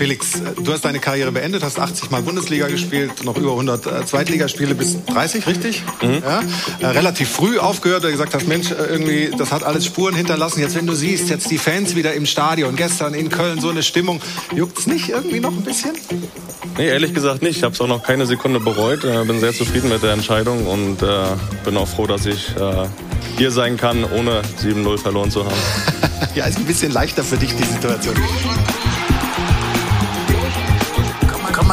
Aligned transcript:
Felix, 0.00 0.40
du 0.56 0.72
hast 0.72 0.86
deine 0.86 0.98
Karriere 0.98 1.30
beendet, 1.30 1.62
hast 1.62 1.78
80 1.78 2.10
Mal 2.10 2.22
Bundesliga 2.22 2.68
gespielt, 2.68 3.22
noch 3.22 3.36
über 3.36 3.50
100 3.50 3.84
äh, 3.84 4.06
Zweitligaspiele 4.06 4.74
bis 4.74 5.04
30, 5.04 5.46
richtig? 5.46 5.82
Mhm. 6.00 6.22
Ja? 6.24 6.40
Äh, 6.80 6.86
relativ 6.86 7.28
früh 7.28 7.58
aufgehört, 7.58 8.02
weil 8.02 8.12
du 8.12 8.16
gesagt 8.16 8.32
hast, 8.32 8.48
Mensch, 8.48 8.70
äh, 8.70 8.76
irgendwie, 8.76 9.30
das 9.36 9.52
hat 9.52 9.62
alles 9.62 9.84
Spuren 9.84 10.14
hinterlassen. 10.14 10.60
Jetzt, 10.60 10.74
wenn 10.74 10.86
du 10.86 10.94
siehst, 10.94 11.28
jetzt 11.28 11.50
die 11.50 11.58
Fans 11.58 11.96
wieder 11.96 12.14
im 12.14 12.24
Stadion, 12.24 12.76
gestern 12.76 13.12
in 13.12 13.28
Köln 13.28 13.60
so 13.60 13.68
eine 13.68 13.82
Stimmung, 13.82 14.22
juckt's 14.56 14.86
nicht 14.86 15.10
irgendwie 15.10 15.40
noch 15.40 15.52
ein 15.52 15.64
bisschen? 15.64 15.90
Nee, 16.78 16.88
ehrlich 16.88 17.12
gesagt 17.12 17.42
nicht. 17.42 17.58
Ich 17.58 17.62
habe 17.62 17.74
es 17.74 17.80
auch 17.82 17.86
noch 17.86 18.02
keine 18.02 18.24
Sekunde 18.24 18.58
bereut. 18.58 19.02
Bin 19.02 19.38
sehr 19.38 19.52
zufrieden 19.52 19.90
mit 19.90 20.02
der 20.02 20.14
Entscheidung 20.14 20.66
und 20.66 21.02
äh, 21.02 21.24
bin 21.62 21.76
auch 21.76 21.88
froh, 21.88 22.06
dass 22.06 22.24
ich 22.24 22.56
äh, 22.56 22.86
hier 23.36 23.50
sein 23.50 23.76
kann, 23.76 24.04
ohne 24.04 24.40
7-0 24.64 24.96
verloren 24.96 25.30
zu 25.30 25.44
haben. 25.44 25.54
ja, 26.34 26.46
ist 26.46 26.56
ein 26.56 26.64
bisschen 26.64 26.90
leichter 26.90 27.22
für 27.22 27.36
dich 27.36 27.54
die 27.54 27.64
Situation. 27.64 28.14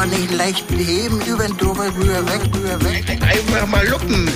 Kann 0.08 0.20
nicht 0.20 0.34
leicht 0.36 0.66
beheben, 0.68 1.20
über 1.26 1.46
den 1.46 1.56
drüber, 1.56 1.86
rüber, 1.86 2.26
weg, 2.26 2.40
rüber, 2.54 2.82
weg. 2.84 3.10
Einfach 3.22 3.66
mal 3.66 3.86
luppen. 3.86 4.30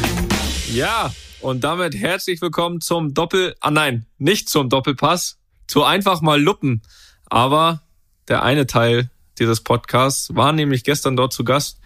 Ja, 0.70 1.12
und 1.40 1.64
damit 1.64 1.94
herzlich 1.94 2.42
willkommen 2.42 2.80
zum 2.80 3.14
Doppel... 3.14 3.54
Ah 3.60 3.70
nein, 3.70 4.04
nicht 4.18 4.48
zum 4.48 4.68
Doppelpass, 4.68 5.38
zu 5.66 5.84
einfach 5.84 6.20
mal 6.20 6.40
luppen. 6.40 6.82
Aber 7.26 7.80
der 8.28 8.42
eine 8.42 8.66
Teil 8.66 9.10
dieses 9.38 9.62
Podcasts 9.62 10.34
war 10.34 10.52
nämlich 10.52 10.84
gestern 10.84 11.16
dort 11.16 11.32
zu 11.32 11.44
Gast 11.44 11.78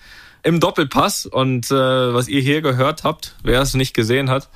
im 0.43 0.59
Doppelpass. 0.59 1.27
Und 1.27 1.71
äh, 1.71 1.75
was 2.15 2.29
ihr 2.29 2.41
hier 2.41 2.63
gehört 2.63 3.05
habt, 3.05 3.37
wer 3.45 3.61
es 3.61 3.75
nicht 3.75 3.95
gesehen 3.95 4.31
hat, 4.31 4.49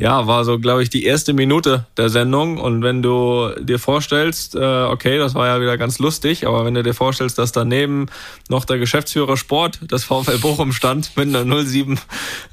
ja, 0.00 0.28
war 0.28 0.44
so, 0.44 0.60
glaube 0.60 0.82
ich, 0.82 0.90
die 0.90 1.04
erste 1.04 1.32
Minute 1.32 1.86
der 1.96 2.08
Sendung. 2.08 2.58
Und 2.58 2.82
wenn 2.82 3.02
du 3.02 3.50
dir 3.60 3.80
vorstellst, 3.80 4.54
äh, 4.54 4.58
okay, 4.84 5.18
das 5.18 5.34
war 5.34 5.48
ja 5.48 5.60
wieder 5.60 5.76
ganz 5.76 5.98
lustig, 5.98 6.46
aber 6.46 6.64
wenn 6.64 6.74
du 6.74 6.84
dir 6.84 6.94
vorstellst, 6.94 7.36
dass 7.38 7.50
daneben 7.50 8.06
noch 8.48 8.64
der 8.64 8.78
Geschäftsführer 8.78 9.36
Sport 9.36 9.90
des 9.90 10.04
VfL 10.04 10.38
Bochum 10.38 10.72
stand 10.72 11.10
mit 11.16 11.34
einer 11.34 11.64
07 11.64 11.98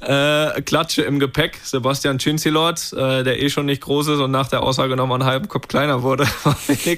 äh, 0.00 0.60
Klatsche 0.62 1.02
im 1.02 1.20
Gepäck, 1.20 1.60
Sebastian 1.62 2.18
Cinzilot, 2.18 2.92
äh, 2.92 3.22
der 3.22 3.40
eh 3.40 3.48
schon 3.48 3.66
nicht 3.66 3.82
groß 3.82 4.08
ist 4.08 4.18
und 4.18 4.32
nach 4.32 4.48
der 4.48 4.64
Aussage 4.64 4.96
nochmal 4.96 5.20
einen 5.20 5.30
halben 5.30 5.48
Kopf 5.48 5.68
kleiner 5.68 6.02
wurde, 6.02 6.26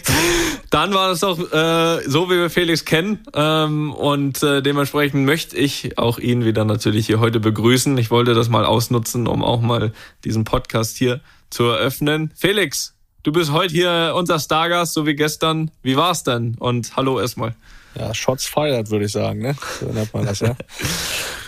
dann 0.70 0.94
war 0.94 1.10
es 1.10 1.20
doch 1.20 1.38
äh, 1.38 2.08
so, 2.08 2.30
wie 2.30 2.36
wir 2.36 2.50
Felix 2.50 2.86
kennen. 2.86 3.18
Ähm, 3.34 3.92
und 3.92 4.42
äh, 4.42 4.62
dementsprechend 4.62 5.26
möchte 5.26 5.56
ich 5.56 5.98
auch 5.98 6.18
ihn 6.18 6.44
wieder 6.46 6.64
natürlich 6.64 7.06
hier 7.06 7.20
heute 7.20 7.38
begrüßen. 7.38 7.98
Ich 7.98 8.10
wollte 8.10 8.32
das 8.32 8.48
mal 8.48 8.64
ausnutzen, 8.64 9.26
um 9.26 9.44
auch 9.44 9.60
mal 9.60 9.92
diesen 10.24 10.37
diesen 10.38 10.44
Podcast 10.44 10.96
hier 10.96 11.20
zu 11.50 11.64
eröffnen. 11.64 12.32
Felix, 12.36 12.94
du 13.24 13.32
bist 13.32 13.50
heute 13.50 13.74
hier 13.74 14.12
unser 14.16 14.38
Stargast, 14.38 14.94
so 14.94 15.04
wie 15.04 15.16
gestern. 15.16 15.72
Wie 15.82 15.96
war's 15.96 16.22
denn? 16.22 16.54
Und 16.60 16.96
hallo 16.96 17.18
erstmal. 17.18 17.56
Ja, 17.98 18.14
Shots 18.14 18.46
fired, 18.46 18.90
würde 18.90 19.06
ich 19.06 19.12
sagen, 19.12 19.40
ne? 19.40 19.56
So 19.80 19.86
nennt 19.86 20.14
man 20.14 20.26
das, 20.26 20.40
ja. 20.40 20.54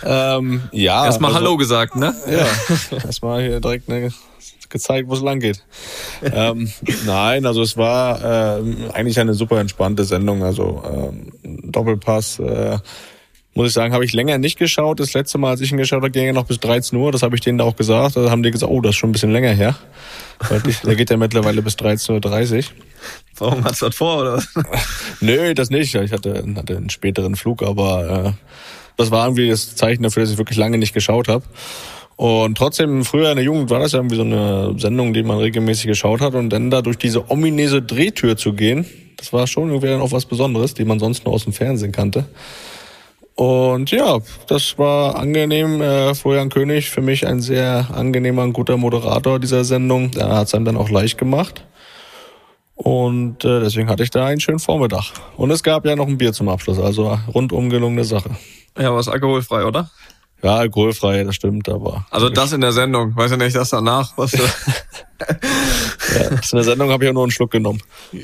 ähm, 0.37 0.63
ja. 0.73 1.05
Erstmal 1.05 1.31
also, 1.31 1.39
Hallo 1.41 1.55
gesagt, 1.55 1.95
ne? 1.95 2.13
Ja. 2.27 2.97
Erstmal 2.97 3.41
hier 3.43 3.61
direkt 3.61 3.87
ne, 3.87 4.11
gezeigt, 4.67 5.07
wo 5.07 5.13
es 5.13 5.21
lang 5.21 5.39
geht. 5.39 5.63
ähm, 6.21 6.69
nein, 7.05 7.45
also 7.45 7.61
es 7.61 7.77
war 7.77 8.59
äh, 8.59 8.61
eigentlich 8.91 9.19
eine 9.19 9.35
super 9.35 9.61
entspannte 9.61 10.03
Sendung. 10.03 10.43
Also 10.43 10.83
ähm, 10.85 11.31
Doppelpass, 11.71 12.39
äh, 12.39 12.79
muss 13.53 13.67
ich 13.67 13.73
sagen, 13.73 13.93
habe 13.93 14.05
ich 14.05 14.13
länger 14.13 14.37
nicht 14.37 14.57
geschaut. 14.57 14.99
Das 14.99 15.13
letzte 15.13 15.37
Mal, 15.37 15.51
als 15.51 15.61
ich 15.61 15.71
ihn 15.71 15.77
geschaut 15.77 15.97
habe, 15.97 16.11
ging 16.11 16.25
er 16.25 16.33
noch 16.33 16.45
bis 16.45 16.59
13 16.59 16.97
Uhr. 16.97 17.11
Das 17.11 17.21
habe 17.21 17.35
ich 17.35 17.41
denen 17.41 17.57
da 17.57 17.65
auch 17.65 17.75
gesagt. 17.75 18.15
Da 18.15 18.29
haben 18.29 18.43
die 18.43 18.51
gesagt, 18.51 18.71
oh, 18.71 18.79
das 18.79 18.91
ist 18.91 18.95
schon 18.97 19.09
ein 19.09 19.13
bisschen 19.13 19.31
länger 19.31 19.51
her. 19.51 19.75
Der 20.85 20.95
geht 20.95 21.09
ja 21.09 21.17
mittlerweile 21.17 21.61
bis 21.61 21.75
13.30 21.75 22.57
Uhr. 22.57 22.63
Warum 23.37 23.63
hast 23.65 23.81
du 23.81 23.87
das 23.87 23.95
vor, 23.95 24.21
oder? 24.21 24.43
Nö, 25.19 25.53
das 25.53 25.69
nicht. 25.69 25.93
Ich 25.95 26.11
hatte, 26.11 26.43
hatte 26.55 26.77
einen 26.77 26.89
späteren 26.89 27.35
Flug, 27.35 27.61
aber 27.63 28.25
äh, 28.25 28.31
das 28.97 29.11
war 29.11 29.25
irgendwie 29.25 29.49
das 29.49 29.75
Zeichen 29.75 30.03
dafür, 30.03 30.23
dass 30.23 30.31
ich 30.31 30.37
wirklich 30.37 30.57
lange 30.57 30.77
nicht 30.77 30.93
geschaut 30.93 31.27
habe. 31.27 31.43
Und 32.15 32.57
trotzdem, 32.57 33.03
früher 33.03 33.31
in 33.31 33.37
der 33.37 33.45
Jugend 33.45 33.69
war 33.69 33.79
das 33.79 33.93
ja 33.93 33.99
irgendwie 33.99 34.15
so 34.15 34.21
eine 34.21 34.75
Sendung, 34.77 35.13
die 35.13 35.23
man 35.23 35.39
regelmäßig 35.39 35.87
geschaut 35.87 36.21
hat. 36.21 36.35
Und 36.35 36.51
dann 36.51 36.69
da 36.69 36.81
durch 36.81 36.97
diese 36.97 37.29
ominöse 37.29 37.81
Drehtür 37.81 38.37
zu 38.37 38.53
gehen, 38.53 38.85
das 39.17 39.33
war 39.33 39.47
schon 39.47 39.69
irgendwie 39.69 39.87
dann 39.87 40.01
auch 40.01 40.11
was 40.11 40.25
Besonderes, 40.25 40.73
die 40.73 40.85
man 40.85 40.99
sonst 40.99 41.25
nur 41.25 41.33
aus 41.33 41.43
dem 41.43 41.53
Fernsehen 41.53 41.91
kannte. 41.91 42.25
Und 43.41 43.89
ja, 43.89 44.19
das 44.45 44.77
war 44.77 45.15
angenehm. 45.15 45.81
Äh, 45.81 46.13
Florian 46.13 46.49
König, 46.49 46.91
für 46.91 47.01
mich 47.01 47.25
ein 47.25 47.39
sehr 47.39 47.87
angenehmer 47.91 48.43
und 48.43 48.53
guter 48.53 48.77
Moderator 48.77 49.39
dieser 49.39 49.63
Sendung. 49.63 50.11
Er 50.15 50.29
hat 50.35 50.45
es 50.45 50.53
einem 50.53 50.65
dann 50.65 50.77
auch 50.77 50.91
leicht 50.91 51.17
gemacht. 51.17 51.65
Und 52.75 53.43
äh, 53.43 53.59
deswegen 53.61 53.89
hatte 53.89 54.03
ich 54.03 54.11
da 54.11 54.27
einen 54.27 54.39
schönen 54.39 54.59
Vormittag. 54.59 55.13
Und 55.37 55.49
es 55.49 55.63
gab 55.63 55.87
ja 55.87 55.95
noch 55.95 56.07
ein 56.07 56.19
Bier 56.19 56.33
zum 56.33 56.49
Abschluss, 56.49 56.77
also 56.77 57.17
rundum 57.33 57.71
gelungene 57.71 58.03
Sache. 58.03 58.29
Ja, 58.77 58.93
was 58.93 59.07
alkoholfrei, 59.07 59.65
oder? 59.65 59.89
Ja, 60.43 60.55
alkoholfrei, 60.55 61.23
das 61.23 61.35
stimmt, 61.35 61.69
aber. 61.69 62.05
Also 62.09 62.29
das 62.29 62.51
in 62.51 62.61
der 62.61 62.71
Sendung, 62.71 63.15
weiß 63.15 63.31
ja 63.31 63.37
nicht, 63.37 63.55
das 63.55 63.69
danach, 63.69 64.13
was 64.17 64.31
du. 64.31 64.39
ja, 64.39 66.29
das 66.31 66.51
in 66.51 66.57
der 66.57 66.63
Sendung 66.63 66.89
habe 66.89 67.03
ich 67.03 67.09
auch 67.09 67.13
nur 67.13 67.23
einen 67.23 67.31
Schluck 67.31 67.51
genommen. 67.51 67.81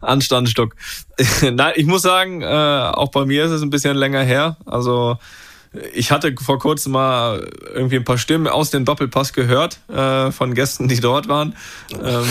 Anstandsstück. 0.00 0.74
Nein, 1.52 1.74
ich 1.76 1.86
muss 1.86 2.02
sagen, 2.02 2.42
äh, 2.42 2.46
auch 2.46 3.10
bei 3.10 3.24
mir 3.24 3.44
ist 3.44 3.52
es 3.52 3.62
ein 3.62 3.70
bisschen 3.70 3.96
länger 3.96 4.22
her. 4.22 4.56
Also 4.66 5.16
ich 5.92 6.10
hatte 6.10 6.34
vor 6.40 6.58
kurzem 6.58 6.92
mal 6.92 7.50
irgendwie 7.74 7.96
ein 7.96 8.04
paar 8.04 8.18
Stimmen 8.18 8.46
aus 8.46 8.70
dem 8.70 8.84
Doppelpass 8.84 9.32
gehört 9.32 9.78
äh, 9.88 10.30
von 10.30 10.54
Gästen, 10.54 10.88
die 10.88 11.00
dort 11.00 11.28
waren. 11.28 11.56
Ähm, 11.92 12.24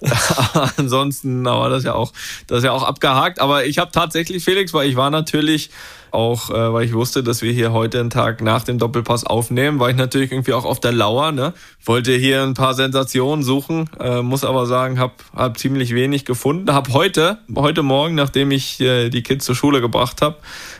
ansonsten 0.76 1.44
war 1.44 1.68
das 1.70 1.84
ja 1.84 1.94
auch, 1.94 2.12
das 2.46 2.58
ist 2.58 2.64
ja 2.64 2.72
auch 2.72 2.84
abgehakt. 2.84 3.40
Aber 3.40 3.64
ich 3.64 3.78
habe 3.78 3.90
tatsächlich 3.90 4.44
Felix, 4.44 4.72
weil 4.72 4.88
ich 4.88 4.96
war 4.96 5.10
natürlich 5.10 5.70
auch, 6.14 6.50
äh, 6.50 6.72
weil 6.72 6.84
ich 6.84 6.94
wusste, 6.94 7.22
dass 7.22 7.42
wir 7.42 7.52
hier 7.52 7.72
heute 7.72 8.00
einen 8.00 8.10
Tag 8.10 8.40
nach 8.40 8.62
dem 8.62 8.78
Doppelpass 8.78 9.24
aufnehmen, 9.24 9.80
war 9.80 9.90
ich 9.90 9.96
natürlich 9.96 10.32
irgendwie 10.32 10.52
auch 10.52 10.64
auf 10.64 10.80
der 10.80 10.92
Lauer. 10.92 11.32
Ne? 11.32 11.52
Wollte 11.84 12.12
hier 12.12 12.42
ein 12.42 12.54
paar 12.54 12.74
Sensationen 12.74 13.42
suchen, 13.42 13.90
äh, 14.00 14.22
muss 14.22 14.44
aber 14.44 14.66
sagen, 14.66 14.98
habe 14.98 15.14
hab 15.34 15.58
ziemlich 15.58 15.94
wenig 15.94 16.24
gefunden. 16.24 16.72
Hab 16.72 16.92
heute, 16.92 17.38
heute 17.54 17.82
Morgen, 17.82 18.14
nachdem 18.14 18.50
ich 18.50 18.80
äh, 18.80 19.10
die 19.10 19.22
Kids 19.22 19.44
zur 19.44 19.54
Schule 19.54 19.80
gebracht 19.80 20.22
habe, 20.22 20.36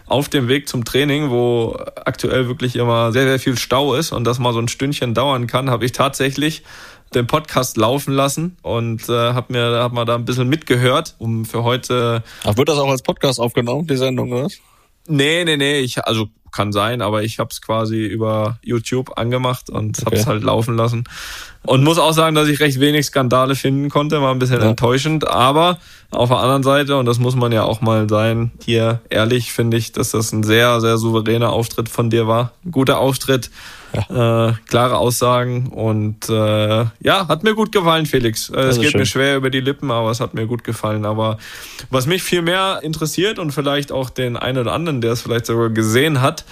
auf 0.07 0.29
dem 0.29 0.49
Weg 0.49 0.69
zum 0.69 0.85
Training, 0.85 1.31
wo 1.31 1.77
aktuell 2.05 2.47
wirklich 2.49 2.77
immer 2.77 3.13
sehr, 3.13 3.25
sehr 3.25 3.39
viel 3.39 3.59
Stau 3.59 3.95
ist 3.95 4.13
und 4.13 4.25
das 4.25 4.39
mal 4.39 4.53
so 4.53 4.61
ein 4.61 4.69
Stündchen 4.69 5.15
dauern 5.15 5.47
kann, 5.47 5.71
habe 5.71 5.85
ich 5.85 5.93
tatsächlich 5.93 6.63
den 7.15 7.27
Podcast 7.27 7.77
laufen 7.77 8.13
lassen 8.13 8.57
und 8.63 9.09
äh, 9.09 9.13
habe 9.13 9.53
mir 9.53 9.81
hab 9.81 9.93
mal 9.93 10.05
da 10.05 10.15
ein 10.15 10.25
bisschen 10.25 10.49
mitgehört, 10.49 11.15
um 11.19 11.45
für 11.45 11.63
heute. 11.63 12.23
Ach, 12.45 12.57
wird 12.57 12.69
das 12.69 12.79
auch 12.79 12.89
als 12.89 13.03
Podcast 13.03 13.41
aufgenommen, 13.41 13.87
die 13.87 13.97
Sendung, 13.97 14.33
oder? 14.33 14.49
Nee, 15.07 15.45
nee, 15.45 15.57
nee, 15.57 15.81
ich, 15.81 16.05
also 16.05 16.29
kann 16.51 16.73
sein, 16.73 17.03
aber 17.03 17.25
ich 17.25 17.39
habe 17.39 17.51
es 17.51 17.61
quasi 17.61 18.07
über 18.07 18.59
YouTube 18.63 19.19
angemacht 19.19 19.71
und 19.71 19.99
okay. 19.99 20.07
habe 20.07 20.17
es 20.17 20.27
halt 20.27 20.43
laufen 20.45 20.77
lassen. 20.77 21.05
Und 21.67 21.83
muss 21.83 21.99
auch 21.99 22.13
sagen, 22.13 22.35
dass 22.35 22.49
ich 22.49 22.61
recht 22.61 22.79
wenig 22.79 23.07
Skandale 23.07 23.55
finden 23.55 23.89
konnte, 23.89 24.21
war 24.21 24.33
ein 24.33 24.39
bisschen 24.39 24.61
ja. 24.61 24.69
enttäuschend. 24.69 25.27
Aber 25.27 25.79
auf 26.11 26.29
der 26.29 26.39
anderen 26.39 26.63
Seite, 26.63 26.97
und 26.97 27.07
das 27.07 27.19
muss 27.19 27.37
man 27.37 27.53
ja 27.53 27.65
auch 27.65 27.81
mal 27.81 28.09
sein, 28.09 28.53
hier 28.63 29.01
ehrlich 29.09 29.53
finde 29.53 29.79
ich, 29.79 29.93
dass 29.93 30.11
das 30.11 30.33
ein 30.33 30.43
sehr, 30.43 30.81
sehr 30.81 30.99
souveräner 30.99 31.51
Auftritt 31.51 31.89
von 31.89 32.11
dir 32.11 32.27
war. 32.27 32.53
Ein 32.65 32.71
guter 32.71 32.99
Auftritt 32.99 33.51
ja. 33.95 34.49
Äh, 34.49 34.55
klare 34.69 34.99
Aussagen 34.99 35.69
und 35.69 36.29
äh, 36.29 36.85
ja, 37.01 37.29
hat 37.29 37.45
mir 37.45 37.55
gut 37.55 37.71
gefallen, 37.71 38.07
Felix. 38.07 38.51
Äh, 38.51 38.63
es 38.63 38.81
geht 38.81 38.91
schön. 38.91 39.01
mir 39.01 39.07
schwer 39.07 39.37
über 39.37 39.51
die 39.51 39.61
Lippen, 39.61 39.91
aber 39.91 40.11
es 40.11 40.21
hat 40.21 40.35
mir 40.35 40.47
gut 40.47 40.65
gefallen. 40.65 41.05
Aber 41.05 41.39
was 41.91 42.07
mich 42.07 42.23
viel 42.23 42.43
mehr 42.43 42.81
interessiert 42.83 43.39
und 43.39 43.53
vielleicht 43.53 43.93
auch 43.93 44.11
den 44.11 44.37
einen 44.37 44.59
oder 44.59 44.73
anderen, 44.73 45.01
der 45.01 45.13
es 45.13 45.23
vielleicht 45.23 45.47
sogar 45.47 45.71
gesehen 45.71 46.21
hat, 46.21 46.45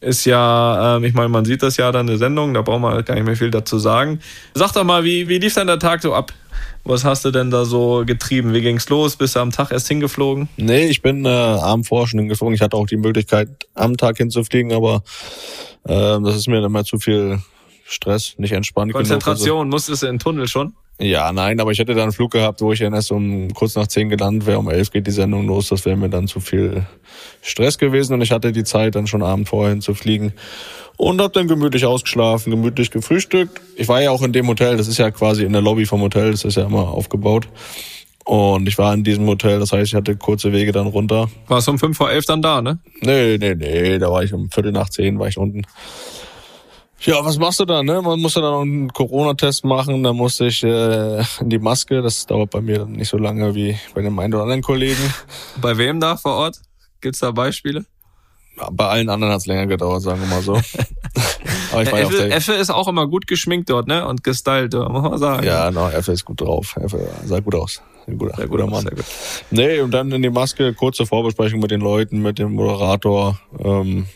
ist 0.00 0.24
ja, 0.24 0.96
ähm, 0.96 1.04
ich 1.04 1.14
meine, 1.14 1.28
man 1.28 1.44
sieht 1.44 1.62
das 1.62 1.76
ja 1.76 1.90
dann 1.90 2.02
in 2.02 2.12
der 2.12 2.18
Sendung, 2.18 2.54
da 2.54 2.62
braucht 2.62 2.80
man 2.80 3.04
gar 3.04 3.14
nicht 3.14 3.24
mehr 3.24 3.36
viel 3.36 3.50
dazu 3.50 3.78
sagen. 3.78 4.20
Sag 4.54 4.72
doch 4.72 4.84
mal, 4.84 5.04
wie, 5.04 5.28
wie 5.28 5.38
lief 5.38 5.54
denn 5.54 5.66
der 5.66 5.78
Tag 5.78 6.02
so 6.02 6.14
ab? 6.14 6.32
Was 6.84 7.04
hast 7.04 7.24
du 7.24 7.30
denn 7.30 7.50
da 7.50 7.64
so 7.64 8.04
getrieben? 8.06 8.54
Wie 8.54 8.62
ging's 8.62 8.88
los? 8.88 9.16
Bist 9.16 9.36
du 9.36 9.40
am 9.40 9.50
Tag 9.50 9.72
erst 9.72 9.88
hingeflogen? 9.88 10.48
Nee, 10.56 10.86
ich 10.86 11.02
bin 11.02 11.24
äh, 11.24 11.28
am 11.28 11.84
vorher 11.84 12.06
schon 12.06 12.20
hingeflogen. 12.20 12.54
Ich 12.54 12.62
hatte 12.62 12.76
auch 12.76 12.86
die 12.86 12.96
Möglichkeit, 12.96 13.48
am 13.74 13.96
Tag 13.96 14.16
hinzufliegen, 14.16 14.72
aber 14.72 15.02
äh, 15.84 16.20
das 16.20 16.36
ist 16.36 16.48
mir 16.48 16.56
dann 16.56 16.66
immer 16.66 16.84
zu 16.84 16.98
viel 16.98 17.40
Stress, 17.84 18.34
nicht 18.38 18.52
entspannt. 18.52 18.92
Konzentration, 18.92 19.46
genug, 19.46 19.58
also. 19.60 19.70
musstest 19.70 20.02
du 20.02 20.06
in 20.06 20.14
den 20.14 20.18
Tunnel 20.18 20.48
schon? 20.48 20.74
Ja, 21.00 21.32
nein, 21.32 21.60
aber 21.60 21.70
ich 21.70 21.78
hätte 21.78 21.94
da 21.94 22.02
einen 22.02 22.12
Flug 22.12 22.32
gehabt, 22.32 22.60
wo 22.60 22.72
ich 22.72 22.80
dann 22.80 22.92
erst 22.92 23.12
um 23.12 23.54
kurz 23.54 23.76
nach 23.76 23.86
zehn 23.86 24.08
gelandet 24.08 24.46
wäre. 24.46 24.58
Um 24.58 24.68
elf 24.68 24.90
geht 24.90 25.06
die 25.06 25.12
Sendung 25.12 25.46
los. 25.46 25.68
Das 25.68 25.84
wäre 25.84 25.96
mir 25.96 26.08
dann 26.08 26.26
zu 26.26 26.40
viel 26.40 26.86
Stress 27.40 27.78
gewesen 27.78 28.14
und 28.14 28.22
ich 28.22 28.32
hatte 28.32 28.50
die 28.50 28.64
Zeit, 28.64 28.96
dann 28.96 29.06
schon 29.06 29.22
Abend 29.22 29.48
vorhin 29.48 29.80
zu 29.80 29.94
fliegen 29.94 30.32
und 30.96 31.20
hab 31.20 31.32
dann 31.32 31.46
gemütlich 31.46 31.86
ausgeschlafen, 31.86 32.50
gemütlich 32.50 32.90
gefrühstückt. 32.90 33.60
Ich 33.76 33.86
war 33.86 34.02
ja 34.02 34.10
auch 34.10 34.22
in 34.22 34.32
dem 34.32 34.48
Hotel, 34.48 34.76
das 34.76 34.88
ist 34.88 34.98
ja 34.98 35.12
quasi 35.12 35.44
in 35.44 35.52
der 35.52 35.62
Lobby 35.62 35.86
vom 35.86 36.00
Hotel, 36.00 36.32
das 36.32 36.44
ist 36.44 36.56
ja 36.56 36.66
immer 36.66 36.88
aufgebaut. 36.88 37.48
Und 38.24 38.68
ich 38.68 38.76
war 38.76 38.92
in 38.92 39.04
diesem 39.04 39.26
Hotel, 39.26 39.60
das 39.60 39.72
heißt, 39.72 39.86
ich 39.86 39.94
hatte 39.94 40.16
kurze 40.16 40.52
Wege 40.52 40.72
dann 40.72 40.88
runter. 40.88 41.30
Warst 41.46 41.68
du 41.68 41.72
um 41.72 41.78
fünf 41.78 41.96
vor 41.96 42.10
elf 42.10 42.26
dann 42.26 42.42
da, 42.42 42.60
ne? 42.60 42.78
Nee, 43.00 43.38
nee, 43.38 43.54
nee, 43.54 43.98
da 43.98 44.10
war 44.10 44.22
ich 44.24 44.34
um 44.34 44.50
Viertel 44.50 44.72
nach 44.72 44.90
zehn, 44.90 45.18
war 45.18 45.28
ich 45.28 45.38
unten. 45.38 45.62
Ja, 47.00 47.24
was 47.24 47.38
machst 47.38 47.60
du 47.60 47.64
da, 47.64 47.82
ne? 47.82 48.02
Man 48.02 48.20
muss 48.20 48.34
ja 48.34 48.40
dann 48.40 48.52
noch 48.52 48.62
einen 48.62 48.92
Corona-Test 48.92 49.64
machen, 49.64 50.02
da 50.02 50.12
musste 50.12 50.46
ich 50.46 50.64
äh, 50.64 51.22
in 51.40 51.48
die 51.48 51.60
Maske, 51.60 52.02
das 52.02 52.26
dauert 52.26 52.50
bei 52.50 52.60
mir 52.60 52.80
dann 52.80 52.92
nicht 52.92 53.08
so 53.08 53.18
lange 53.18 53.54
wie 53.54 53.78
bei 53.94 54.02
dem 54.02 54.18
einen 54.18 54.34
oder 54.34 54.42
anderen 54.42 54.62
Kollegen. 54.62 55.14
Bei 55.60 55.78
wem 55.78 56.00
da 56.00 56.16
vor 56.16 56.32
Ort? 56.32 56.60
Gibt's 57.00 57.20
da 57.20 57.30
Beispiele? 57.30 57.84
Bei 58.72 58.86
allen 58.86 59.08
anderen 59.08 59.32
hat's 59.32 59.46
länger 59.46 59.66
gedauert, 59.66 60.02
sagen 60.02 60.20
wir 60.20 60.26
mal 60.26 60.42
so. 60.42 60.54
Aber 61.72 61.82
ich 61.82 61.92
war 61.92 62.00
ja 62.00 62.06
Effe, 62.06 62.16
der, 62.16 62.36
Effe 62.36 62.52
ist 62.54 62.70
auch 62.70 62.88
immer 62.88 63.06
gut 63.06 63.28
geschminkt 63.28 63.70
dort, 63.70 63.86
ne? 63.86 64.06
Und 64.06 64.24
gestylt, 64.24 64.74
muss 64.74 65.02
man 65.02 65.18
sagen. 65.18 65.46
ja, 65.46 65.70
no, 65.70 65.88
Effe 65.88 66.12
ist 66.12 66.24
gut 66.24 66.40
drauf. 66.40 66.76
Effe 66.76 67.08
sah 67.24 67.38
gut 67.38 67.54
aus. 67.54 67.80
Ein 68.08 68.18
guter, 68.18 68.34
Sehr 68.36 68.46
gut, 68.48 68.58
guter 68.58 68.70
Mann. 68.70 68.82
sehr 68.82 68.96
gut. 68.96 69.04
Nee, 69.50 69.80
und 69.80 69.92
dann 69.92 70.10
in 70.10 70.22
die 70.22 70.30
Maske, 70.30 70.72
kurze 70.72 71.04
Vorbesprechung 71.06 71.60
mit 71.60 71.70
den 71.70 71.80
Leuten, 71.80 72.22
mit 72.22 72.38
dem 72.38 72.54
Moderator. 72.54 73.38
Ähm, 73.62 74.06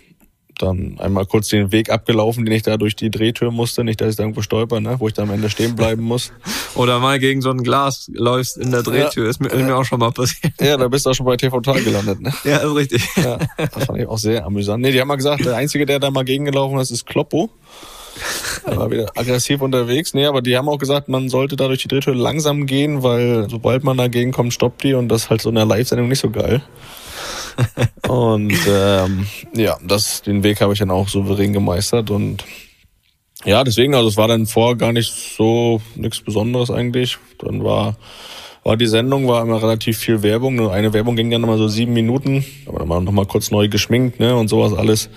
dann 0.62 0.97
einmal 0.99 1.26
kurz 1.26 1.49
den 1.49 1.73
Weg 1.73 1.91
abgelaufen, 1.91 2.44
den 2.44 2.55
ich 2.55 2.62
da 2.62 2.76
durch 2.76 2.97
die 2.97 3.11
Drehtür 3.11 3.50
musste. 3.50 3.85
Nicht, 3.85 4.00
dass 4.00 4.11
ich 4.11 4.17
da 4.17 4.23
irgendwo 4.23 4.43
stolper, 4.43 4.81
ne? 4.81 4.97
wo 4.99 5.09
ich 5.09 5.14
da 5.14 5.23
am 5.23 5.31
Ende 5.31 5.50
stehen 5.50 5.76
bleiben 5.76 6.03
muss. 6.03 6.32
Oder 6.75 6.99
mal 7.00 7.19
gegen 7.19 7.43
so 7.43 7.50
ein 7.50 7.62
Glas 7.62 8.11
läufst 8.12 8.56
in 8.56 8.70
der 8.70 8.82
Drehtür. 8.82 9.29
Ist, 9.29 9.41
mir, 9.41 9.49
ist 9.49 9.64
mir 9.64 9.76
auch 9.76 9.85
schon 9.85 9.99
mal 9.99 10.12
passiert. 10.12 10.55
Ja, 10.61 10.76
da 10.76 10.88
bist 10.88 11.06
du 11.06 11.11
auch 11.11 11.14
schon 11.14 11.26
bei 11.26 11.37
TV 11.37 11.61
Total 11.61 11.82
gelandet. 11.82 12.20
Ne? 12.20 12.32
Ja, 12.44 12.59
ist 12.59 12.75
richtig. 12.75 13.09
Ja, 13.17 13.38
das 13.56 13.85
fand 13.85 13.99
ich 13.99 14.06
auch 14.06 14.19
sehr 14.19 14.44
amüsant. 14.44 14.82
Nee, 14.82 14.93
die 14.93 15.00
haben 15.00 15.09
mal 15.09 15.17
gesagt, 15.17 15.44
der 15.44 15.56
Einzige, 15.56 15.87
der 15.87 16.00
da 16.00 16.11
mal 16.11 16.25
gegengelaufen 16.25 16.79
ist, 16.79 16.91
ist 16.91 17.06
Kloppo. 17.06 17.50
Er 18.65 18.76
war 18.76 18.91
wieder 18.91 19.11
aggressiv 19.17 19.61
unterwegs. 19.62 20.15
Nee, 20.15 20.26
aber 20.26 20.43
die 20.43 20.56
haben 20.56 20.69
auch 20.69 20.79
gesagt, 20.79 21.08
man 21.08 21.29
sollte 21.29 21.56
da 21.56 21.67
durch 21.67 21.82
die 21.82 21.88
Drehtür 21.88 22.15
langsam 22.15 22.67
gehen, 22.67 23.03
weil 23.03 23.49
sobald 23.49 23.85
man 23.85 23.97
dagegen 23.97 24.32
kommt, 24.32 24.53
stoppt 24.53 24.82
die 24.85 24.94
und 24.94 25.08
das 25.08 25.25
ist 25.25 25.31
halt 25.31 25.41
so 25.41 25.49
in 25.49 25.55
der 25.55 25.67
Live-Sendung 25.67 26.08
nicht 26.08 26.20
so 26.20 26.31
geil. 26.31 26.62
Und 28.08 28.56
ähm, 28.69 29.26
ja, 29.54 29.76
das, 29.87 30.22
den 30.22 30.43
Weg 30.43 30.60
habe 30.60 30.72
ich 30.72 30.78
dann 30.78 30.90
auch 30.90 31.08
souverän 31.08 31.52
gemeistert 31.52 32.10
und 32.10 32.44
ja, 33.44 33.64
deswegen, 33.64 33.94
also 33.94 34.08
es 34.08 34.16
war 34.16 34.28
dann 34.28 34.46
vor 34.46 34.76
gar 34.76 34.93
nicht 34.93 35.12
so 35.37 35.81
nichts 35.96 36.20
Besonderes 36.20 36.70
eigentlich. 36.70 37.19
Dann 37.38 37.64
war 37.64 37.96
war 38.64 38.76
die 38.76 38.87
Sendung, 38.87 39.26
war 39.26 39.43
immer 39.43 39.60
relativ 39.60 39.99
viel 39.99 40.22
Werbung. 40.22 40.54
Nur 40.54 40.72
eine 40.72 40.93
Werbung 40.93 41.16
ging 41.16 41.31
dann 41.31 41.43
immer 41.43 41.58
so 41.58 41.69
sieben 41.69 41.93
Minuten, 41.93 42.44
aber 42.66 42.78
dann 42.81 42.88
war 42.88 43.00
noch 43.00 43.12
mal 43.12 43.26
kurz 43.26 43.50
neu 43.50 43.69
geschminkt, 43.69 44.20
ne, 44.20 44.37
und 44.37 44.48
sowas 44.48 44.72
alles. 44.72 45.10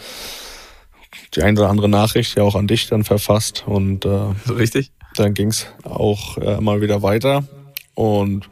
Die 1.36 1.44
eine 1.44 1.60
oder 1.60 1.70
andere 1.70 1.90
Nachricht 1.90 2.38
ja 2.38 2.44
auch 2.44 2.56
an 2.56 2.68
dich 2.68 2.88
dann 2.88 3.04
verfasst 3.04 3.64
und 3.68 4.06
äh, 4.06 4.32
Ist 4.46 4.58
richtig? 4.58 4.92
dann 5.16 5.34
ging's 5.34 5.68
auch 5.84 6.38
äh, 6.38 6.60
mal 6.60 6.82
wieder 6.82 7.02
weiter 7.04 7.44
und 7.94 8.50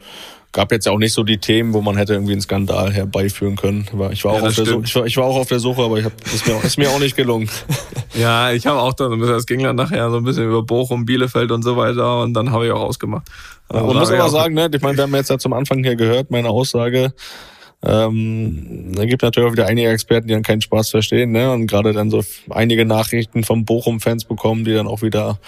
gab 0.54 0.72
jetzt 0.72 0.86
ja 0.86 0.92
auch 0.92 0.98
nicht 0.98 1.12
so 1.12 1.22
die 1.24 1.36
Themen, 1.38 1.74
wo 1.74 1.82
man 1.82 1.96
hätte 1.98 2.14
irgendwie 2.14 2.32
einen 2.32 2.40
Skandal 2.40 2.90
herbeiführen 2.92 3.56
können. 3.56 3.86
Ich 4.12 4.24
war, 4.24 4.32
Ja, 4.34 4.38
auch, 4.40 4.42
auf 4.46 4.54
das 4.54 4.54
der 4.56 4.66
Suche, 4.66 4.84
ich 4.86 4.94
war, 4.96 5.06
ich 5.06 5.16
war 5.18 5.24
auch 5.24 5.36
auf 5.36 5.48
der 5.48 5.58
Suche, 5.58 5.82
aber 5.82 5.98
ich 5.98 6.04
hab, 6.06 6.12
ist, 6.32 6.46
mir, 6.46 6.54
auch- 6.56 6.64
ist 6.64 6.78
mir 6.78 6.88
auch 6.90 6.98
nicht 7.00 7.16
gelungen. 7.16 7.50
Ja, 8.16 8.52
ich 8.52 8.64
habe 8.68 8.78
auch 8.78 8.92
dann 8.92 9.08
so 9.08 9.14
ein 9.14 9.18
bisschen, 9.18 9.34
es 9.34 9.44
ging 9.44 9.60
dann 9.64 9.74
nachher 9.74 10.08
so 10.08 10.18
ein 10.18 10.22
bisschen 10.22 10.44
über 10.44 10.62
Bochum, 10.62 11.04
Bielefeld 11.04 11.50
und 11.50 11.62
so 11.64 11.76
weiter 11.76 12.22
und 12.22 12.32
dann 12.32 12.52
habe 12.52 12.64
ich 12.66 12.70
auch 12.70 12.82
ausgemacht. 12.82 13.26
Also 13.68 13.84
Man 13.88 13.96
muss 13.96 14.08
aber 14.12 14.28
sagen, 14.28 14.54
ne, 14.54 14.70
ich 14.72 14.80
meine, 14.82 14.96
wir 14.96 15.02
haben 15.02 15.14
jetzt 15.16 15.30
ja 15.30 15.36
zum 15.38 15.52
Anfang 15.52 15.82
hier 15.82 15.96
gehört, 15.96 16.30
meine 16.30 16.48
Aussage, 16.48 17.12
ähm, 17.84 18.92
da 18.94 19.04
gibt 19.04 19.22
natürlich 19.22 19.48
auch 19.48 19.52
wieder 19.52 19.66
einige 19.66 19.88
Experten, 19.90 20.28
die 20.28 20.34
dann 20.34 20.44
keinen 20.44 20.60
Spaß 20.60 20.90
verstehen, 20.90 21.32
ne, 21.32 21.50
und 21.52 21.66
gerade 21.66 21.92
dann 21.92 22.08
so 22.10 22.22
einige 22.50 22.84
Nachrichten 22.86 23.42
von 23.44 23.64
Bochum-Fans 23.64 24.26
bekommen, 24.26 24.64
die 24.64 24.72
dann 24.74 24.86
auch 24.86 25.02
wieder 25.02 25.38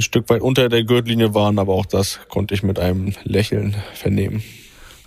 ein 0.00 0.02
Stück 0.02 0.30
weit 0.30 0.40
unter 0.40 0.68
der 0.70 0.82
Gürtellinie 0.82 1.34
waren, 1.34 1.58
aber 1.58 1.74
auch 1.74 1.86
das 1.86 2.20
konnte 2.28 2.54
ich 2.54 2.62
mit 2.62 2.78
einem 2.78 3.12
Lächeln 3.24 3.76
vernehmen. 3.94 4.42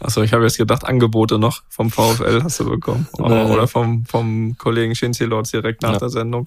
Achso, 0.04 0.22
ich 0.22 0.34
habe 0.34 0.44
jetzt 0.44 0.58
gedacht, 0.58 0.86
Angebote 0.86 1.40
noch 1.40 1.62
vom 1.70 1.90
VfL 1.90 2.42
hast 2.44 2.60
du 2.60 2.70
bekommen. 2.70 3.08
Nee. 3.18 3.44
Oder 3.54 3.68
vom, 3.68 4.06
vom 4.06 4.56
Kollegen 4.58 4.96
Shinzi 4.96 5.24
Lords 5.24 5.52
direkt 5.52 5.82
nach 5.82 5.94
Ja. 5.94 5.98
der 6.00 6.10
Sendung. 6.10 6.46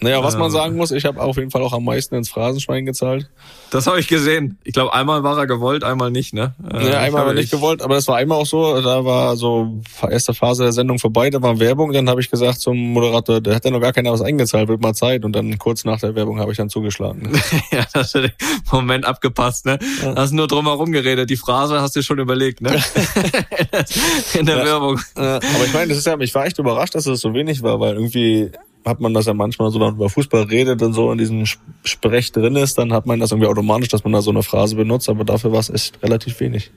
Naja, 0.00 0.22
was 0.22 0.34
man 0.34 0.46
Ähm. 0.46 0.50
sagen 0.50 0.76
muss, 0.76 0.90
ich 0.90 1.04
habe 1.06 1.20
auf 1.22 1.36
jeden 1.38 1.50
Fall 1.50 1.62
auch 1.62 1.72
am 1.72 1.84
meisten 1.84 2.14
ins 2.14 2.28
Phrasenschwein 2.28 2.84
gezahlt. 2.86 3.28
Das 3.70 3.86
habe 3.86 3.98
ich 3.98 4.08
gesehen. 4.08 4.58
Ich 4.64 4.72
glaube, 4.74 4.92
einmal 4.94 5.22
war 5.22 5.38
er 5.38 5.46
gewollt, 5.46 5.84
einmal 5.84 6.10
nicht, 6.10 6.34
ne? 6.34 6.54
Äh, 6.70 6.84
Ja, 6.84 6.88
ich 6.90 6.96
einmal 6.96 7.22
aber 7.22 7.34
nicht 7.34 7.44
ich- 7.46 7.50
gewollt, 7.50 7.82
aber 7.82 7.94
das 7.94 8.06
war 8.08 8.16
einmal 8.16 8.38
auch 8.38 8.46
so, 8.46 8.80
da 8.80 9.04
war 9.04 9.36
so 9.36 9.80
erste 10.08 10.34
Phase 10.34 10.62
der 10.64 10.72
Sendung 10.72 10.98
vorbei, 10.98 11.30
da 11.30 11.40
war 11.42 11.58
Werbung, 11.58 11.92
dann 11.92 12.08
habe 12.08 12.20
ich 12.20 12.30
gesagt 12.30 12.60
zum 12.60 12.76
Moderator, 12.76 13.40
der 13.40 13.54
hat 13.54 13.64
ja 13.64 13.70
noch 13.70 13.80
gar 13.80 13.92
keiner 13.92 14.12
was 14.12 14.20
eingezahlt, 14.22 14.68
wird 14.68 14.82
mal 14.82 14.94
Zeit 14.94 15.24
und 15.24 15.32
dann 15.32 15.58
kurz 15.58 15.84
nach 15.84 16.00
der 16.00 16.14
Werbung 16.14 16.38
habe 16.40 16.50
ich 16.52 16.58
dann 16.58 16.68
zugeschlagen. 16.68 17.32
ja, 17.72 17.80
das 17.92 17.94
hast 17.94 18.14
du 18.16 18.20
den 18.22 18.32
Moment 18.70 19.06
abgepasst, 19.06 19.64
ne? 19.66 19.78
Hast 20.14 20.32
nur 20.32 20.46
drum 20.46 20.66
herum 20.66 20.92
geredet. 20.92 21.30
Die 21.30 21.36
Phrase 21.36 21.80
hast 21.80 21.96
du 21.96 22.02
schon 22.02 22.18
überlegt, 22.18 22.60
ne? 22.60 22.70
In 24.38 24.46
der 24.46 24.58
Ja. 24.58 24.64
Werbung. 24.64 25.00
Aber 25.14 25.64
ich 25.64 25.72
meine, 25.72 25.88
das 25.88 25.98
ist 25.98 26.06
ja, 26.06 26.18
ich 26.20 26.34
war 26.34 26.46
echt 26.46 26.58
überrascht, 26.58 26.94
dass 26.94 27.06
es 27.06 27.20
so 27.20 27.32
wenig 27.34 27.62
war, 27.62 27.78
weil 27.80 27.94
irgendwie 27.94 28.50
hat 28.84 29.00
man 29.00 29.12
das 29.12 29.26
ja 29.26 29.34
manchmal 29.34 29.70
so, 29.70 29.78
wenn 29.80 29.88
man 29.88 29.96
über 29.96 30.08
Fußball 30.08 30.44
redet 30.44 30.80
und 30.82 30.92
so 30.94 31.10
in 31.12 31.18
diesem 31.18 31.42
Sp- 31.44 31.60
Sprech 31.84 32.32
drin 32.32 32.56
ist, 32.56 32.78
dann 32.78 32.92
hat 32.92 33.06
man 33.06 33.20
das 33.20 33.32
irgendwie 33.32 33.48
automatisch, 33.48 33.88
dass 33.88 34.04
man 34.04 34.12
da 34.12 34.22
so 34.22 34.30
eine 34.30 34.42
Phrase 34.42 34.76
benutzt, 34.76 35.08
aber 35.08 35.24
dafür 35.24 35.52
war 35.52 35.60
es 35.60 35.68
echt 35.70 36.02
relativ 36.02 36.38
wenig. 36.40 36.70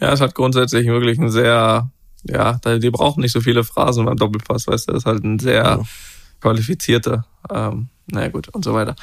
Ja, 0.00 0.12
es 0.12 0.20
hat 0.20 0.34
grundsätzlich 0.34 0.86
wirklich 0.86 1.18
ein 1.18 1.30
sehr, 1.30 1.90
ja, 2.24 2.58
die 2.78 2.90
brauchen 2.90 3.20
nicht 3.20 3.32
so 3.32 3.40
viele 3.40 3.62
Phrasen 3.64 4.04
beim 4.06 4.16
Doppelpass, 4.16 4.66
weißt 4.66 4.88
du, 4.88 4.92
das 4.92 5.02
ist 5.02 5.06
halt 5.06 5.22
ein 5.24 5.38
sehr 5.38 5.84
qualifizierter, 6.40 7.26
ähm, 7.50 7.88
naja 8.06 8.28
gut, 8.28 8.48
und 8.48 8.64
so 8.64 8.74
weiter. 8.74 8.94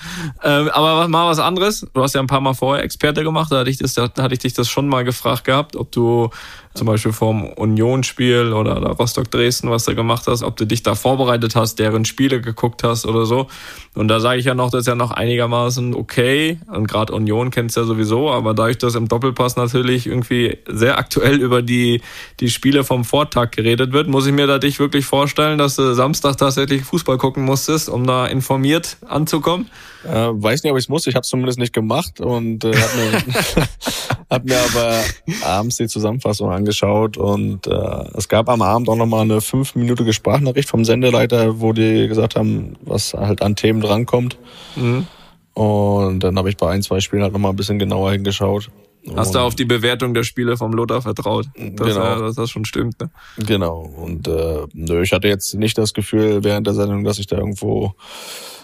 Ähm, 0.44 0.70
aber 0.70 1.08
mal 1.08 1.30
was 1.30 1.40
anderes, 1.40 1.88
du 1.94 2.02
hast 2.02 2.16
ja 2.16 2.22
ein 2.22 2.28
paar 2.28 2.42
Mal 2.42 2.54
vorher 2.54 2.84
Experte 2.84 3.24
gemacht, 3.24 3.52
da 3.52 3.60
hatte 3.60 3.70
ich, 3.70 3.78
das, 3.78 3.94
da 3.94 4.04
hatte 4.04 4.34
ich 4.34 4.40
dich 4.40 4.54
das 4.54 4.70
schon 4.70 4.88
mal 4.88 5.04
gefragt 5.04 5.46
gehabt, 5.46 5.76
ob 5.76 5.92
du 5.92 6.30
zum 6.76 6.86
Beispiel 6.88 7.12
vorm 7.12 7.46
Unionsspiel 7.46 8.54
oder 8.54 8.76
Rostock 8.92 9.30
Dresden, 9.32 9.70
was 9.70 9.86
du 9.86 9.96
gemacht 9.96 10.28
hast, 10.28 10.44
ob 10.44 10.56
du 10.56 10.66
dich 10.66 10.84
da 10.84 10.96
vorbereitet 10.96 11.56
hast, 11.56 11.80
deren 11.80 12.06
Spiele 12.06 12.42
geguckt 12.42 12.84
hast 12.84 13.06
oder 13.06 13.26
so. 13.26 13.48
Und 13.96 14.08
da 14.08 14.20
sage 14.20 14.40
ich 14.40 14.46
ja 14.46 14.54
noch, 14.54 14.70
das 14.70 14.82
ist 14.82 14.88
ja 14.88 14.96
noch 14.96 15.12
einigermaßen 15.12 15.96
okay. 15.96 16.60
Und 16.68 16.88
gerade 16.88 17.14
Union 17.14 17.50
kennst 17.50 17.76
ja 17.76 17.84
sowieso, 17.84 18.32
aber 18.32 18.54
dadurch, 18.54 18.78
dass 18.78 18.96
im 18.96 19.08
Doppelpass 19.08 19.56
natürlich 19.56 20.06
irgendwie 20.06 20.60
sehr 20.68 20.98
aktuell 20.98 21.36
über 21.42 21.62
die, 21.62 22.02
die 22.40 22.50
Spiele 22.50 22.84
vom 22.84 23.04
Vortag 23.04 23.52
geredet 23.52 23.92
wird, 23.92 24.08
muss 24.08 24.28
ich 24.28 24.34
mir 24.34 24.48
da 24.48 24.60
dich 24.60 24.80
wirklich 24.80 25.06
vorstellen, 25.06 25.58
dass 25.58 25.76
du 25.76 25.94
Samstag 25.94 26.38
tatsächlich 26.38 26.84
Fußball 26.84 27.18
gucken 27.18 27.44
musstest, 27.44 27.90
um 27.90 28.06
da 28.06 28.28
informiert 28.30 28.98
anzukommen. 29.08 29.70
Äh, 30.06 30.14
weiß 30.14 30.64
nicht, 30.64 30.72
ob 30.72 30.78
ich 30.78 30.86
es 30.86 30.90
muss. 30.90 31.08
Ich 31.08 31.16
habe 31.16 31.24
es 31.24 31.30
zumindest 31.30 31.60
nicht 31.60 31.74
gemacht 31.74 32.22
und 32.22 32.64
äh, 32.64 32.74
hab 32.74 32.96
mir, 32.96 33.66
hab 34.30 34.46
mir 34.46 34.58
aber 34.74 35.00
abends 35.44 35.78
die 35.78 35.88
Zusammenfassung 35.88 36.52
angeschaut 36.52 37.18
und 37.18 37.68
äh, 37.68 38.06
es 38.16 38.30
gab 38.30 38.50
am 38.50 38.62
Abend 38.62 38.90
auch 38.90 38.96
nochmal 38.96 39.22
eine 39.22 39.42
fünfminütige 39.42 40.14
Sprachnachricht 40.14 40.70
vom 40.70 40.86
Sendeleiter, 40.86 41.60
wo 41.60 41.74
die 41.74 42.08
gesagt 42.08 42.36
haben, 42.36 42.76
was 42.82 43.14
halt 43.14 43.42
an 43.42 43.56
Themen 43.56 43.82
drankommt. 43.82 44.38
Mhm. 44.76 45.08
Und 45.54 46.20
dann 46.24 46.38
habe 46.38 46.50
ich 46.50 46.58
bei 46.58 46.70
ein, 46.70 46.82
zwei 46.82 47.02
Spielen 47.02 47.24
halt 47.24 47.34
nochmal 47.34 47.52
ein 47.52 47.58
bisschen 47.58 47.80
genauer 47.80 48.14
hingeschaut. 48.14 48.70
Hast 49.16 49.34
du 49.34 49.40
auf 49.40 49.56
die 49.56 49.66
Bewertung 49.66 50.14
der 50.14 50.24
Spiele 50.24 50.58
vom 50.58 50.74
Lothar 50.74 51.02
vertraut? 51.02 51.48
Das, 51.56 51.88
Genau. 51.88 52.04
ja, 52.04 52.20
dass 52.20 52.36
das 52.36 52.50
schon 52.50 52.66
stimmt. 52.66 53.00
Ne? 53.00 53.10
Genau. 53.38 53.82
Und 53.82 54.28
äh, 54.28 54.66
nö, 54.74 55.02
ich 55.02 55.14
hatte 55.14 55.28
jetzt 55.28 55.54
nicht 55.56 55.78
das 55.78 55.94
Gefühl 55.94 56.44
während 56.44 56.68
der 56.68 56.74
Sendung, 56.74 57.04
dass 57.04 57.18
ich 57.20 57.28
da 57.28 57.38
irgendwo 57.38 57.94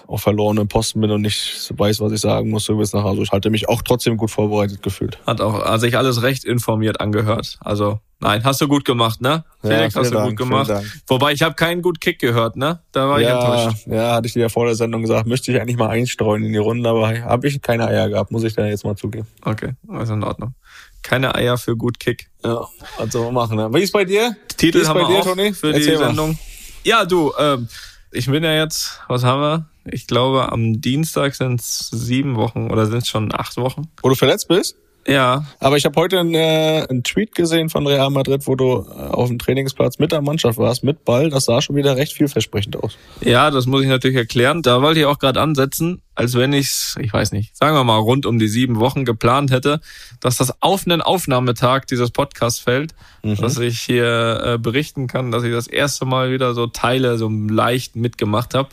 auf 0.08 0.22
verlorenen 0.22 0.68
Posten 0.68 1.02
bin 1.02 1.12
und 1.12 1.22
nicht 1.22 1.74
weiß, 1.76 2.00
was 2.00 2.12
ich 2.12 2.22
sagen 2.22 2.50
muss. 2.50 2.66
So 2.66 2.78
bis 2.78 2.94
nach. 2.94 3.06
Also 3.06 3.22
ich 3.22 3.32
hatte 3.32 3.50
mich 3.50 3.68
auch 3.70 3.82
trotzdem 3.82 4.18
gut 4.18 4.32
vorbereitet 4.32 4.82
gefühlt. 4.84 5.20
Hat 5.26 5.42
auch 5.42 5.64
hat 5.64 5.82
sich 5.82 5.98
alles 5.98 6.22
recht 6.22 6.44
informiert 6.44 7.00
angehört. 7.02 7.58
Also 7.62 8.00
nein, 8.20 8.44
hast 8.44 8.62
du 8.62 8.68
gut 8.68 8.86
gemacht, 8.86 9.22
ne? 9.22 9.44
Ja, 9.64 9.70
Felix, 9.70 9.96
hast 9.96 10.08
vielen 10.08 10.12
du 10.14 10.18
Dank, 10.20 10.40
gut 10.40 10.48
gemacht. 10.48 10.72
Wobei 11.08 11.34
ich 11.34 11.42
habe 11.42 11.56
keinen 11.56 11.82
gut 11.82 12.02
Kick 12.02 12.20
gehört, 12.20 12.56
ne? 12.56 12.80
Da 12.92 13.10
war 13.10 13.20
ich 13.20 13.28
ja, 13.28 13.40
enttäuscht. 13.40 13.88
ja, 13.88 14.14
hatte 14.14 14.28
ich 14.28 14.34
dir 14.34 14.42
ja 14.42 14.50
vor 14.50 14.66
der 14.66 14.76
Sendung 14.76 15.02
gesagt, 15.02 15.28
möchte 15.28 15.52
ich 15.52 15.60
eigentlich 15.60 15.78
mal 15.78 15.90
einstreuen 15.90 16.44
in 16.44 16.52
die 16.52 16.58
Runde, 16.58 16.90
aber 16.90 17.10
habe 17.22 17.48
ich 17.48 17.62
keine 17.62 17.88
Eier 17.88 18.10
gehabt, 18.10 18.32
muss 18.32 18.44
ich 18.44 18.54
da 18.54 18.66
jetzt 18.66 18.86
mal 18.86 18.96
zugeben. 18.96 19.28
Okay, 19.44 19.74
ist 20.02 20.10
in 20.10 20.24
Ordnung. 20.24 20.54
Keine 21.02 21.36
Eier 21.36 21.58
für 21.58 21.76
gut 21.76 22.00
Kick. 22.00 22.30
Ja, 22.44 22.66
was 22.98 23.12
soll 23.12 23.26
man 23.26 23.34
machen? 23.36 23.58
Ne? 23.58 23.72
Wie 23.74 23.82
ist 23.84 23.94
bei 23.94 24.06
dir? 24.06 24.36
Titel 24.58 24.86
haben 24.88 25.00
bei 25.00 25.08
wir 25.08 25.16
dir, 25.16 25.20
auch 25.20 25.26
Toni? 25.26 25.54
für 25.54 25.72
die 25.72 25.80
Erzähl 25.80 26.00
mal. 26.00 26.08
Sendung. 26.08 26.40
Ja, 26.84 27.06
du, 27.06 27.32
ähm, 27.40 27.68
ich 28.16 28.28
bin 28.28 28.44
ja 28.44 28.54
jetzt, 28.54 29.02
was 29.08 29.24
haben 29.24 29.42
wir? 29.42 29.66
Ich 29.86 30.08
glaube, 30.08 30.52
am 30.52 30.82
Dienstag 30.82 31.36
sind 31.36 31.60
es 31.60 31.90
sieben 31.92 32.36
Wochen 32.36 32.72
oder 32.72 32.86
sind 32.86 33.00
es 33.00 33.08
schon 33.08 33.34
acht 33.34 33.58
Wochen? 33.58 33.90
Wo 34.02 34.10
du 34.10 34.16
verletzt 34.16 34.48
bist? 34.48 34.78
Ja, 35.08 35.46
Aber 35.60 35.78
ich 35.78 35.86
habe 35.86 36.00
heute 36.02 36.20
einen, 36.20 36.34
äh, 36.34 36.86
einen 36.90 37.04
Tweet 37.04 37.36
gesehen 37.36 37.70
von 37.70 37.86
Real 37.86 38.10
Madrid, 38.10 38.48
wo 38.48 38.56
du 38.56 38.88
äh, 38.90 39.02
auf 39.12 39.28
dem 39.28 39.38
Trainingsplatz 39.38 40.00
mit 40.00 40.12
der 40.12 40.22
Mannschaft 40.22 40.58
warst, 40.58 40.84
mit 40.84 41.06
Ball. 41.06 41.30
Das 41.30 41.46
sah 41.46 41.62
schon 41.62 41.76
wieder 41.76 41.96
recht 41.96 42.14
vielversprechend 42.14 42.76
aus. 42.76 42.98
Ja, 43.22 43.52
das 43.52 43.68
muss 43.68 43.84
ich 43.84 43.88
natürlich 43.88 44.18
erklären. 44.18 44.64
Da 44.64 44.82
wollte 44.82 45.02
ich 45.02 45.06
auch 45.06 45.20
gerade 45.20 45.40
ansetzen, 45.40 46.02
als 46.16 46.34
wenn 46.34 46.54
ich's, 46.54 46.96
ich 47.00 47.14
weiß 47.14 47.34
nicht, 47.34 47.56
sagen 47.56 47.76
wir 47.76 47.84
mal 47.84 47.98
rund 47.98 48.26
um 48.26 48.40
die 48.40 48.48
sieben 48.48 48.80
Wochen 48.80 49.06
geplant 49.06 49.52
hätte, 49.52 49.80
dass 50.22 50.38
das 50.38 50.62
auf 50.64 50.88
einen 50.88 51.04
Aufnahmetag 51.04 51.86
dieses 51.86 52.10
Podcasts 52.10 52.60
fällt, 52.60 52.96
dass 53.22 53.60
ich 53.60 53.82
hier 53.82 54.42
äh, 54.44 54.58
berichten 54.58 55.06
kann, 55.06 55.32
dass 55.32 55.44
ich 55.44 55.52
das 55.52 55.68
erste 55.68 56.06
Mal 56.06 56.32
wieder 56.32 56.56
so 56.56 56.66
Teile 56.66 57.20
so 57.20 57.30
leicht 57.30 57.96
mitgemacht 57.96 58.56
habe. 58.56 58.70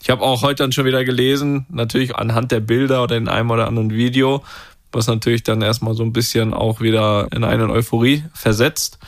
Ich 0.00 0.10
habe 0.10 0.22
auch 0.22 0.42
heute 0.42 0.62
dann 0.64 0.72
schon 0.72 0.84
wieder 0.84 1.04
gelesen, 1.04 1.66
natürlich 1.70 2.16
anhand 2.16 2.52
der 2.52 2.60
Bilder 2.60 3.02
oder 3.02 3.16
in 3.16 3.28
einem 3.28 3.50
oder 3.50 3.66
anderen 3.66 3.90
Video, 3.90 4.42
was 4.92 5.06
natürlich 5.06 5.42
dann 5.42 5.62
erstmal 5.62 5.94
so 5.94 6.02
ein 6.02 6.12
bisschen 6.12 6.54
auch 6.54 6.80
wieder 6.80 7.28
in 7.34 7.44
eine 7.44 7.68
Euphorie 7.70 8.24
versetzt. 8.34 8.98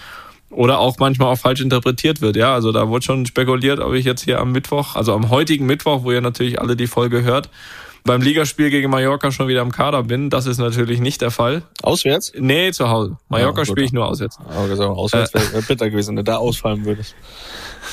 oder 0.51 0.81
auch 0.81 0.99
manchmal 0.99 1.33
auch 1.33 1.39
falsch 1.39 1.61
interpretiert 1.61 2.21
wird. 2.21 2.35
Ja, 2.35 2.55
also 2.55 2.73
da 2.73 2.89
wurde 2.89 3.05
schon 3.05 3.25
spekuliert, 3.25 3.79
ob 3.79 3.95
ich 3.95 4.05
jetzt 4.05 4.25
hier 4.25 4.41
am 4.41 4.51
Mittwoch, 4.51 4.97
also 4.97 5.15
am 5.15 5.31
heutigen 5.31 5.65
Mittwoch, 5.65 6.03
wo 6.03 6.11
ihr 6.11 6.21
natürlich 6.21 6.61
alle 6.61 6.75
die 6.75 6.89
Folge 6.89 7.23
hört, 7.23 7.49
beim 8.05 8.23
Ligaspiel 8.23 8.71
gegen 8.71 8.91
Mallorca 8.91 9.31
schon 9.31 9.49
wieder 9.49 9.63
im 9.63 9.73
Kader 9.73 10.03
bin. 10.03 10.31
Das 10.31 10.47
ist 10.47 10.59
natürlich 10.59 11.01
nicht 11.01 11.21
der 11.21 11.31
Fall. 11.31 11.63
Auswärts? 11.83 12.33
Nee, 12.37 12.73
zu 12.73 12.89
Hause. 12.89 13.17
Mallorca 13.29 13.61
ja, 13.61 13.65
spiele 13.67 13.87
ich 13.87 13.93
nur 13.93 14.07
auswärts. 14.07 14.39
Aber 14.49 14.69
gesagt, 14.69 14.91
auswärts 14.91 15.35
wäre 15.35 15.53
wär 15.53 15.63
bitter 15.63 15.91
gewesen, 15.91 16.11
wenn 16.11 16.17
du 16.17 16.25
da 16.25 16.37
ausfallen 16.37 16.85
würdest. 16.85 17.15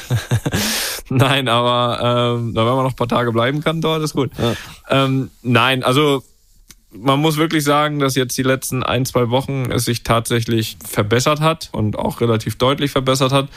nein, 1.09 1.47
aber 1.47 2.35
ähm, 2.37 2.55
wenn 2.55 2.65
man 2.65 2.83
noch 2.83 2.91
ein 2.91 2.95
paar 2.95 3.07
Tage 3.07 3.31
bleiben 3.31 3.61
kann, 3.61 3.81
dort 3.81 4.01
ist 4.01 4.13
gut. 4.13 4.31
Ja. 4.37 4.53
Ähm, 4.89 5.29
nein, 5.41 5.83
also 5.83 6.23
man 6.91 7.19
muss 7.19 7.37
wirklich 7.37 7.63
sagen, 7.63 7.99
dass 7.99 8.15
jetzt 8.15 8.37
die 8.37 8.43
letzten 8.43 8.83
ein, 8.83 9.05
zwei 9.05 9.29
Wochen 9.29 9.71
es 9.71 9.85
sich 9.85 10.03
tatsächlich 10.03 10.77
verbessert 10.85 11.41
hat 11.41 11.69
und 11.71 11.97
auch 11.97 12.21
relativ 12.21 12.57
deutlich 12.57 12.91
verbessert 12.91 13.31
hat. 13.31 13.49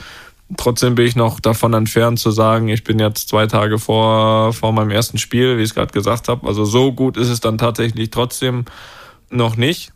Trotzdem 0.57 0.95
bin 0.95 1.05
ich 1.05 1.15
noch 1.15 1.39
davon 1.39 1.73
entfernt 1.73 2.19
zu 2.19 2.31
sagen, 2.31 2.67
ich 2.67 2.83
bin 2.83 2.99
jetzt 2.99 3.29
zwei 3.29 3.47
Tage 3.47 3.79
vor, 3.79 4.51
vor 4.51 4.73
meinem 4.73 4.91
ersten 4.91 5.17
Spiel, 5.17 5.57
wie 5.57 5.61
ich 5.61 5.69
es 5.69 5.75
gerade 5.75 5.93
gesagt 5.93 6.27
habe. 6.27 6.45
Also 6.45 6.65
so 6.65 6.91
gut 6.91 7.15
ist 7.15 7.29
es 7.29 7.39
dann 7.39 7.57
tatsächlich 7.57 8.09
trotzdem 8.09 8.65
noch 9.29 9.55
nicht. 9.55 9.93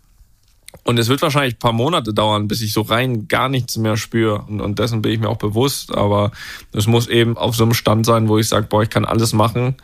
Und 0.85 0.97
es 0.97 1.09
wird 1.09 1.21
wahrscheinlich 1.21 1.55
ein 1.55 1.59
paar 1.59 1.73
Monate 1.73 2.13
dauern, 2.13 2.47
bis 2.47 2.61
ich 2.61 2.71
so 2.71 2.81
rein 2.81 3.27
gar 3.27 3.49
nichts 3.49 3.75
mehr 3.75 3.97
spüre. 3.97 4.45
Und, 4.47 4.61
und 4.61 4.79
dessen 4.79 5.01
bin 5.01 5.11
ich 5.11 5.19
mir 5.19 5.29
auch 5.29 5.37
bewusst. 5.37 5.93
Aber 5.93 6.31
es 6.71 6.87
muss 6.87 7.07
eben 7.07 7.37
auf 7.37 7.55
so 7.55 7.63
einem 7.63 7.73
Stand 7.73 8.05
sein, 8.05 8.29
wo 8.29 8.37
ich 8.37 8.47
sage, 8.47 8.67
boah, 8.69 8.83
ich 8.83 8.89
kann 8.89 9.03
alles 9.03 9.33
machen 9.33 9.75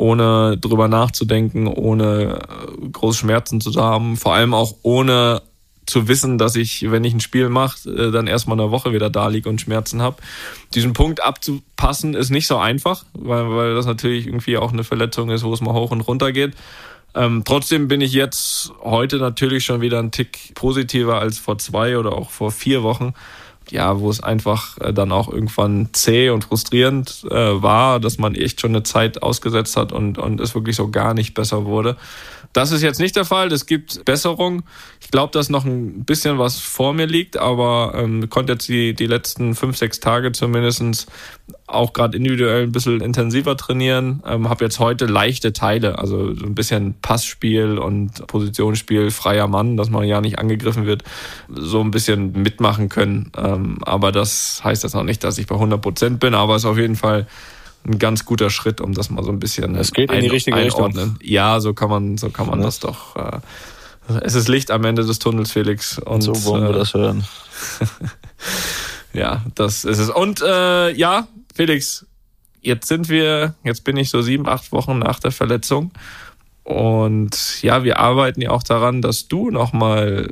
ohne 0.00 0.56
drüber 0.58 0.88
nachzudenken, 0.88 1.66
ohne 1.66 2.40
äh, 2.40 2.88
große 2.90 3.18
Schmerzen 3.18 3.60
zu 3.60 3.72
haben, 3.76 4.16
vor 4.16 4.34
allem 4.34 4.54
auch 4.54 4.76
ohne 4.82 5.42
zu 5.86 6.08
wissen, 6.08 6.38
dass 6.38 6.56
ich, 6.56 6.90
wenn 6.90 7.04
ich 7.04 7.12
ein 7.12 7.20
Spiel 7.20 7.48
mache, 7.48 7.88
äh, 7.90 8.10
dann 8.10 8.26
erstmal 8.26 8.58
eine 8.58 8.70
Woche 8.70 8.92
wieder 8.92 9.10
da 9.10 9.28
liege 9.28 9.48
und 9.48 9.60
Schmerzen 9.60 10.00
habe. 10.00 10.16
Diesen 10.74 10.92
Punkt 10.92 11.22
abzupassen 11.22 12.14
ist 12.14 12.30
nicht 12.30 12.46
so 12.46 12.56
einfach, 12.56 13.04
weil, 13.12 13.50
weil 13.50 13.74
das 13.74 13.86
natürlich 13.86 14.26
irgendwie 14.26 14.56
auch 14.56 14.72
eine 14.72 14.84
Verletzung 14.84 15.30
ist, 15.30 15.44
wo 15.44 15.52
es 15.52 15.60
mal 15.60 15.74
hoch 15.74 15.90
und 15.90 16.00
runter 16.02 16.32
geht. 16.32 16.54
Ähm, 17.14 17.42
trotzdem 17.44 17.88
bin 17.88 18.00
ich 18.00 18.12
jetzt 18.12 18.72
heute 18.82 19.16
natürlich 19.16 19.64
schon 19.64 19.80
wieder 19.80 19.98
ein 19.98 20.12
Tick 20.12 20.54
positiver 20.54 21.18
als 21.18 21.38
vor 21.38 21.58
zwei 21.58 21.98
oder 21.98 22.12
auch 22.12 22.30
vor 22.30 22.52
vier 22.52 22.82
Wochen 22.84 23.14
ja, 23.70 24.00
wo 24.00 24.10
es 24.10 24.22
einfach 24.22 24.78
äh, 24.78 24.92
dann 24.92 25.12
auch 25.12 25.28
irgendwann 25.32 25.88
zäh 25.92 26.30
und 26.30 26.44
frustrierend 26.44 27.24
äh, 27.30 27.62
war, 27.62 28.00
dass 28.00 28.18
man 28.18 28.34
echt 28.34 28.60
schon 28.60 28.70
eine 28.70 28.82
Zeit 28.82 29.22
ausgesetzt 29.22 29.76
hat 29.76 29.92
und, 29.92 30.18
und 30.18 30.40
es 30.40 30.54
wirklich 30.54 30.76
so 30.76 30.90
gar 30.90 31.14
nicht 31.14 31.34
besser 31.34 31.64
wurde. 31.64 31.96
Das 32.52 32.72
ist 32.72 32.82
jetzt 32.82 32.98
nicht 32.98 33.14
der 33.14 33.24
Fall. 33.24 33.52
Es 33.52 33.66
gibt 33.66 34.04
Besserung. 34.04 34.64
Ich 35.00 35.10
glaube, 35.10 35.32
dass 35.32 35.50
noch 35.50 35.64
ein 35.64 36.04
bisschen 36.04 36.38
was 36.38 36.58
vor 36.58 36.92
mir 36.92 37.06
liegt, 37.06 37.36
aber 37.36 37.92
ähm, 37.94 38.28
konnte 38.28 38.54
jetzt 38.54 38.68
die, 38.68 38.92
die 38.94 39.06
letzten 39.06 39.54
fünf, 39.54 39.76
sechs 39.76 40.00
Tage 40.00 40.32
zumindestens 40.32 41.06
auch 41.68 41.92
gerade 41.92 42.16
individuell 42.16 42.64
ein 42.64 42.72
bisschen 42.72 43.00
intensiver 43.00 43.56
trainieren. 43.56 44.22
Ähm, 44.26 44.48
habe 44.48 44.64
jetzt 44.64 44.80
heute 44.80 45.06
leichte 45.06 45.52
Teile, 45.52 45.98
also 45.98 46.34
so 46.34 46.44
ein 46.44 46.56
bisschen 46.56 46.94
Passspiel 47.00 47.78
und 47.78 48.26
Positionsspiel, 48.26 49.12
freier 49.12 49.46
Mann, 49.46 49.76
dass 49.76 49.90
man 49.90 50.04
ja 50.04 50.20
nicht 50.20 50.40
angegriffen 50.40 50.86
wird, 50.86 51.04
so 51.48 51.80
ein 51.80 51.92
bisschen 51.92 52.32
mitmachen 52.32 52.88
können. 52.88 53.30
Ähm, 53.36 53.78
aber 53.82 54.10
das 54.10 54.62
heißt 54.64 54.82
jetzt 54.82 54.94
noch 54.94 55.04
nicht, 55.04 55.22
dass 55.22 55.38
ich 55.38 55.46
bei 55.46 55.54
100 55.54 55.80
Prozent 55.80 56.20
bin, 56.20 56.34
aber 56.34 56.56
es 56.56 56.62
ist 56.62 56.70
auf 56.70 56.78
jeden 56.78 56.96
Fall 56.96 57.26
ein 57.86 57.98
ganz 57.98 58.24
guter 58.24 58.50
Schritt, 58.50 58.80
um 58.80 58.92
das 58.92 59.10
mal 59.10 59.24
so 59.24 59.30
ein 59.30 59.40
bisschen 59.40 59.74
es 59.74 59.92
geht 59.92 60.12
in 60.12 60.20
die 60.20 60.28
richtige 60.28 60.56
einordnen. 60.56 61.10
Richtung. 61.10 61.28
Ja, 61.28 61.60
so 61.60 61.74
kann 61.74 61.90
man, 61.90 62.18
so 62.18 62.30
kann 62.30 62.46
man 62.46 62.60
ja. 62.60 62.66
das 62.66 62.80
doch. 62.80 63.16
Äh, 63.16 63.40
es 64.22 64.34
ist 64.34 64.48
Licht 64.48 64.70
am 64.70 64.84
Ende 64.84 65.04
des 65.04 65.18
Tunnels, 65.18 65.52
Felix. 65.52 65.98
Und 65.98 66.22
so 66.22 66.44
wollen 66.44 66.64
wir 66.64 66.74
äh, 66.74 66.78
das 66.78 66.94
hören. 66.94 67.24
ja, 69.12 69.44
das 69.54 69.84
ist 69.84 69.98
es. 69.98 70.10
Und 70.10 70.42
äh, 70.42 70.92
ja, 70.92 71.28
Felix, 71.54 72.06
jetzt 72.60 72.88
sind 72.88 73.08
wir, 73.08 73.54
jetzt 73.64 73.84
bin 73.84 73.96
ich 73.96 74.10
so 74.10 74.22
sieben, 74.22 74.48
acht 74.48 74.72
Wochen 74.72 74.98
nach 74.98 75.20
der 75.20 75.32
Verletzung. 75.32 75.92
Und 76.62 77.62
ja, 77.62 77.84
wir 77.84 77.98
arbeiten 77.98 78.40
ja 78.40 78.50
auch 78.50 78.62
daran, 78.62 79.02
dass 79.02 79.28
du 79.28 79.50
nochmal 79.50 80.30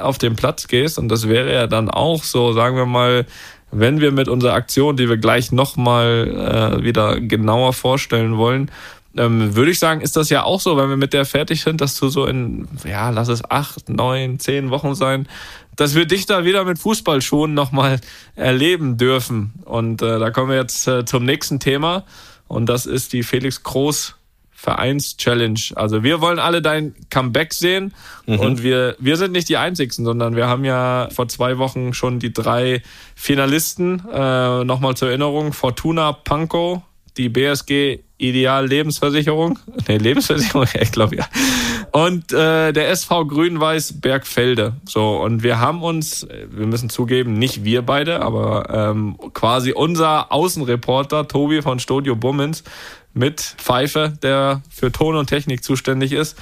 auf 0.00 0.18
den 0.18 0.36
Platz 0.36 0.68
gehst. 0.68 0.98
Und 0.98 1.08
das 1.08 1.28
wäre 1.28 1.52
ja 1.52 1.66
dann 1.66 1.90
auch 1.90 2.22
so, 2.22 2.52
sagen 2.52 2.76
wir 2.76 2.86
mal, 2.86 3.26
wenn 3.74 4.00
wir 4.00 4.12
mit 4.12 4.28
unserer 4.28 4.54
Aktion, 4.54 4.96
die 4.96 5.08
wir 5.08 5.16
gleich 5.16 5.52
nochmal 5.52 6.78
äh, 6.80 6.84
wieder 6.84 7.20
genauer 7.20 7.72
vorstellen 7.72 8.36
wollen, 8.36 8.70
ähm, 9.16 9.54
würde 9.54 9.70
ich 9.70 9.78
sagen, 9.78 10.00
ist 10.00 10.16
das 10.16 10.30
ja 10.30 10.42
auch 10.42 10.60
so, 10.60 10.76
wenn 10.76 10.88
wir 10.88 10.96
mit 10.96 11.12
der 11.12 11.24
fertig 11.24 11.62
sind, 11.62 11.80
dass 11.80 11.98
du 11.98 12.08
so 12.08 12.26
in, 12.26 12.66
ja, 12.84 13.10
lass 13.10 13.28
es 13.28 13.48
acht, 13.48 13.88
neun, 13.88 14.40
zehn 14.40 14.70
Wochen 14.70 14.94
sein, 14.94 15.28
dass 15.76 15.94
wir 15.94 16.06
dich 16.06 16.26
da 16.26 16.44
wieder 16.44 16.64
mit 16.64 16.78
Fußballschuhen 16.78 17.54
nochmal 17.54 18.00
erleben 18.34 18.96
dürfen. 18.96 19.52
Und 19.64 20.02
äh, 20.02 20.18
da 20.18 20.30
kommen 20.30 20.50
wir 20.50 20.56
jetzt 20.56 20.86
äh, 20.88 21.04
zum 21.04 21.24
nächsten 21.24 21.60
Thema. 21.60 22.04
Und 22.48 22.66
das 22.66 22.86
ist 22.86 23.12
die 23.12 23.22
Felix 23.22 23.62
Groß 23.62 24.16
Vereins-Challenge. 24.64 25.60
Also 25.74 26.02
wir 26.02 26.22
wollen 26.22 26.38
alle 26.38 26.62
dein 26.62 26.94
Comeback 27.10 27.52
sehen 27.52 27.92
mhm. 28.26 28.40
und 28.40 28.62
wir, 28.62 28.96
wir 28.98 29.18
sind 29.18 29.32
nicht 29.32 29.50
die 29.50 29.58
Einzigsten, 29.58 30.06
sondern 30.06 30.36
wir 30.36 30.48
haben 30.48 30.64
ja 30.64 31.08
vor 31.12 31.28
zwei 31.28 31.58
Wochen 31.58 31.92
schon 31.92 32.18
die 32.18 32.32
drei 32.32 32.82
Finalisten, 33.14 34.02
äh, 34.10 34.64
nochmal 34.64 34.96
zur 34.96 35.08
Erinnerung, 35.08 35.52
Fortuna 35.52 36.12
Pankow, 36.12 36.80
die 37.16 37.28
BSG 37.28 38.00
Ideal 38.16 38.66
Lebensversicherung, 38.66 39.58
nee, 39.88 39.98
Lebensversicherung, 39.98 40.66
ich 40.80 40.92
glaube 40.92 41.16
ja, 41.16 41.26
und 41.92 42.32
äh, 42.32 42.72
der 42.72 42.90
SV 42.90 43.26
Grün-Weiß 43.26 44.00
Bergfelde. 44.00 44.74
So, 44.84 45.16
und 45.16 45.42
wir 45.42 45.60
haben 45.60 45.82
uns, 45.82 46.26
wir 46.48 46.66
müssen 46.66 46.90
zugeben, 46.90 47.34
nicht 47.34 47.64
wir 47.64 47.82
beide, 47.82 48.20
aber 48.22 48.68
ähm, 48.70 49.16
quasi 49.32 49.72
unser 49.72 50.32
Außenreporter 50.32 51.28
Tobi 51.28 51.62
von 51.62 51.78
Studio 51.78 52.16
Bummens 52.16 52.64
mit 53.14 53.40
Pfeife, 53.40 54.12
der 54.22 54.62
für 54.70 54.90
Ton 54.90 55.14
und 55.14 55.28
Technik 55.28 55.62
zuständig 55.62 56.12
ist. 56.12 56.36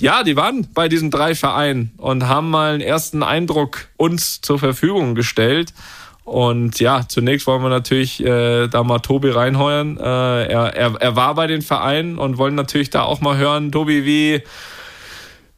Ja, 0.00 0.24
die 0.24 0.36
waren 0.36 0.66
bei 0.74 0.88
diesen 0.88 1.10
drei 1.10 1.34
Vereinen 1.34 1.92
und 1.96 2.26
haben 2.26 2.50
mal 2.50 2.74
einen 2.74 2.80
ersten 2.80 3.22
Eindruck 3.22 3.88
uns 3.96 4.40
zur 4.40 4.58
Verfügung 4.58 5.14
gestellt. 5.14 5.72
Und 6.28 6.78
ja, 6.78 7.08
zunächst 7.08 7.46
wollen 7.46 7.62
wir 7.62 7.70
natürlich 7.70 8.22
äh, 8.22 8.68
da 8.68 8.82
mal 8.84 8.98
Tobi 8.98 9.30
reinheuern. 9.30 9.96
Äh, 9.96 10.02
er, 10.02 10.74
er, 10.76 10.94
er 11.00 11.16
war 11.16 11.34
bei 11.34 11.46
den 11.46 11.62
Vereinen 11.62 12.18
und 12.18 12.36
wollen 12.36 12.54
natürlich 12.54 12.90
da 12.90 13.02
auch 13.02 13.22
mal 13.22 13.38
hören, 13.38 13.72
Tobi, 13.72 14.04
wie, 14.04 14.42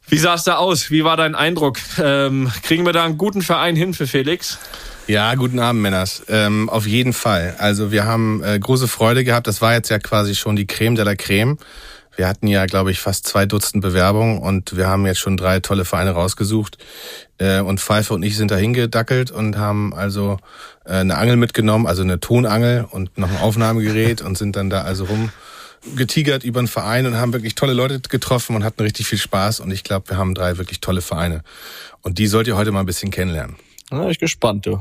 wie 0.07 0.17
sah 0.17 0.35
es 0.35 0.45
da 0.45 0.55
aus? 0.55 0.89
Wie 0.89 1.03
war 1.03 1.17
dein 1.17 1.35
Eindruck? 1.35 1.77
Ähm, 2.01 2.49
kriegen 2.63 2.85
wir 2.85 2.93
da 2.93 3.03
einen 3.03 3.17
guten 3.17 3.41
Verein 3.41 3.75
hin 3.75 3.93
für 3.93 4.07
Felix? 4.07 4.59
Ja, 5.07 5.35
guten 5.35 5.59
Abend, 5.59 5.81
Männers. 5.81 6.23
Ähm, 6.29 6.69
auf 6.69 6.87
jeden 6.87 7.11
Fall. 7.11 7.55
Also 7.57 7.91
wir 7.91 8.05
haben 8.05 8.41
äh, 8.41 8.57
große 8.57 8.87
Freude 8.87 9.25
gehabt. 9.25 9.47
Das 9.47 9.61
war 9.61 9.73
jetzt 9.73 9.89
ja 9.89 9.99
quasi 9.99 10.35
schon 10.35 10.55
die 10.55 10.67
Creme 10.67 10.95
de 10.95 11.03
la 11.03 11.15
Creme. 11.15 11.57
Wir 12.21 12.27
hatten 12.27 12.45
ja, 12.45 12.67
glaube 12.67 12.91
ich, 12.91 12.99
fast 12.99 13.25
zwei 13.25 13.47
Dutzend 13.47 13.81
Bewerbungen 13.81 14.37
und 14.37 14.77
wir 14.77 14.87
haben 14.87 15.07
jetzt 15.07 15.17
schon 15.17 15.37
drei 15.37 15.59
tolle 15.59 15.85
Vereine 15.85 16.11
rausgesucht. 16.11 16.77
Äh, 17.39 17.61
und 17.61 17.79
Pfeife 17.79 18.13
und 18.13 18.21
ich 18.21 18.37
sind 18.37 18.51
da 18.51 18.57
hingedackelt 18.57 19.31
und 19.31 19.57
haben 19.57 19.91
also 19.91 20.37
äh, 20.85 20.97
eine 20.97 21.17
Angel 21.17 21.35
mitgenommen, 21.35 21.87
also 21.87 22.03
eine 22.03 22.19
Tonangel 22.19 22.85
und 22.91 23.17
noch 23.17 23.31
ein 23.31 23.37
Aufnahmegerät 23.37 24.21
und 24.25 24.37
sind 24.37 24.55
dann 24.55 24.69
da 24.69 24.83
also 24.83 25.05
rum 25.05 25.31
getigert 25.95 26.43
über 26.43 26.61
den 26.61 26.67
Verein 26.67 27.07
und 27.07 27.15
haben 27.15 27.33
wirklich 27.33 27.55
tolle 27.55 27.73
Leute 27.73 27.99
getroffen 28.01 28.55
und 28.55 28.63
hatten 28.63 28.83
richtig 28.83 29.07
viel 29.07 29.17
Spaß. 29.17 29.59
Und 29.59 29.71
ich 29.71 29.83
glaube, 29.83 30.07
wir 30.09 30.17
haben 30.17 30.35
drei 30.35 30.59
wirklich 30.59 30.79
tolle 30.79 31.01
Vereine. 31.01 31.41
Und 32.03 32.19
die 32.19 32.27
sollt 32.27 32.45
ihr 32.45 32.55
heute 32.55 32.71
mal 32.71 32.81
ein 32.81 32.85
bisschen 32.85 33.09
kennenlernen. 33.09 33.55
Bin 33.89 34.07
ich 34.07 34.19
gespannt, 34.19 34.67
du. 34.67 34.79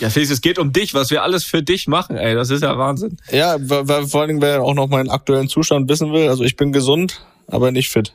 Ja, 0.00 0.10
Felix, 0.10 0.30
es 0.30 0.40
geht 0.40 0.58
um 0.58 0.72
dich, 0.72 0.94
was 0.94 1.10
wir 1.10 1.22
alles 1.22 1.44
für 1.44 1.62
dich 1.62 1.86
machen, 1.86 2.16
ey. 2.16 2.34
Das 2.34 2.50
ist 2.50 2.62
ja 2.62 2.76
Wahnsinn. 2.78 3.16
Ja, 3.30 3.56
weil, 3.60 4.06
vor 4.06 4.20
allen 4.20 4.28
Dingen, 4.28 4.42
wer 4.42 4.62
auch 4.62 4.74
noch 4.74 4.88
meinen 4.88 5.10
aktuellen 5.10 5.48
Zustand 5.48 5.88
wissen 5.88 6.12
will. 6.12 6.28
Also 6.28 6.44
ich 6.44 6.56
bin 6.56 6.72
gesund, 6.72 7.24
aber 7.46 7.70
nicht 7.70 7.90
fit. 7.90 8.14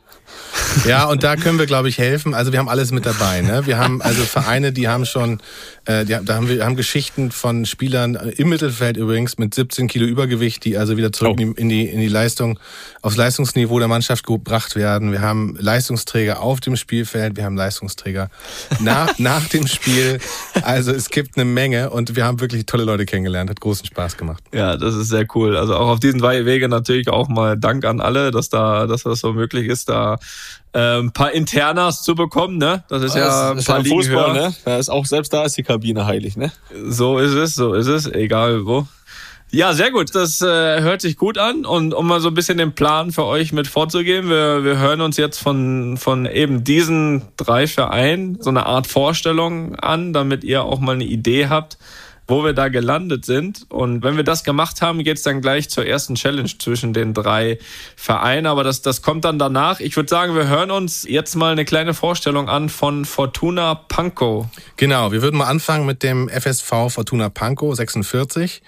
Ja, 0.85 1.05
und 1.05 1.23
da 1.23 1.35
können 1.35 1.59
wir, 1.59 1.65
glaube 1.65 1.89
ich, 1.89 1.97
helfen. 1.97 2.33
Also 2.33 2.51
wir 2.51 2.59
haben 2.59 2.69
alles 2.69 2.91
mit 2.91 3.05
dabei. 3.05 3.41
Ne? 3.41 3.65
Wir 3.65 3.77
haben 3.77 4.01
also 4.01 4.23
Vereine, 4.23 4.71
die 4.71 4.87
haben 4.87 5.05
schon, 5.05 5.41
äh, 5.85 6.05
die, 6.05 6.17
da 6.23 6.35
haben 6.35 6.47
wir 6.47 6.63
haben 6.63 6.75
Geschichten 6.75 7.31
von 7.31 7.65
Spielern 7.65 8.15
äh, 8.15 8.29
im 8.37 8.49
Mittelfeld 8.49 8.97
übrigens 8.97 9.37
mit 9.37 9.53
17 9.53 9.87
Kilo 9.87 10.05
Übergewicht, 10.05 10.63
die 10.65 10.77
also 10.77 10.97
wieder 10.97 11.11
zurück 11.11 11.37
oh. 11.39 11.53
in 11.55 11.69
die 11.69 11.87
in 11.87 11.99
die 11.99 12.07
Leistung, 12.07 12.59
aufs 13.01 13.17
Leistungsniveau 13.17 13.79
der 13.79 13.87
Mannschaft 13.87 14.25
gebracht 14.25 14.75
werden. 14.75 15.11
Wir 15.11 15.21
haben 15.21 15.57
Leistungsträger 15.59 16.41
auf 16.41 16.59
dem 16.59 16.75
Spielfeld, 16.75 17.35
wir 17.35 17.45
haben 17.45 17.57
Leistungsträger 17.57 18.29
nach, 18.79 19.09
nach 19.17 19.47
dem 19.47 19.67
Spiel. 19.67 20.19
Also 20.61 20.91
es 20.91 21.09
gibt 21.09 21.37
eine 21.37 21.45
Menge 21.45 21.89
und 21.89 22.15
wir 22.15 22.25
haben 22.25 22.39
wirklich 22.39 22.65
tolle 22.65 22.83
Leute 22.83 23.05
kennengelernt. 23.05 23.49
Hat 23.49 23.59
großen 23.59 23.85
Spaß 23.85 24.17
gemacht. 24.17 24.43
Ja, 24.53 24.77
das 24.77 24.95
ist 24.95 25.09
sehr 25.09 25.25
cool. 25.35 25.57
Also 25.57 25.75
auch 25.75 25.87
auf 25.87 25.99
diesen 25.99 26.21
Wege 26.21 26.69
natürlich 26.69 27.09
auch 27.09 27.27
mal 27.27 27.57
Dank 27.57 27.85
an 27.85 28.01
alle, 28.01 28.31
dass 28.31 28.49
da, 28.49 28.85
dass 28.87 29.03
das 29.03 29.19
so 29.19 29.33
möglich 29.33 29.67
ist, 29.67 29.89
da 29.89 30.18
äh, 30.73 30.99
ein 30.99 31.11
paar 31.11 31.31
Internas 31.31 32.03
zu 32.03 32.15
bekommen, 32.15 32.57
ne? 32.57 32.83
Das 32.89 33.03
ist 33.03 33.15
ja 33.15 33.53
das 33.53 33.67
ein 33.69 33.75
paar 33.75 33.85
Fußball, 33.85 34.33
ne? 34.33 34.55
Da 34.65 34.77
ist 34.77 34.89
auch 34.89 35.05
selbst 35.05 35.33
da 35.33 35.43
ist 35.43 35.57
die 35.57 35.63
Kabine 35.63 36.05
heilig, 36.05 36.37
ne? 36.37 36.51
So 36.87 37.17
ist 37.17 37.33
es, 37.33 37.55
so 37.55 37.73
ist 37.73 37.87
es, 37.87 38.05
egal 38.05 38.65
wo. 38.65 38.87
Ja, 39.51 39.73
sehr 39.73 39.89
gut. 39.89 40.13
Das 40.13 40.41
äh, 40.41 40.81
hört 40.81 41.01
sich 41.01 41.17
gut 41.17 41.39
an. 41.39 41.65
Und 41.65 41.95
um 41.95 42.07
mal 42.07 42.19
so 42.19 42.27
ein 42.27 42.35
bisschen 42.35 42.59
den 42.59 42.73
Plan 42.73 43.11
für 43.11 43.25
euch 43.25 43.51
mit 43.51 43.67
vorzugehen, 43.67 44.29
wir, 44.29 44.63
wir 44.63 44.77
hören 44.77 45.01
uns 45.01 45.17
jetzt 45.17 45.39
von, 45.39 45.97
von 45.97 46.27
eben 46.27 46.63
diesen 46.63 47.23
drei 47.35 47.65
Vereinen 47.65 48.37
so 48.41 48.51
eine 48.51 48.67
Art 48.67 48.85
Vorstellung 48.85 49.75
an, 49.75 50.13
damit 50.13 50.43
ihr 50.43 50.63
auch 50.63 50.79
mal 50.79 50.93
eine 50.93 51.05
Idee 51.05 51.47
habt, 51.47 51.79
wo 52.29 52.43
wir 52.43 52.53
da 52.53 52.69
gelandet 52.69 53.25
sind. 53.25 53.65
Und 53.69 54.03
wenn 54.03 54.15
wir 54.15 54.23
das 54.23 54.43
gemacht 54.43 54.81
haben, 54.81 55.03
geht's 55.03 55.23
dann 55.23 55.41
gleich 55.41 55.69
zur 55.69 55.85
ersten 55.85 56.15
Challenge 56.15 56.49
zwischen 56.59 56.93
den 56.93 57.13
drei 57.13 57.57
Vereinen. 57.95 58.45
Aber 58.45 58.63
das, 58.63 58.81
das 58.81 59.01
kommt 59.01 59.25
dann 59.25 59.39
danach. 59.39 59.79
Ich 59.79 59.95
würde 59.95 60.09
sagen, 60.09 60.35
wir 60.35 60.47
hören 60.47 60.71
uns 60.71 61.05
jetzt 61.07 61.35
mal 61.35 61.51
eine 61.51 61.65
kleine 61.65 61.93
Vorstellung 61.93 62.47
an 62.47 62.69
von 62.69 63.05
Fortuna 63.05 63.75
Pankow. 63.75 64.45
Genau, 64.77 65.11
wir 65.11 65.21
würden 65.21 65.37
mal 65.37 65.47
anfangen 65.47 65.85
mit 65.85 66.03
dem 66.03 66.29
FSV 66.29 66.89
Fortuna 66.89 67.29
Pankow 67.29 67.75
46. 67.75 68.61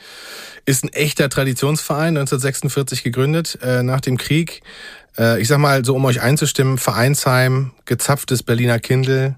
Ist 0.65 0.83
ein 0.83 0.89
echter 0.89 1.29
Traditionsverein, 1.29 2.17
1946 2.17 3.03
gegründet, 3.03 3.59
äh, 3.61 3.83
nach 3.83 4.01
dem 4.01 4.17
Krieg. 4.17 4.61
Äh, 5.17 5.39
ich 5.41 5.47
sag 5.47 5.59
mal, 5.59 5.85
so 5.85 5.95
um 5.95 6.05
euch 6.05 6.21
einzustimmen, 6.21 6.77
Vereinsheim, 6.77 7.71
gezapftes 7.85 8.43
Berliner 8.43 8.79
Kindel, 8.79 9.35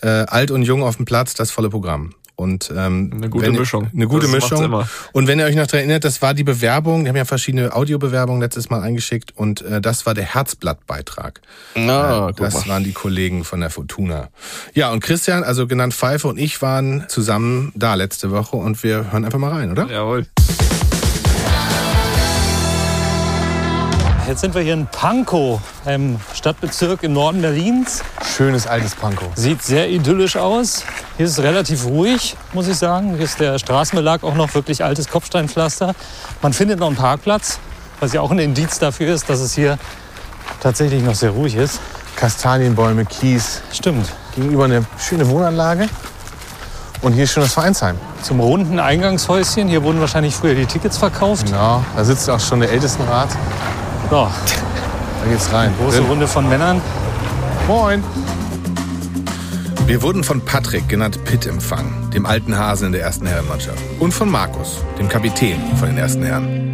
äh, 0.00 0.08
alt 0.08 0.50
und 0.50 0.62
jung 0.62 0.82
auf 0.82 0.96
dem 0.96 1.04
Platz, 1.04 1.34
das 1.34 1.50
volle 1.50 1.70
Programm. 1.70 2.14
Und 2.34 2.72
ähm, 2.76 3.10
Eine 3.14 3.28
gute 3.28 3.46
wenn, 3.46 3.52
Mischung. 3.54 3.88
Eine 3.94 4.06
gute 4.06 4.22
Das 4.26 4.32
Mischung. 4.34 4.64
immer. 4.64 4.88
Und 5.12 5.26
wenn 5.28 5.38
ihr 5.38 5.44
euch 5.44 5.54
noch 5.54 5.66
daran 5.66 5.80
erinnert, 5.80 6.04
das 6.04 6.22
war 6.22 6.34
die 6.34 6.44
Bewerbung, 6.44 7.04
wir 7.04 7.10
haben 7.10 7.16
ja 7.16 7.24
verschiedene 7.24 7.74
Audiobewerbungen 7.74 8.40
letztes 8.40 8.70
Mal 8.70 8.80
eingeschickt 8.80 9.32
und 9.36 9.62
äh, 9.62 9.80
das 9.80 10.06
war 10.06 10.14
der 10.14 10.24
Herzblattbeitrag. 10.24 11.40
Na, 11.74 12.30
Äh, 12.30 12.32
das 12.34 12.66
waren 12.68 12.84
die 12.84 12.92
Kollegen 12.92 13.44
von 13.44 13.60
der 13.60 13.70
Fortuna. 13.70 14.28
Ja, 14.74 14.90
und 14.90 15.00
Christian, 15.00 15.44
also 15.44 15.66
genannt 15.66 15.94
Pfeife 15.94 16.26
und 16.28 16.38
ich 16.38 16.62
waren 16.62 17.04
zusammen 17.08 17.72
da 17.74 17.94
letzte 17.94 18.30
Woche 18.30 18.56
und 18.56 18.82
wir 18.82 19.12
hören 19.12 19.24
einfach 19.24 19.38
mal 19.38 19.50
rein, 19.52 19.70
oder? 19.70 19.88
Jawohl. 19.90 20.26
Jetzt 24.32 24.40
sind 24.40 24.54
wir 24.54 24.62
hier 24.62 24.72
in 24.72 24.86
Pankow, 24.86 25.60
einem 25.84 26.18
Stadtbezirk 26.32 27.02
im 27.02 27.12
Norden 27.12 27.42
Berlins. 27.42 28.02
Schönes 28.34 28.66
altes 28.66 28.94
Pankow. 28.94 29.28
Sieht 29.34 29.62
sehr 29.62 29.90
idyllisch 29.90 30.38
aus. 30.38 30.84
Hier 31.18 31.26
ist 31.26 31.32
es 31.32 31.44
relativ 31.44 31.84
ruhig, 31.84 32.34
muss 32.54 32.66
ich 32.66 32.78
sagen. 32.78 33.16
Hier 33.16 33.26
ist 33.26 33.40
der 33.40 33.58
Straßenbelag 33.58 34.22
auch 34.22 34.34
noch 34.34 34.54
wirklich 34.54 34.82
altes 34.82 35.08
Kopfsteinpflaster. 35.08 35.92
Man 36.40 36.54
findet 36.54 36.80
noch 36.80 36.86
einen 36.86 36.96
Parkplatz, 36.96 37.58
was 38.00 38.14
ja 38.14 38.22
auch 38.22 38.30
ein 38.30 38.38
Indiz 38.38 38.78
dafür 38.78 39.12
ist, 39.14 39.28
dass 39.28 39.40
es 39.40 39.52
hier 39.52 39.78
tatsächlich 40.62 41.02
noch 41.02 41.14
sehr 41.14 41.32
ruhig 41.32 41.54
ist. 41.54 41.78
Kastanienbäume, 42.16 43.04
Kies. 43.04 43.60
Stimmt. 43.70 44.10
Gegenüber 44.34 44.64
eine 44.64 44.86
schöne 44.98 45.28
Wohnanlage. 45.28 45.90
Und 47.02 47.12
hier 47.12 47.24
ist 47.24 47.32
schon 47.32 47.42
das 47.42 47.52
Vereinsheim. 47.52 47.98
Zum 48.22 48.40
runden 48.40 48.80
Eingangshäuschen. 48.80 49.68
Hier 49.68 49.82
wurden 49.82 50.00
wahrscheinlich 50.00 50.34
früher 50.34 50.54
die 50.54 50.64
Tickets 50.64 50.96
verkauft. 50.96 51.44
Genau, 51.44 51.84
da 51.94 52.02
sitzt 52.02 52.30
auch 52.30 52.40
schon 52.40 52.60
der 52.60 52.70
Ältestenrat. 52.70 53.28
Ja, 54.12 54.30
Da 55.24 55.30
geht's 55.30 55.50
rein. 55.54 55.72
große 55.80 56.00
Drin. 56.00 56.06
Runde 56.06 56.28
von 56.28 56.46
Männern. 56.46 56.82
Moin. 57.66 58.04
Wir 59.86 60.02
wurden 60.02 60.22
von 60.22 60.42
Patrick, 60.42 60.86
genannt 60.86 61.24
Pitt, 61.24 61.46
empfangen, 61.46 62.10
dem 62.10 62.26
alten 62.26 62.54
Hasen 62.54 62.88
in 62.88 62.92
der 62.92 63.00
ersten 63.00 63.24
Herrenmannschaft. 63.24 63.78
Und 64.00 64.12
von 64.12 64.30
Markus, 64.30 64.84
dem 64.98 65.08
Kapitän 65.08 65.58
von 65.78 65.88
den 65.88 65.96
ersten 65.96 66.24
Herren. 66.24 66.71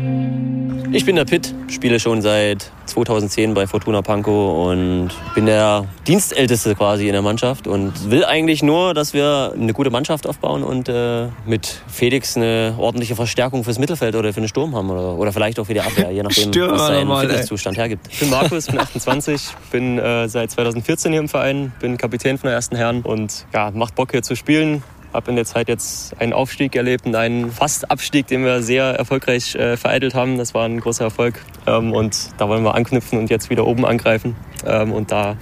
Ich 0.91 1.05
bin 1.05 1.17
der 1.17 1.27
Pitt, 1.27 1.55
spiele 1.69 2.01
schon 2.01 2.23
seit 2.23 2.73
2010 2.87 3.53
bei 3.53 3.67
Fortuna 3.67 4.01
Pankow 4.01 4.71
und 4.71 5.11
bin 5.35 5.45
der 5.45 5.85
Dienstälteste 6.07 6.75
quasi 6.75 7.07
in 7.07 7.13
der 7.13 7.21
Mannschaft 7.21 7.67
und 7.67 8.11
will 8.11 8.25
eigentlich 8.25 8.63
nur, 8.63 8.95
dass 8.95 9.13
wir 9.13 9.53
eine 9.55 9.75
gute 9.75 9.91
Mannschaft 9.91 10.27
aufbauen 10.27 10.63
und 10.63 10.89
äh, 10.89 11.27
mit 11.45 11.83
Felix 11.89 12.37
eine 12.37 12.75
ordentliche 12.79 13.17
Verstärkung 13.17 13.65
fürs 13.65 13.79
Mittelfeld 13.79 14.17
oder 14.17 14.33
für 14.33 14.41
den 14.41 14.49
Sturm 14.49 14.75
haben 14.75 14.89
oder, 14.89 15.19
oder 15.19 15.31
vielleicht 15.31 15.61
auch 15.61 15.67
für 15.67 15.75
die 15.75 15.83
Abwehr, 15.83 16.11
je 16.11 16.23
nachdem, 16.25 16.49
Stürmer 16.49 16.75
was 16.75 16.87
sein. 16.87 17.07
Fitnesszustand 17.07 17.77
hergibt. 17.77 18.07
Ich 18.11 18.21
bin 18.21 18.31
Markus, 18.31 18.67
bin 18.67 18.79
28, 18.79 19.43
bin 19.71 19.99
äh, 19.99 20.27
seit 20.29 20.51
2014 20.51 21.13
hier 21.13 21.21
im 21.21 21.29
Verein, 21.29 21.73
bin 21.81 21.99
Kapitän 21.99 22.39
von 22.39 22.49
der 22.49 22.55
ersten 22.55 22.77
Herren 22.77 23.03
und 23.03 23.47
ja, 23.53 23.71
macht 23.73 23.95
Bock 23.95 24.13
hier 24.13 24.23
zu 24.23 24.35
spielen. 24.35 24.83
Habe 25.19 25.31
in 25.31 25.37
der 25.37 25.47
Zeit 25.47 25.67
jetzt 25.67 26.15
einen 26.21 26.33
Aufstieg 26.33 26.77
erlebt 26.77 27.05
und 27.05 27.17
einen 27.17 27.51
Fast-Abstieg, 27.51 28.29
den 28.29 28.45
wir 28.45 28.63
sehr 28.63 28.85
erfolgreich 28.85 29.57
äh, 29.57 29.77
vereitelt 29.77 30.15
haben. 30.15 30.39
Das 30.39 30.55
war 30.55 30.65
ein 30.65 30.79
großer 30.79 31.03
Erfolg 31.03 31.45
ähm, 31.67 31.93
und 31.93 32.31
da 32.39 32.49
wollen 32.49 32.63
wir 32.63 32.77
anknüpfen 32.77 33.19
und 33.19 33.29
jetzt 33.29 33.51
wieder 33.51 33.67
oben 33.67 33.85
angreifen. 33.85 34.37
Ähm, 34.65 34.93
und 34.93 35.11
da 35.11 35.37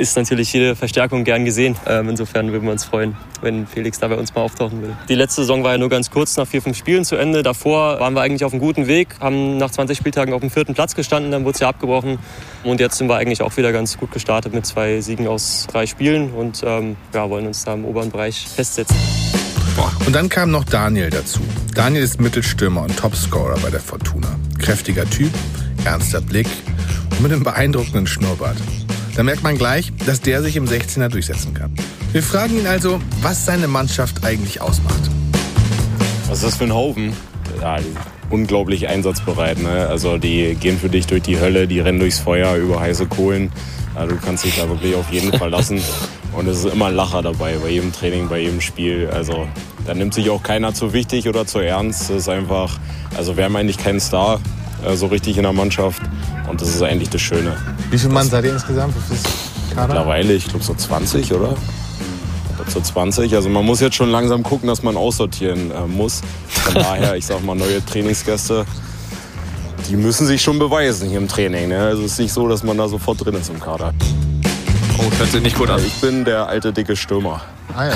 ist 0.00 0.16
natürlich 0.16 0.52
jede 0.52 0.74
Verstärkung 0.74 1.24
gern 1.24 1.44
gesehen. 1.44 1.76
Ähm, 1.86 2.08
insofern 2.08 2.50
würden 2.52 2.64
wir 2.64 2.72
uns 2.72 2.84
freuen, 2.84 3.16
wenn 3.42 3.66
Felix 3.66 3.98
da 3.98 4.08
bei 4.08 4.16
uns 4.16 4.34
mal 4.34 4.40
auftauchen 4.40 4.80
würde. 4.80 4.96
Die 5.08 5.14
letzte 5.14 5.42
Saison 5.42 5.62
war 5.62 5.72
ja 5.72 5.78
nur 5.78 5.90
ganz 5.90 6.10
kurz 6.10 6.36
nach 6.36 6.46
vier, 6.46 6.62
fünf 6.62 6.76
Spielen 6.76 7.04
zu 7.04 7.16
Ende. 7.16 7.42
Davor 7.42 8.00
waren 8.00 8.14
wir 8.14 8.22
eigentlich 8.22 8.44
auf 8.44 8.52
einem 8.52 8.60
guten 8.60 8.86
Weg, 8.86 9.08
haben 9.20 9.58
nach 9.58 9.70
20 9.70 9.96
Spieltagen 9.96 10.32
auf 10.32 10.40
dem 10.40 10.50
vierten 10.50 10.74
Platz 10.74 10.94
gestanden, 10.94 11.30
dann 11.30 11.44
wurde 11.44 11.54
es 11.54 11.60
ja 11.60 11.68
abgebrochen. 11.68 12.18
Und 12.64 12.80
jetzt 12.80 12.96
sind 12.96 13.08
wir 13.08 13.16
eigentlich 13.16 13.42
auch 13.42 13.56
wieder 13.56 13.72
ganz 13.72 13.98
gut 13.98 14.10
gestartet 14.10 14.54
mit 14.54 14.64
zwei 14.64 15.00
Siegen 15.00 15.28
aus 15.28 15.66
drei 15.70 15.86
Spielen 15.86 16.30
und 16.30 16.62
ähm, 16.64 16.96
ja, 17.14 17.28
wollen 17.28 17.46
uns 17.46 17.64
da 17.64 17.74
im 17.74 17.84
oberen 17.84 18.10
Bereich 18.10 18.46
festsetzen. 18.48 18.96
Und 20.06 20.14
dann 20.14 20.28
kam 20.28 20.50
noch 20.50 20.64
Daniel 20.64 21.10
dazu. 21.10 21.40
Daniel 21.74 22.02
ist 22.02 22.20
Mittelstürmer 22.20 22.82
und 22.82 22.96
Topscorer 22.96 23.58
bei 23.62 23.70
der 23.70 23.80
Fortuna. 23.80 24.28
Kräftiger 24.58 25.08
Typ, 25.08 25.30
ernster 25.84 26.20
Blick 26.20 26.48
und 27.12 27.22
mit 27.22 27.32
einem 27.32 27.44
beeindruckenden 27.44 28.06
Schnurrbart. 28.06 28.56
Da 29.16 29.22
merkt 29.22 29.42
man 29.42 29.58
gleich, 29.58 29.92
dass 30.06 30.20
der 30.20 30.42
sich 30.42 30.56
im 30.56 30.66
16er 30.66 31.08
durchsetzen 31.08 31.54
kann. 31.54 31.72
Wir 32.12 32.22
fragen 32.22 32.58
ihn 32.58 32.66
also, 32.66 33.00
was 33.22 33.44
seine 33.44 33.68
Mannschaft 33.68 34.24
eigentlich 34.24 34.60
ausmacht. 34.60 35.00
Was 36.28 36.38
ist 36.38 36.44
das 36.44 36.56
für 36.56 36.64
ein 36.64 36.74
Haufen? 36.74 37.12
Ja, 37.60 37.78
unglaublich 38.30 38.88
einsatzbereit. 38.88 39.58
Ne? 39.58 39.86
Also 39.88 40.16
die 40.16 40.54
gehen 40.54 40.78
für 40.78 40.88
dich 40.88 41.06
durch 41.06 41.22
die 41.22 41.38
Hölle, 41.38 41.66
die 41.66 41.80
rennen 41.80 41.98
durchs 41.98 42.20
Feuer 42.20 42.54
über 42.54 42.80
heiße 42.80 43.06
Kohlen. 43.06 43.50
Ja, 43.96 44.06
du 44.06 44.16
kannst 44.16 44.44
dich 44.44 44.56
da 44.56 44.68
wirklich 44.68 44.94
auf 44.94 45.10
jeden 45.10 45.32
verlassen. 45.32 45.80
Und 46.32 46.46
es 46.46 46.64
ist 46.64 46.72
immer 46.72 46.86
ein 46.86 46.94
Lacher 46.94 47.22
dabei, 47.22 47.56
bei 47.56 47.70
jedem 47.70 47.92
Training, 47.92 48.28
bei 48.28 48.38
jedem 48.38 48.60
Spiel. 48.60 49.10
Also 49.12 49.48
da 49.84 49.94
nimmt 49.94 50.14
sich 50.14 50.30
auch 50.30 50.44
keiner 50.44 50.72
zu 50.72 50.92
wichtig 50.92 51.28
oder 51.28 51.44
zu 51.44 51.58
ernst. 51.58 52.02
Es 52.02 52.10
ist 52.10 52.28
einfach, 52.28 52.78
also 53.16 53.36
wir 53.36 53.44
haben 53.44 53.56
eigentlich 53.56 53.78
keinen 53.78 53.98
Star 53.98 54.40
so 54.94 55.06
richtig 55.06 55.36
in 55.36 55.44
der 55.44 55.52
Mannschaft. 55.52 56.02
Und 56.48 56.60
das 56.60 56.68
ist 56.68 56.82
eigentlich 56.82 57.10
das 57.10 57.20
Schöne. 57.20 57.56
Wie 57.90 57.98
viele 57.98 58.12
Mann 58.12 58.28
seid 58.28 58.44
ihr 58.44 58.52
insgesamt? 58.52 58.94
Wie 58.96 59.16
viel 59.16 59.74
Kader? 59.74 59.94
Mittlerweile, 59.94 60.34
ich 60.34 60.46
glaube 60.46 60.64
so 60.64 60.74
20, 60.74 61.32
oder? 61.32 61.54
So 62.68 62.80
20. 62.80 63.34
Also 63.34 63.48
man 63.48 63.64
muss 63.64 63.80
jetzt 63.80 63.96
schon 63.96 64.10
langsam 64.10 64.42
gucken, 64.42 64.68
dass 64.68 64.82
man 64.82 64.96
aussortieren 64.96 65.70
äh, 65.70 65.86
muss. 65.86 66.20
Von 66.48 66.74
daher, 66.82 67.16
ich 67.16 67.26
sag 67.26 67.44
mal, 67.44 67.54
neue 67.54 67.84
Trainingsgäste, 67.84 68.66
die 69.88 69.96
müssen 69.96 70.26
sich 70.26 70.42
schon 70.42 70.58
beweisen 70.58 71.08
hier 71.08 71.18
im 71.18 71.28
Training. 71.28 71.68
Ne? 71.68 71.78
Also 71.78 72.04
es 72.04 72.12
ist 72.12 72.18
nicht 72.18 72.32
so, 72.32 72.48
dass 72.48 72.62
man 72.62 72.76
da 72.76 72.88
sofort 72.88 73.24
drin 73.24 73.34
ist 73.34 73.50
im 73.50 73.60
Kader. 73.60 73.94
Oh, 75.00 75.18
hört 75.18 75.30
sich 75.30 75.40
nicht 75.40 75.56
gut 75.56 75.70
an. 75.70 75.82
Ich 75.84 75.94
bin 76.00 76.24
der 76.26 76.46
alte, 76.46 76.72
dicke 76.72 76.94
Stürmer. 76.94 77.40
Ah, 77.74 77.86
ja. 77.86 77.92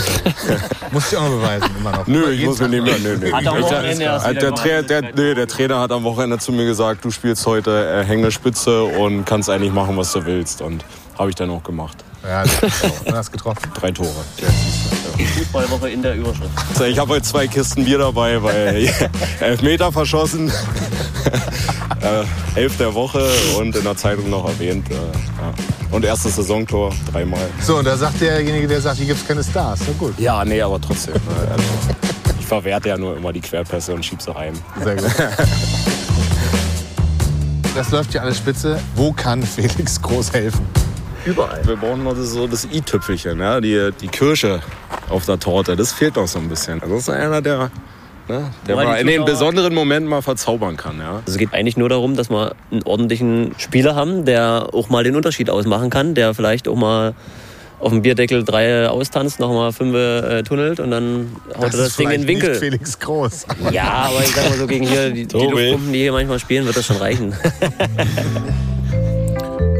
Muss 0.90 1.12
ich 1.12 1.18
auch 1.18 1.24
noch 1.24 1.30
beweisen, 1.30 1.68
immer 1.78 1.90
noch. 1.90 2.06
Nö, 2.06 2.30
ich 2.30 2.44
muss 2.46 2.60
mir 2.60 2.68
nicht 2.68 2.84
mehr. 2.84 2.98
Nö, 2.98 3.18
nö. 3.18 3.32
Hat 3.32 3.46
am 3.46 3.60
Wochenende 3.60 4.04
Äh, 4.04 4.34
der. 4.34 4.54
Tra 4.54 4.82
der, 4.82 5.02
nee, 5.14 5.34
der 5.34 5.46
Trainer 5.48 5.80
hat 5.80 5.90
am 5.92 6.04
Wochenende 6.04 6.38
zu 6.38 6.52
mir 6.52 6.64
gesagt, 6.64 7.04
du 7.04 7.10
spielst 7.10 7.44
heute 7.46 8.02
äh, 8.02 8.04
hängende 8.04 8.30
Spitze 8.30 8.84
und 8.84 9.24
kannst 9.24 9.50
eigentlich 9.50 9.72
machen, 9.72 9.96
was 9.96 10.12
du 10.12 10.24
willst. 10.24 10.62
Und 10.62 10.84
habe 11.18 11.30
ich 11.30 11.36
dann 11.36 11.50
auch 11.50 11.62
gemacht. 11.62 11.96
Ja, 12.22 12.42
du 12.44 13.12
hast 13.14 13.32
getroffen. 13.32 13.60
Drei 13.78 13.90
Tore. 13.90 14.08
Fußballwoche 15.36 15.90
in 15.90 16.02
der 16.02 16.14
Überschrift. 16.14 16.50
Ich 16.88 16.98
habe 16.98 17.14
heute 17.14 17.22
zwei 17.22 17.46
Kisten 17.48 17.84
Bier 17.84 17.98
dabei, 17.98 18.42
weil 18.42 18.88
elf 19.40 19.60
Meter 19.60 19.92
verschossen, 19.92 20.50
äh, 22.00 22.60
elf 22.60 22.78
der 22.78 22.94
Woche 22.94 23.28
und 23.58 23.76
in 23.76 23.84
der 23.84 23.96
Zeitung 23.96 24.30
noch 24.30 24.46
erwähnt. 24.48 24.90
Äh, 24.90 24.94
ja. 24.94 25.52
Und 25.94 26.04
erstes 26.04 26.34
Saisontor, 26.34 26.92
dreimal. 27.12 27.46
So, 27.62 27.76
und 27.76 27.84
da 27.86 27.96
sagt 27.96 28.20
derjenige, 28.20 28.66
der 28.66 28.80
sagt, 28.80 28.96
hier 28.96 29.06
gibt 29.06 29.20
es 29.20 29.26
keine 29.28 29.44
Stars. 29.44 29.78
Na 29.86 29.92
gut, 29.96 30.18
Ja, 30.18 30.44
nee, 30.44 30.60
aber 30.60 30.80
trotzdem. 30.80 31.14
äh, 31.14 31.52
Also, 31.52 31.64
ich 32.40 32.44
verwerte 32.46 32.88
ja 32.88 32.96
nur 32.98 33.16
immer 33.16 33.32
die 33.32 33.40
Querpässe 33.40 33.94
und 33.94 34.04
schieb 34.04 34.20
sie 34.20 34.34
heim. 34.34 34.54
sehr 34.82 34.96
gut. 34.96 35.04
Das 37.76 37.90
läuft 37.90 38.12
ja 38.14 38.22
alles 38.22 38.38
spitze. 38.38 38.78
Wo 38.96 39.12
kann 39.12 39.42
Felix 39.42 40.00
Groß 40.02 40.32
helfen? 40.32 40.66
Überall. 41.24 41.60
Wir 41.66 41.76
brauchen 41.76 42.02
noch 42.04 42.14
das, 42.14 42.30
so 42.30 42.46
das 42.46 42.64
i-Tüpfelchen, 42.66 43.38
ja? 43.38 43.60
die, 43.60 43.90
die 44.00 44.08
Kirsche 44.08 44.60
auf 45.10 45.24
der 45.26 45.38
Torte. 45.38 45.74
Das 45.76 45.92
fehlt 45.92 46.16
noch 46.16 46.26
so 46.28 46.38
ein 46.40 46.48
bisschen. 46.48 46.82
Also 46.82 46.94
das 46.96 47.02
ist 47.04 47.10
einer, 47.14 47.40
der, 47.40 47.70
ne, 48.28 48.50
der 48.66 48.76
mal 48.76 48.96
in 48.96 49.06
den 49.06 49.24
besonderen 49.24 49.74
Momenten 49.74 50.08
mal 50.08 50.22
verzaubern 50.22 50.76
kann. 50.76 50.98
Ja? 50.98 51.16
Also 51.16 51.32
es 51.32 51.38
geht 51.38 51.52
eigentlich 51.52 51.76
nur 51.76 51.88
darum, 51.88 52.16
dass 52.16 52.30
wir 52.30 52.54
einen 52.70 52.82
ordentlichen 52.84 53.54
Spieler 53.58 53.94
haben, 53.94 54.24
der 54.24 54.68
auch 54.72 54.88
mal 54.88 55.04
den 55.04 55.16
Unterschied 55.16 55.50
ausmachen 55.50 55.90
kann, 55.90 56.14
der 56.14 56.34
vielleicht 56.34 56.68
auch 56.68 56.76
mal 56.76 57.14
auf 57.80 57.90
dem 57.90 58.02
Bierdeckel 58.02 58.44
drei 58.44 58.88
austanzt, 58.88 59.40
nochmal 59.40 59.72
fünf 59.72 59.94
äh, 59.94 60.42
tunnelt 60.42 60.80
und 60.80 60.90
dann 60.90 61.36
haut 61.54 61.64
er 61.64 61.70
das 61.70 61.88
ist 61.88 61.98
Ding 61.98 62.10
in 62.10 62.22
den 62.22 62.28
Winkel. 62.28 62.50
Nicht 62.50 62.60
Felix 62.60 62.98
Groß. 62.98 63.46
Ja, 63.72 64.08
aber 64.08 64.20
ich 64.20 64.34
sag 64.34 64.48
mal 64.48 64.56
so 64.56 64.66
gegen 64.66 64.86
hier 64.86 65.10
die, 65.10 65.26
die. 65.26 65.36
Luftpumpen, 65.36 65.92
die 65.92 65.98
hier 66.00 66.12
manchmal 66.12 66.38
spielen, 66.38 66.64
wird 66.64 66.76
das 66.76 66.86
schon 66.86 66.96
reichen. 66.96 67.34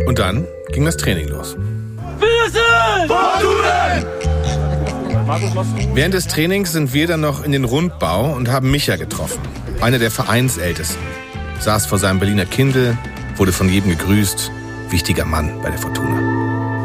Und 0.06 0.18
dann 0.18 0.46
ging 0.72 0.84
das 0.84 0.96
Training 0.96 1.28
los. 1.28 1.56
Während 5.94 6.12
des 6.12 6.26
Trainings 6.26 6.72
sind 6.72 6.92
wir 6.92 7.06
dann 7.06 7.20
noch 7.20 7.44
in 7.44 7.52
den 7.52 7.64
Rundbau 7.64 8.34
und 8.34 8.50
haben 8.50 8.70
Micha 8.70 8.96
getroffen. 8.96 9.40
einer 9.80 9.98
der 9.98 10.10
Vereinsältesten. 10.10 11.02
Saß 11.60 11.86
vor 11.86 11.98
seinem 11.98 12.18
Berliner 12.18 12.44
Kindle, 12.44 12.96
wurde 13.36 13.52
von 13.52 13.68
jedem 13.68 13.90
gegrüßt. 13.90 14.50
Wichtiger 14.90 15.24
Mann 15.24 15.60
bei 15.62 15.70
der 15.70 15.78
Fortuna. 15.78 16.20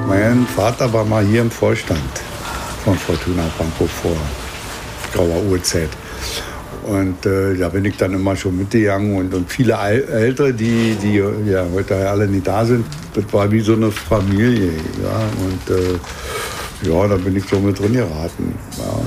Mein 0.07 0.47
Vater 0.47 0.91
war 0.93 1.03
mal 1.05 1.25
hier 1.25 1.41
im 1.41 1.51
Vorstand 1.51 1.99
von 2.83 2.97
Fortuna 2.97 3.43
Pankow 3.57 3.89
vor 3.89 4.15
grauer 5.13 5.43
Uhrzeit. 5.43 5.89
Und 6.83 7.25
äh, 7.25 7.55
da 7.55 7.69
bin 7.69 7.85
ich 7.85 7.97
dann 7.97 8.13
immer 8.13 8.35
schon 8.35 8.57
mitgegangen 8.57 9.17
und, 9.17 9.33
und 9.33 9.51
viele 9.51 9.73
Ältere, 9.73 10.53
die, 10.53 10.95
die 10.95 11.21
ja 11.49 11.65
heute 11.73 12.09
alle 12.09 12.27
nicht 12.27 12.47
da 12.47 12.65
sind, 12.65 12.85
das 13.13 13.25
war 13.31 13.51
wie 13.51 13.59
so 13.59 13.73
eine 13.73 13.91
Familie. 13.91 14.71
Ja? 15.03 15.19
Und 15.43 15.75
äh, 15.75 15.99
ja, 16.83 17.07
da 17.07 17.15
bin 17.15 17.35
ich 17.35 17.43
so 17.45 17.59
mit 17.59 17.79
drin 17.79 17.93
geraten. 17.93 18.53
Ja. 18.77 19.01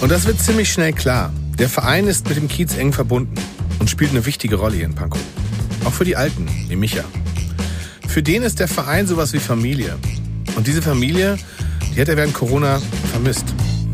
Und 0.00 0.10
das 0.10 0.26
wird 0.26 0.40
ziemlich 0.40 0.72
schnell 0.72 0.92
klar. 0.92 1.32
Der 1.58 1.68
Verein 1.68 2.06
ist 2.06 2.28
mit 2.28 2.36
dem 2.36 2.48
Kiez 2.48 2.76
eng 2.76 2.92
verbunden 2.92 3.34
und 3.78 3.90
spielt 3.90 4.10
eine 4.10 4.24
wichtige 4.24 4.56
Rolle 4.56 4.76
hier 4.76 4.86
in 4.86 4.94
Pankow. 4.94 5.20
Auch 5.84 5.92
für 5.92 6.04
die 6.04 6.16
Alten, 6.16 6.48
wie 6.68 6.76
Micha. 6.76 7.04
Für 8.08 8.22
den 8.22 8.42
ist 8.42 8.60
der 8.60 8.68
Verein 8.68 9.06
sowas 9.06 9.32
wie 9.32 9.38
Familie. 9.38 9.96
Und 10.56 10.66
diese 10.66 10.82
Familie, 10.82 11.38
die 11.94 12.00
hat 12.00 12.08
er 12.08 12.16
während 12.16 12.34
Corona 12.34 12.80
vermisst. 13.12 13.49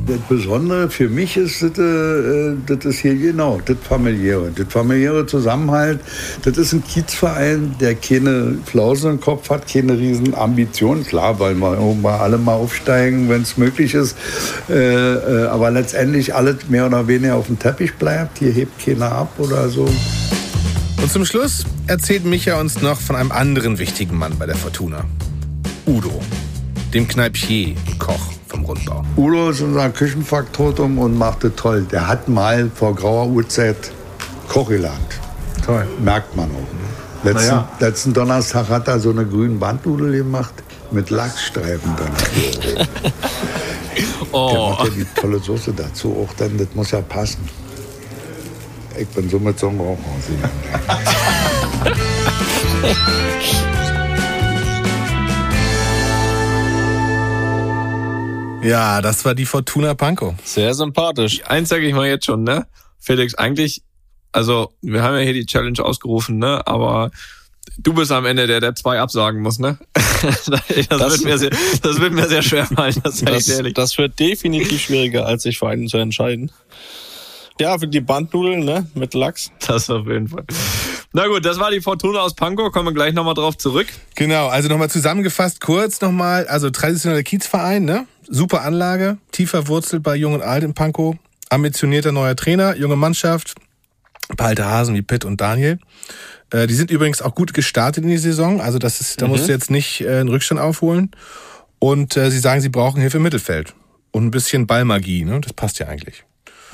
Das 0.07 0.21
Besondere 0.29 0.89
für 0.89 1.09
mich 1.09 1.37
ist, 1.37 1.63
das, 1.63 1.79
äh, 1.79 2.55
das 2.65 2.85
ist 2.85 3.01
hier 3.01 3.17
genau, 3.17 3.61
das 3.65 3.77
familiäre. 3.83 4.53
Das 4.55 4.67
familiäre 4.69 5.27
Zusammenhalt, 5.27 5.99
das 6.45 6.57
ist 6.59 6.73
ein 6.73 6.85
Kiezverein, 6.85 7.75
der 7.81 7.97
keine 7.97 8.59
Flausen 8.67 9.13
im 9.13 9.21
Kopf 9.21 9.51
hat, 9.51 9.67
keine 9.67 9.99
riesen 9.99 10.33
Ambitionen. 10.35 11.05
Klar, 11.05 11.41
weil 11.41 11.57
wir 11.57 11.75
irgendwann 11.75 12.21
alle 12.21 12.39
mal 12.39 12.55
aufsteigen, 12.55 13.29
wenn 13.29 13.43
es 13.43 13.57
möglich 13.57 13.95
ist. 13.95 14.17
Äh, 14.71 14.75
äh, 14.75 15.47
aber 15.47 15.73
letztendlich 15.73 16.33
alles 16.33 16.69
mehr 16.69 16.87
oder 16.87 17.09
weniger 17.09 17.35
auf 17.35 17.47
dem 17.47 17.59
Teppich 17.59 17.95
bleibt. 17.95 18.39
Hier 18.39 18.53
hebt 18.53 18.85
keiner 18.85 19.11
ab 19.11 19.33
oder 19.39 19.69
so. 19.69 19.87
Und 21.03 21.11
zum 21.11 21.25
Schluss 21.25 21.65
erzählt 21.89 22.25
Micha 22.25 22.61
uns 22.61 22.81
noch 22.81 23.01
von 23.01 23.17
einem 23.17 23.33
anderen 23.33 23.81
wichtigen 23.81 24.17
Mann 24.17 24.35
bei 24.39 24.47
der 24.47 24.57
Fortuna. 24.57 25.05
Udo, 25.85 26.23
dem 26.95 27.09
Kneipier 27.09 27.75
Koch 27.99 28.36
vom 28.57 28.65
Rundbau. 28.65 29.03
Udo 29.17 29.51
ist 29.51 29.61
unser 29.61 29.91
Küchenfaktotum 29.91 30.99
und 30.99 31.17
macht 31.17 31.45
das 31.45 31.53
toll. 31.57 31.83
Der 31.91 32.07
hat 32.09 32.29
mal 32.29 32.71
vor 32.75 32.95
grauer 32.95 33.27
Uhrzeit 33.29 33.93
Koch 34.49 34.69
gelernt. 34.69 35.21
Toll. 35.65 35.87
Merkt 36.01 36.37
man 36.37 36.51
auch. 36.51 37.25
Letzten, 37.25 37.49
Naja. 37.49 37.69
letzten 37.81 38.13
Donnerstag 38.13 38.69
hat 38.69 38.87
er 38.89 39.01
so 39.01 39.11
eine 39.11 39.25
grünen 39.27 39.59
Bandnudel 39.59 40.13
gemacht 40.13 40.55
mit 40.91 41.11
Lachsstreifen 41.11 41.95
dann. 41.97 42.13
Oh. 44.33 44.51
Der 44.51 44.61
macht 44.61 44.85
ja 44.85 44.91
die 44.91 45.07
tolle 45.19 45.39
Soße 45.39 45.73
dazu 45.73 46.15
auch 46.29 46.35
dann, 46.35 46.59
das 46.59 46.67
muss 46.75 46.91
ja 46.91 47.01
passen. 47.01 47.49
Ich 48.99 49.07
bin 49.09 49.31
so 49.31 49.39
mit 49.39 49.59
so 49.59 49.69
einem 49.69 49.81
Rauch 49.81 49.97
Ja, 58.67 59.01
das 59.01 59.25
war 59.25 59.35
die 59.35 59.47
Fortuna 59.47 59.95
Pankow. 59.95 60.35
Sehr 60.45 60.75
sympathisch. 60.75 61.43
Eins 61.47 61.69
sage 61.69 61.87
ich 61.87 61.95
mal 61.95 62.07
jetzt 62.07 62.27
schon, 62.27 62.43
ne? 62.43 62.67
Felix, 62.99 63.35
eigentlich, 63.35 63.83
also 64.33 64.73
wir 64.83 65.03
haben 65.03 65.15
ja 65.15 65.21
hier 65.21 65.35
die 65.35 65.47
Challenge 65.47 65.79
ausgerufen, 65.85 66.39
ne? 66.39 66.67
Aber 66.67 67.11
du 67.79 67.95
bist 67.95 68.11
am 68.11 68.27
Ende 68.27 68.47
der, 68.47 68.61
der 68.61 68.75
zwei 68.75 69.01
absagen 69.01 69.41
muss, 69.41 69.61
ne? 69.61 69.79
das, 69.95 70.49
wird 70.49 71.25
mir 71.25 71.39
sehr, 71.39 71.51
das 71.83 72.01
wird 72.01 72.13
mir 72.13 72.29
sehr 72.29 72.43
schwer 72.43 72.67
fallen, 72.67 72.95
das 73.05 73.21
Das, 73.21 73.49
ehrlich. 73.49 73.75
das 73.75 73.97
wird 73.99 74.19
definitiv 74.19 74.81
schwieriger, 74.83 75.27
als 75.27 75.45
sich 75.45 75.59
für 75.59 75.69
einen 75.69 75.87
zu 75.87 75.99
entscheiden. 75.99 76.51
Ja, 77.61 77.79
für 77.79 77.89
die 77.89 78.01
Bandnudeln, 78.01 78.65
ne, 78.65 78.91
mit 78.95 79.15
Lachs. 79.15 79.51
Das 79.67 79.89
auf 79.89 80.07
jeden 80.07 80.29
Fall. 80.29 80.45
Na 81.13 81.27
gut, 81.29 81.45
das 81.45 81.59
war 81.59 81.71
die 81.71 81.81
Fortuna 81.81 82.21
aus 82.21 82.35
Pankow, 82.35 82.71
kommen 82.73 82.89
wir 82.89 82.93
gleich 82.95 83.15
nochmal 83.15 83.35
drauf 83.35 83.57
zurück. 83.57 83.87
Genau, 84.17 84.49
also 84.49 84.69
nochmal 84.69 84.91
zusammengefasst, 84.91 85.61
kurz 85.61 86.01
nochmal, 86.01 86.47
also 86.49 86.69
traditioneller 86.71 87.23
Kiezverein, 87.23 87.85
ne? 87.85 88.07
Super 88.29 88.63
Anlage, 88.63 89.19
tief 89.33 89.51
verwurzelt 89.51 90.03
bei 90.03 90.17
Jung 90.17 90.35
und 90.35 90.43
Alt 90.43 90.65
in 90.65 90.75
Pankow, 90.75 91.17
ambitionierter 91.49 92.13
neuer 92.13 92.37
Trainer, 92.37 92.77
junge 92.77 92.97
Mannschaft, 92.97 93.55
ein 94.29 94.37
paar 94.37 94.49
alte 94.49 94.67
Hasen 94.67 94.95
wie 94.95 95.03
Pitt 95.03 95.25
und 95.25 95.41
Daniel. 95.41 95.79
Äh, 96.51 96.67
die 96.67 96.75
sind 96.75 96.91
übrigens 96.91 97.23
auch 97.23 97.35
gut 97.35 97.55
gestartet 97.55 98.05
in 98.05 98.11
die 98.11 98.19
Saison, 98.19 98.61
also 98.61 98.79
das 98.79 99.01
ist, 99.01 99.23
da 99.23 99.27
Mhm. 99.27 99.33
musst 99.33 99.49
du 99.49 99.53
jetzt 99.53 99.71
nicht 99.71 100.01
äh, 100.03 100.19
einen 100.21 100.29
Rückstand 100.29 100.61
aufholen. 100.61 101.13
Und 101.79 102.17
äh, 102.17 102.31
sie 102.31 102.39
sagen, 102.39 102.61
sie 102.63 102.69
brauchen 102.71 103.01
Hilfe 103.01 103.19
im 103.19 103.23
Mittelfeld. 103.23 103.75
Und 104.11 104.25
ein 104.25 104.31
bisschen 104.31 104.67
Ballmagie, 104.67 105.25
ne? 105.25 105.41
Das 105.43 105.53
passt 105.53 105.79
ja 105.79 105.87
eigentlich. 105.89 106.25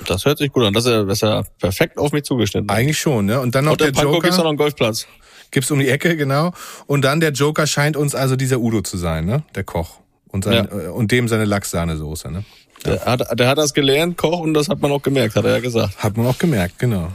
Das 0.07 0.25
hört 0.25 0.39
sich 0.39 0.51
gut 0.53 0.65
an. 0.65 0.73
Das 0.73 0.85
ist 0.85 0.91
ja, 0.91 1.03
das 1.05 1.19
ist 1.19 1.23
ja 1.23 1.43
perfekt 1.61 1.99
auf 1.99 2.13
mich 2.13 2.25
zugeschnitten. 2.25 2.69
Eigentlich 2.71 2.99
schon, 2.99 3.27
ne? 3.27 3.41
Und 3.41 3.55
dann 3.55 3.65
noch 3.65 3.73
Und 3.73 3.81
der 3.81 3.93
Pankow 3.93 4.15
Joker. 4.15 4.21
gibt's 4.23 4.39
noch 4.39 4.47
einen 4.47 4.57
Golfplatz. 4.57 5.07
Gibt's 5.51 5.71
um 5.71 5.79
die 5.79 5.89
Ecke, 5.89 6.17
genau. 6.17 6.53
Und 6.87 7.03
dann 7.05 7.21
der 7.21 7.31
Joker 7.33 7.67
scheint 7.67 7.97
uns 7.97 8.15
also 8.15 8.37
dieser 8.37 8.59
Udo 8.59 8.81
zu 8.81 8.97
sein, 8.97 9.27
ne? 9.27 9.43
Der 9.55 9.65
Koch. 9.65 9.99
Und, 10.29 10.45
sein, 10.45 10.55
Ja. 10.73 10.79
äh, 10.79 10.89
und 10.89 11.13
dem 11.13 11.29
seine 11.29 11.45
Lachssahnesoße, 11.45 12.31
ne? 12.31 12.45
Der 12.85 13.05
hat, 13.05 13.39
der 13.39 13.49
hat 13.49 13.59
das 13.59 13.75
gelernt, 13.75 14.17
Koch, 14.17 14.41
und 14.41 14.55
das 14.55 14.69
hat 14.69 14.81
man 14.81 14.91
auch 14.91 15.03
gemerkt, 15.03 15.37
hat 15.37 15.45
er 15.45 15.53
ja 15.53 15.61
gesagt. 15.61 16.03
Hat 16.03 16.17
man 16.17 16.27
auch 16.27 16.39
gemerkt, 16.39 16.79
genau. 16.79 17.09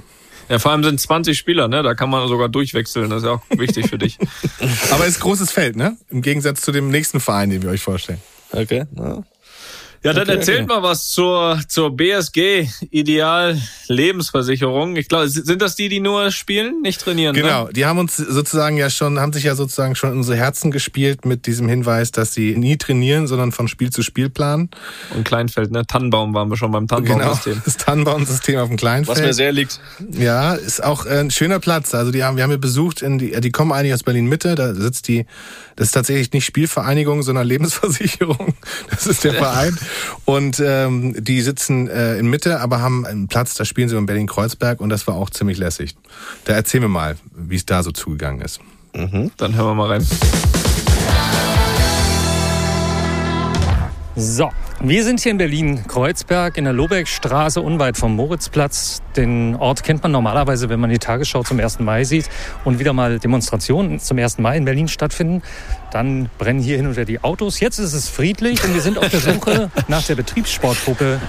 Ja, 0.50 0.60
vor 0.60 0.72
allem 0.72 0.84
sind 0.84 1.02
20 1.02 1.38
Spieler, 1.38 1.68
ne? 1.68 1.84
Da 1.84 1.94
kann 1.94 2.10
man 2.10 2.26
sogar 2.30 2.48
durchwechseln, 2.48 3.10
das 3.10 3.24
ist 3.24 3.26
ja 3.26 3.34
auch 3.34 3.42
wichtig 3.50 3.90
für 3.90 3.98
dich. 3.98 4.18
Aber 4.92 5.06
ist 5.06 5.20
großes 5.20 5.52
Feld, 5.52 5.76
ne? 5.76 5.98
Im 6.10 6.22
Gegensatz 6.22 6.62
zu 6.62 6.72
dem 6.72 6.90
nächsten 6.90 7.20
Verein, 7.20 7.50
den 7.50 7.64
wir 7.64 7.70
euch 7.72 7.82
vorstellen. 7.82 8.22
Okay. 8.54 8.86
Ja. 8.96 9.24
Ja, 10.04 10.14
dann 10.14 10.24
Okay, 10.24 10.38
erzählt 10.38 10.60
okay. 10.64 10.68
mal 10.68 10.84
was 10.84 11.10
zur, 11.10 11.60
zur 11.68 11.96
BSG 11.96 12.68
Ideal 12.92 13.60
Lebensversicherung. 13.88 14.96
Ich 14.96 15.08
glaube, 15.08 15.28
sind 15.30 15.62
das 15.62 15.76
die, 15.76 15.90
die 15.90 16.00
nur 16.00 16.32
spielen, 16.32 16.82
nicht 16.82 17.02
trainieren? 17.02 17.36
Genau, 17.36 17.66
Ne? 17.66 17.74
die 17.74 17.86
haben 17.86 17.98
uns 18.00 18.18
sozusagen 18.18 18.78
ja 18.78 18.90
schon, 18.90 19.20
haben 19.20 19.34
sich 19.34 19.44
ja 19.44 19.56
sozusagen 19.56 19.96
schon 19.96 20.12
in 20.12 20.18
unsere 20.18 20.38
Herzen 20.38 20.72
gespielt 20.72 21.26
mit 21.26 21.46
diesem 21.48 21.68
Hinweis, 21.68 22.12
dass 22.12 22.34
sie 22.34 22.56
nie 22.56 22.78
trainieren, 22.78 23.28
sondern 23.28 23.52
von 23.52 23.68
Spiel 23.68 23.90
zu 23.90 24.02
Spiel 24.04 24.30
planen. 24.30 24.70
Und 25.16 25.24
Kleinfeld, 25.26 25.72
ne? 25.72 25.86
Tannenbaum 25.86 26.34
waren 26.34 26.50
wir 26.50 26.58
schon 26.58 26.72
beim 26.72 26.88
Genau, 26.88 27.02
Tannenbaum-System. 27.02 27.62
das 27.66 27.78
Tannenbaum-System 27.78 28.60
auf 28.60 28.68
dem 28.68 28.78
Kleinfeld. 28.78 29.18
Was 29.18 29.24
mir 29.26 29.34
sehr 29.34 29.52
liegt. 29.52 29.80
Ja, 30.12 30.54
ist 30.54 30.84
auch 30.84 31.06
äh, 31.06 31.20
ein 31.20 31.32
schöner 31.32 31.60
Platz. 31.60 31.94
Also 31.96 32.12
die 32.12 32.24
haben, 32.24 32.38
wir 32.38 32.44
haben 32.44 32.52
hier 32.52 32.58
besucht, 32.60 33.02
in 33.02 33.18
die, 33.18 33.32
die 33.42 33.52
kommen 33.52 33.72
eigentlich 33.72 33.94
aus 33.94 34.04
Berlin 34.04 34.28
Mitte. 34.28 34.56
Da 34.56 34.74
sitzt 34.74 35.08
die, 35.08 35.26
das 35.76 35.88
ist 35.88 35.92
tatsächlich 35.94 36.32
nicht 36.34 36.46
Spielvereinigung, 36.46 37.24
sondern 37.24 37.48
Lebensversicherung. 37.48 38.54
Das 38.90 39.08
ist 39.08 39.24
der 39.24 39.34
Verein. 39.34 39.78
Und 40.26 40.62
ähm, 40.64 41.16
die 41.18 41.42
sitzen 41.42 41.88
äh, 41.88 42.18
in 42.18 42.30
Mitte, 42.30 42.60
aber 42.60 42.82
haben 42.82 43.06
einen 43.06 43.28
Platz. 43.28 43.56
Da 43.56 43.66
spielen 43.66 43.90
sie 43.90 43.98
in 43.98 44.06
Berlin 44.06 44.28
Kreuzberg 44.28 44.80
und 44.82 44.90
das 44.90 45.08
war 45.08 45.16
auch 45.16 45.30
ziemlich 45.30 45.58
lässig. 45.58 45.96
Da 46.46 46.54
erzählen 46.54 46.84
wir 46.84 46.90
mal, 46.90 47.18
wie 47.36 47.56
es 47.56 47.66
da 47.66 47.84
so 47.84 47.92
zugegangen 47.92 48.42
ist. 48.42 48.60
Dann 49.38 49.56
hören 49.56 49.68
wir 49.68 49.76
mal 49.76 49.88
rein. 49.88 50.06
So, 54.16 54.50
wir 54.80 55.04
sind 55.04 55.20
hier 55.20 55.32
in 55.32 55.40
Berlin-Kreuzberg 55.40 56.56
in 56.58 56.66
der 56.66 56.74
Lobeckstraße 56.74 57.62
unweit 57.62 57.98
vom 57.98 58.16
Moritzplatz. 58.16 59.02
Den 59.16 59.56
Ort 59.56 59.84
kennt 59.84 60.04
man 60.04 60.12
normalerweise, 60.12 60.70
wenn 60.70 60.80
man 60.80 60.92
die 60.92 61.00
Tagesschau 61.00 61.42
zum 61.42 61.60
1. 61.60 61.80
Mai 61.80 62.04
sieht 62.04 62.30
und 62.64 62.78
wieder 62.78 62.94
mal 62.94 63.18
Demonstrationen 63.18 64.00
zum 64.00 64.20
1. 64.20 64.38
Mai 64.38 64.56
in 64.56 64.66
Berlin 64.66 64.88
stattfinden. 64.88 65.42
Dann 65.92 66.30
brennen 66.38 66.62
hier 66.62 66.78
hin 66.78 66.86
und 66.86 66.92
wieder 66.92 67.06
die 67.06 67.24
Autos. 67.24 67.60
Jetzt 67.60 67.80
ist 67.80 67.94
es 67.94 68.08
friedlich 68.08 68.64
und 68.64 68.76
wir 68.76 68.82
sind 68.82 69.00
auf 69.00 69.10
der 69.10 69.20
Suche 69.20 69.72
nach 69.88 70.06
der 70.06 70.16
Betriebssportgruppe 70.16 71.20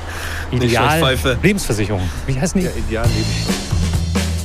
Ideal. 0.50 1.16
Lebensversicherung. 1.42 2.02
Wie 2.26 2.38
heißen 2.38 2.60
die? 2.60 2.68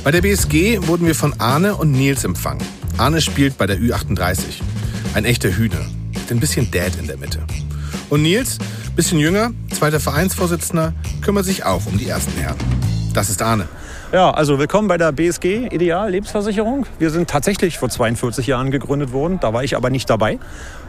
Bei 0.02 0.12
der 0.12 0.22
BSG 0.22 0.86
wurden 0.86 1.06
wir 1.06 1.14
von 1.14 1.38
Arne 1.40 1.76
und 1.76 1.92
Nils 1.92 2.24
empfangen. 2.24 2.62
Arne 2.96 3.20
spielt 3.20 3.58
bei 3.58 3.66
der 3.66 3.78
Ü38. 3.78 4.38
Ein 5.12 5.26
echter 5.26 5.50
Hühner. 5.50 5.84
Mit 6.14 6.30
ein 6.30 6.40
bisschen 6.40 6.70
Dad 6.70 6.92
in 6.98 7.06
der 7.06 7.18
Mitte. 7.18 7.40
Und 8.10 8.22
Nils, 8.22 8.58
bisschen 8.96 9.18
jünger, 9.18 9.50
zweiter 9.72 9.98
Vereinsvorsitzender, 9.98 10.92
kümmert 11.22 11.44
sich 11.46 11.64
auch 11.64 11.86
um 11.86 11.96
die 11.98 12.08
ersten 12.08 12.32
Herren. 12.38 12.56
Das 13.14 13.30
ist 13.30 13.40
Arne. 13.40 13.66
Ja, 14.12 14.30
also 14.30 14.58
willkommen 14.58 14.86
bei 14.86 14.98
der 14.98 15.10
BSG 15.10 15.68
Ideal 15.72 16.10
Lebensversicherung. 16.10 16.86
Wir 16.98 17.10
sind 17.10 17.28
tatsächlich 17.28 17.78
vor 17.78 17.88
42 17.88 18.46
Jahren 18.46 18.70
gegründet 18.70 19.12
worden. 19.12 19.38
Da 19.40 19.52
war 19.52 19.64
ich 19.64 19.74
aber 19.76 19.90
nicht 19.90 20.08
dabei. 20.08 20.38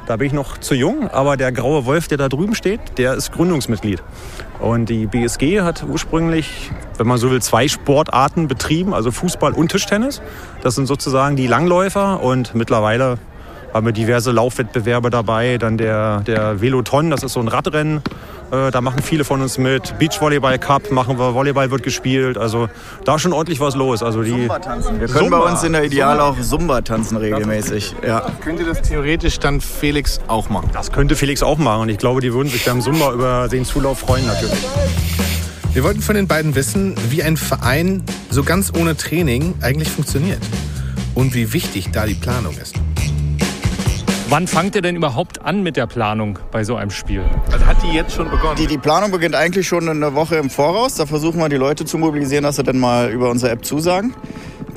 Da 0.05 0.17
bin 0.17 0.27
ich 0.27 0.33
noch 0.33 0.59
zu 0.59 0.75
jung, 0.75 1.09
aber 1.09 1.37
der 1.37 1.51
graue 1.51 1.85
Wolf, 1.85 2.07
der 2.07 2.17
da 2.17 2.29
drüben 2.29 2.53
steht, 2.53 2.79
der 2.97 3.15
ist 3.15 3.31
Gründungsmitglied. 3.31 4.03
Und 4.59 4.89
die 4.89 5.07
BSG 5.07 5.61
hat 5.61 5.83
ursprünglich, 5.89 6.69
wenn 6.97 7.07
man 7.07 7.17
so 7.17 7.31
will, 7.31 7.41
zwei 7.41 7.67
Sportarten 7.67 8.47
betrieben, 8.47 8.93
also 8.93 9.09
Fußball 9.09 9.53
und 9.53 9.71
Tischtennis. 9.71 10.21
Das 10.61 10.75
sind 10.75 10.85
sozusagen 10.85 11.35
die 11.35 11.47
Langläufer 11.47 12.21
und 12.21 12.53
mittlerweile 12.53 13.17
haben 13.75 13.85
wir 13.85 13.91
diverse 13.91 14.31
Laufwettbewerbe 14.31 15.09
dabei. 15.09 15.57
Dann 15.57 15.77
der, 15.77 16.21
der 16.21 16.61
Veloton, 16.61 17.09
das 17.09 17.23
ist 17.23 17.33
so 17.33 17.41
ein 17.41 17.49
Radrennen. 17.49 17.97
Äh, 18.49 18.71
da 18.71 18.79
machen 18.79 19.01
viele 19.03 19.25
von 19.25 19.41
uns 19.41 19.57
mit. 19.57 19.99
Beachvolleyball 19.99 20.57
Cup 20.59 20.91
machen 20.91 21.19
wir, 21.19 21.33
Volleyball 21.33 21.71
wird 21.71 21.83
gespielt. 21.83 22.37
Also 22.37 22.69
da 23.03 23.15
ist 23.15 23.23
schon 23.23 23.33
ordentlich 23.33 23.59
was 23.59 23.75
los. 23.75 24.01
Also 24.01 24.23
die 24.23 24.47
Wir 24.47 25.07
können 25.09 25.29
bei 25.29 25.39
uns 25.39 25.61
in 25.63 25.73
der 25.73 25.83
Ideal 25.83 26.21
auch 26.21 26.39
Zumba 26.39 26.81
tanzen 26.81 27.17
regelmäßig. 27.17 27.97
Ja. 28.07 28.25
Könnte 28.41 28.63
das 28.63 28.81
theoretisch 28.81 29.39
dann 29.39 29.59
Felix 29.59 30.21
auch 30.27 30.49
machen? 30.49 30.69
Das 30.71 30.93
könnte 30.93 31.17
Felix 31.17 31.43
auch 31.43 31.57
machen. 31.57 31.81
Und 31.81 31.89
ich 31.89 31.97
glaube, 31.97 32.21
die 32.21 32.33
würden 32.33 32.47
sich 32.47 32.63
beim 32.63 32.79
Zumba 32.79 33.11
über 33.11 33.49
den 33.49 33.65
Zulauf 33.65 33.99
freuen 33.99 34.25
natürlich. 34.25 34.65
Wir 35.73 35.83
wollten 35.83 36.01
von 36.01 36.15
den 36.15 36.29
beiden 36.29 36.55
wissen, 36.55 36.95
wie 37.09 37.23
ein 37.23 37.35
Verein 37.35 38.03
so 38.29 38.43
ganz 38.43 38.71
ohne 38.79 38.95
Training 38.95 39.53
eigentlich 39.59 39.89
funktioniert 39.89 40.39
und 41.13 41.33
wie 41.33 41.51
wichtig 41.51 41.89
da 41.91 42.05
die 42.05 42.15
Planung 42.15 42.55
ist. 42.57 42.75
Wann 44.35 44.47
fangt 44.47 44.75
ihr 44.75 44.81
denn 44.81 44.97
überhaupt 44.97 45.41
an 45.45 45.63
mit 45.63 45.77
der 45.77 45.87
Planung 45.87 46.39
bei 46.51 46.65
so 46.65 46.75
einem 46.75 46.91
Spiel? 46.91 47.23
Also 47.53 47.65
hat 47.65 47.81
die 47.81 47.95
jetzt 47.95 48.13
schon 48.13 48.29
begonnen? 48.29 48.57
Die, 48.57 48.67
die 48.67 48.77
Planung 48.77 49.09
beginnt 49.09 49.33
eigentlich 49.33 49.65
schon 49.65 49.87
eine 49.87 50.13
Woche 50.13 50.35
im 50.35 50.49
Voraus. 50.49 50.95
Da 50.95 51.05
versuchen 51.05 51.39
wir 51.39 51.47
die 51.47 51.55
Leute 51.55 51.85
zu 51.85 51.97
mobilisieren, 51.97 52.43
dass 52.43 52.57
sie 52.57 52.63
dann 52.63 52.77
mal 52.77 53.09
über 53.11 53.29
unsere 53.29 53.53
App 53.53 53.63
zusagen. 53.63 54.13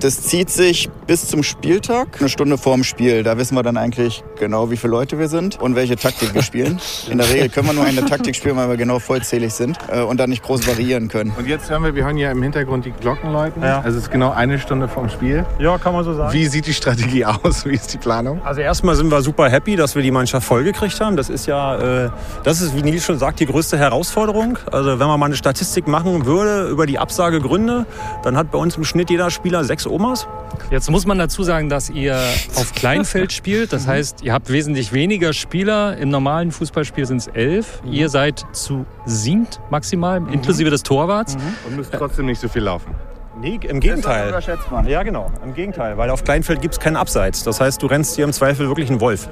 Das 0.00 0.22
zieht 0.22 0.48
sich 0.48 0.88
bis 1.08 1.26
zum 1.26 1.42
Spieltag, 1.42 2.20
eine 2.20 2.28
Stunde 2.28 2.56
vorm 2.56 2.84
Spiel. 2.84 3.24
Da 3.24 3.36
wissen 3.36 3.56
wir 3.56 3.64
dann 3.64 3.76
eigentlich 3.76 4.22
genau, 4.38 4.70
wie 4.70 4.76
viele 4.76 4.92
Leute 4.92 5.18
wir 5.18 5.26
sind 5.26 5.60
und 5.60 5.74
welche 5.74 5.96
Taktik 5.96 6.34
wir 6.34 6.42
spielen. 6.42 6.78
In 7.10 7.18
der 7.18 7.28
Regel 7.28 7.48
können 7.48 7.66
wir 7.66 7.72
nur 7.72 7.84
eine 7.84 8.04
Taktik 8.04 8.36
spielen, 8.36 8.56
weil 8.56 8.68
wir 8.68 8.76
genau 8.76 9.00
vollzählig 9.00 9.52
sind 9.54 9.76
äh, 9.90 10.02
und 10.02 10.20
dann 10.20 10.30
nicht 10.30 10.44
groß 10.44 10.68
variieren 10.68 11.08
können. 11.08 11.32
Und 11.36 11.48
jetzt 11.48 11.68
hören 11.68 11.82
wir, 11.82 11.96
wir 11.96 12.04
hören 12.04 12.16
ja 12.16 12.30
im 12.30 12.40
Hintergrund 12.40 12.84
die 12.84 12.92
Glocken 12.92 13.32
läuten. 13.32 13.60
Ja. 13.60 13.80
Also 13.80 13.98
es 13.98 14.04
ist 14.04 14.12
genau 14.12 14.30
eine 14.30 14.60
Stunde 14.60 14.86
vorm 14.86 15.08
Spiel. 15.08 15.44
Ja, 15.58 15.78
kann 15.78 15.94
man 15.94 16.04
so 16.04 16.14
sagen. 16.14 16.32
Wie 16.32 16.46
sieht 16.46 16.66
die 16.68 16.74
Strategie 16.74 17.24
aus? 17.24 17.64
Wie 17.64 17.74
ist 17.74 17.92
die 17.92 17.98
Planung? 17.98 18.40
Also 18.44 18.60
erstmal 18.60 18.94
sind 18.94 19.10
wir 19.10 19.20
super 19.22 19.50
happy, 19.50 19.74
dass 19.74 19.96
wir 19.96 20.02
die 20.02 20.12
Mannschaft 20.12 20.46
vollgekriegt 20.46 21.00
haben. 21.00 21.16
Das 21.16 21.28
ist 21.28 21.46
ja, 21.46 22.04
äh, 22.04 22.10
das 22.44 22.60
ist, 22.60 22.76
wie 22.76 22.82
Nils 22.82 23.04
schon 23.04 23.18
sagt, 23.18 23.40
die 23.40 23.46
größte 23.46 23.76
Herausforderung. 23.76 24.58
Also 24.70 25.00
wenn 25.00 25.08
man 25.08 25.18
mal 25.18 25.26
eine 25.26 25.36
Statistik 25.36 25.88
machen 25.88 26.24
würde 26.24 26.68
über 26.68 26.86
die 26.86 27.00
Absagegründe, 27.00 27.84
dann 28.22 28.36
hat 28.36 28.52
bei 28.52 28.58
uns 28.58 28.76
im 28.76 28.84
Schnitt 28.84 29.10
jeder 29.10 29.30
Spieler 29.30 29.64
sechs 29.64 29.87
Omas. 29.88 30.26
Jetzt 30.70 30.90
muss 30.90 31.06
man 31.06 31.18
dazu 31.18 31.42
sagen, 31.42 31.68
dass 31.68 31.90
ihr 31.90 32.16
auf 32.56 32.72
Kleinfeld 32.74 33.32
spielt. 33.32 33.72
Das 33.72 33.86
heißt, 33.86 34.22
ihr 34.22 34.32
habt 34.32 34.50
wesentlich 34.50 34.92
weniger 34.92 35.32
Spieler. 35.32 35.96
Im 35.96 36.08
normalen 36.10 36.52
Fußballspiel 36.52 37.06
sind 37.06 37.18
es 37.18 37.26
elf. 37.28 37.82
Ihr 37.84 38.08
seid 38.08 38.44
zu 38.52 38.86
siebt 39.06 39.60
maximal, 39.70 40.22
inklusive 40.32 40.70
des 40.70 40.82
Torwarts. 40.82 41.36
Und 41.66 41.76
müsst 41.76 41.92
trotzdem 41.92 42.26
nicht 42.26 42.40
so 42.40 42.48
viel 42.48 42.62
laufen. 42.62 42.94
Nee, 43.40 43.60
im 43.68 43.78
Gegenteil. 43.78 44.30
überschätzt 44.30 44.68
man. 44.70 44.86
Ja, 44.88 45.02
genau, 45.04 45.30
im 45.44 45.54
Gegenteil. 45.54 45.96
Weil 45.96 46.10
auf 46.10 46.24
Kleinfeld 46.24 46.60
gibt 46.60 46.74
es 46.74 46.80
keinen 46.80 46.96
Abseits. 46.96 47.44
Das 47.44 47.60
heißt, 47.60 47.80
du 47.82 47.86
rennst 47.86 48.16
dir 48.16 48.24
im 48.24 48.32
Zweifel 48.32 48.66
wirklich 48.66 48.90
einen 48.90 49.00
Wolf. 49.00 49.28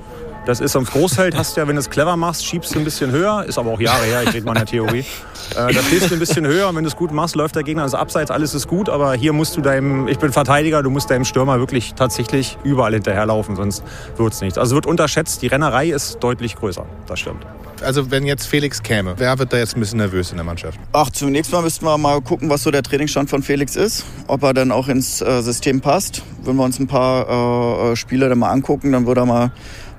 Das 0.47 0.61
ist 0.61 0.77
am 0.77 0.85
Großfeld, 0.85 1.37
hast 1.37 1.57
du 1.57 1.61
ja, 1.61 1.67
wenn 1.67 1.75
du 1.75 1.81
es 1.81 1.91
clever 1.91 2.17
machst, 2.17 2.47
schiebst 2.47 2.73
du 2.73 2.79
ein 2.79 2.85
bisschen 2.85 3.11
höher. 3.11 3.45
Ist 3.49 3.59
aber 3.59 3.73
auch 3.73 3.81
Jahre 3.81 4.05
her, 4.05 4.23
ich 4.23 4.33
rede 4.33 4.47
mal 4.47 4.53
in 4.53 4.59
der 4.59 4.67
Theorie. 4.67 5.01
Äh, 5.01 5.73
da 5.75 5.83
stehst 5.83 6.09
du 6.09 6.15
ein 6.15 6.21
bisschen 6.21 6.47
höher 6.47 6.69
und 6.69 6.77
wenn 6.77 6.85
du 6.85 6.89
es 6.89 6.95
gut 6.95 7.11
machst, 7.11 7.35
läuft 7.35 7.57
der 7.57 7.65
Gegner 7.65 7.83
ins 7.83 7.95
Abseits, 7.95 8.31
alles 8.31 8.55
ist 8.55 8.69
gut. 8.69 8.89
Aber 8.89 9.15
hier 9.15 9.33
musst 9.33 9.57
du 9.57 9.61
deinem, 9.61 10.07
ich 10.07 10.21
bin 10.21 10.33
Verteidiger, 10.33 10.85
du 10.85 10.91
musst 10.91 11.11
deinem 11.11 11.25
Stürmer 11.25 11.59
wirklich 11.59 11.95
tatsächlich 11.95 12.59
überall 12.63 12.93
hinterherlaufen, 12.93 13.57
sonst 13.57 13.83
wird 14.17 14.35
es 14.35 14.41
nichts. 14.41 14.57
Also 14.57 14.77
wird 14.77 14.87
unterschätzt, 14.87 15.43
die 15.43 15.49
Rennerei 15.49 15.89
ist 15.89 16.19
deutlich 16.21 16.55
größer. 16.55 16.87
Das 17.09 17.19
stimmt. 17.19 17.45
Also 17.83 18.11
wenn 18.13 18.25
jetzt 18.25 18.47
Felix 18.47 18.83
käme, 18.83 19.15
wer 19.19 19.39
wird 19.39 19.53
da 19.53 19.59
jetzt 19.59 19.77
ein 19.77 19.81
bisschen 19.81 19.99
nervös 19.99 20.31
in 20.31 20.37
der 20.37 20.45
Mannschaft? 20.45 20.79
Ach, 20.93 21.11
zunächst 21.11 21.53
mal 21.53 21.61
müssten 21.61 21.85
wir 21.85 21.99
mal 21.99 22.21
gucken, 22.23 22.49
was 22.49 22.63
so 22.63 22.71
der 22.71 22.83
Trainingsstand 22.83 23.29
von 23.29 23.43
Felix 23.43 23.77
ist, 23.77 24.05
ob 24.29 24.45
er 24.45 24.55
dann 24.55 24.73
auch 24.73 24.89
ins 24.89 25.21
äh, 25.21 25.43
System 25.43 25.81
passt. 25.81 26.23
Wenn 26.45 26.57
wir 26.57 26.65
uns 26.65 26.79
ein 26.79 26.87
paar 26.87 27.91
äh, 27.91 27.97
Spiele 27.97 28.29
dann 28.29 28.39
mal 28.39 28.51
angucken, 28.51 28.93
dann 28.93 29.07
würde 29.07 29.23
er 29.23 29.27
mal 29.27 29.51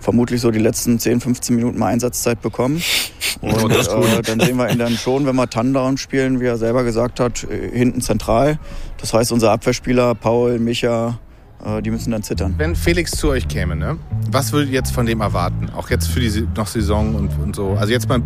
vermutlich 0.07 0.39
so 0.39 0.51
die 0.51 0.59
letzten 0.59 0.99
10, 0.99 1.19
15 1.19 1.53
Minuten 1.53 1.79
mal 1.79 1.87
Einsatzzeit 1.87 2.41
bekommen. 2.41 2.81
Und 3.41 3.69
das 3.69 3.87
ist 3.87 3.93
gut. 3.93 4.05
äh, 4.05 4.21
dann 4.21 4.39
sehen 4.39 4.55
wir 4.55 4.69
ihn 4.71 4.79
dann 4.79 4.95
schon, 4.95 5.25
wenn 5.25 5.35
wir 5.35 5.49
Tundown 5.49 5.97
spielen, 5.97 6.39
wie 6.39 6.45
er 6.45 6.55
selber 6.55 6.85
gesagt 6.85 7.19
hat, 7.19 7.43
äh, 7.43 7.77
hinten 7.77 7.99
zentral. 7.99 8.57
Das 9.01 9.13
heißt, 9.13 9.33
unser 9.33 9.51
Abwehrspieler, 9.51 10.15
Paul, 10.15 10.59
Micha, 10.59 11.19
äh, 11.61 11.81
die 11.81 11.91
müssen 11.91 12.11
dann 12.11 12.23
zittern. 12.23 12.55
Wenn 12.57 12.77
Felix 12.77 13.11
zu 13.11 13.27
euch 13.27 13.49
käme, 13.49 13.75
ne? 13.75 13.97
was 14.31 14.53
würdet 14.53 14.69
ihr 14.69 14.75
jetzt 14.75 14.93
von 14.93 15.05
dem 15.05 15.19
erwarten? 15.19 15.69
Auch 15.75 15.89
jetzt 15.89 16.07
für 16.07 16.21
die 16.21 16.47
noch 16.55 16.67
Saison 16.67 17.13
und, 17.13 17.37
und 17.43 17.53
so. 17.53 17.71
Also 17.71 17.91
jetzt 17.91 18.07
mal 18.07 18.21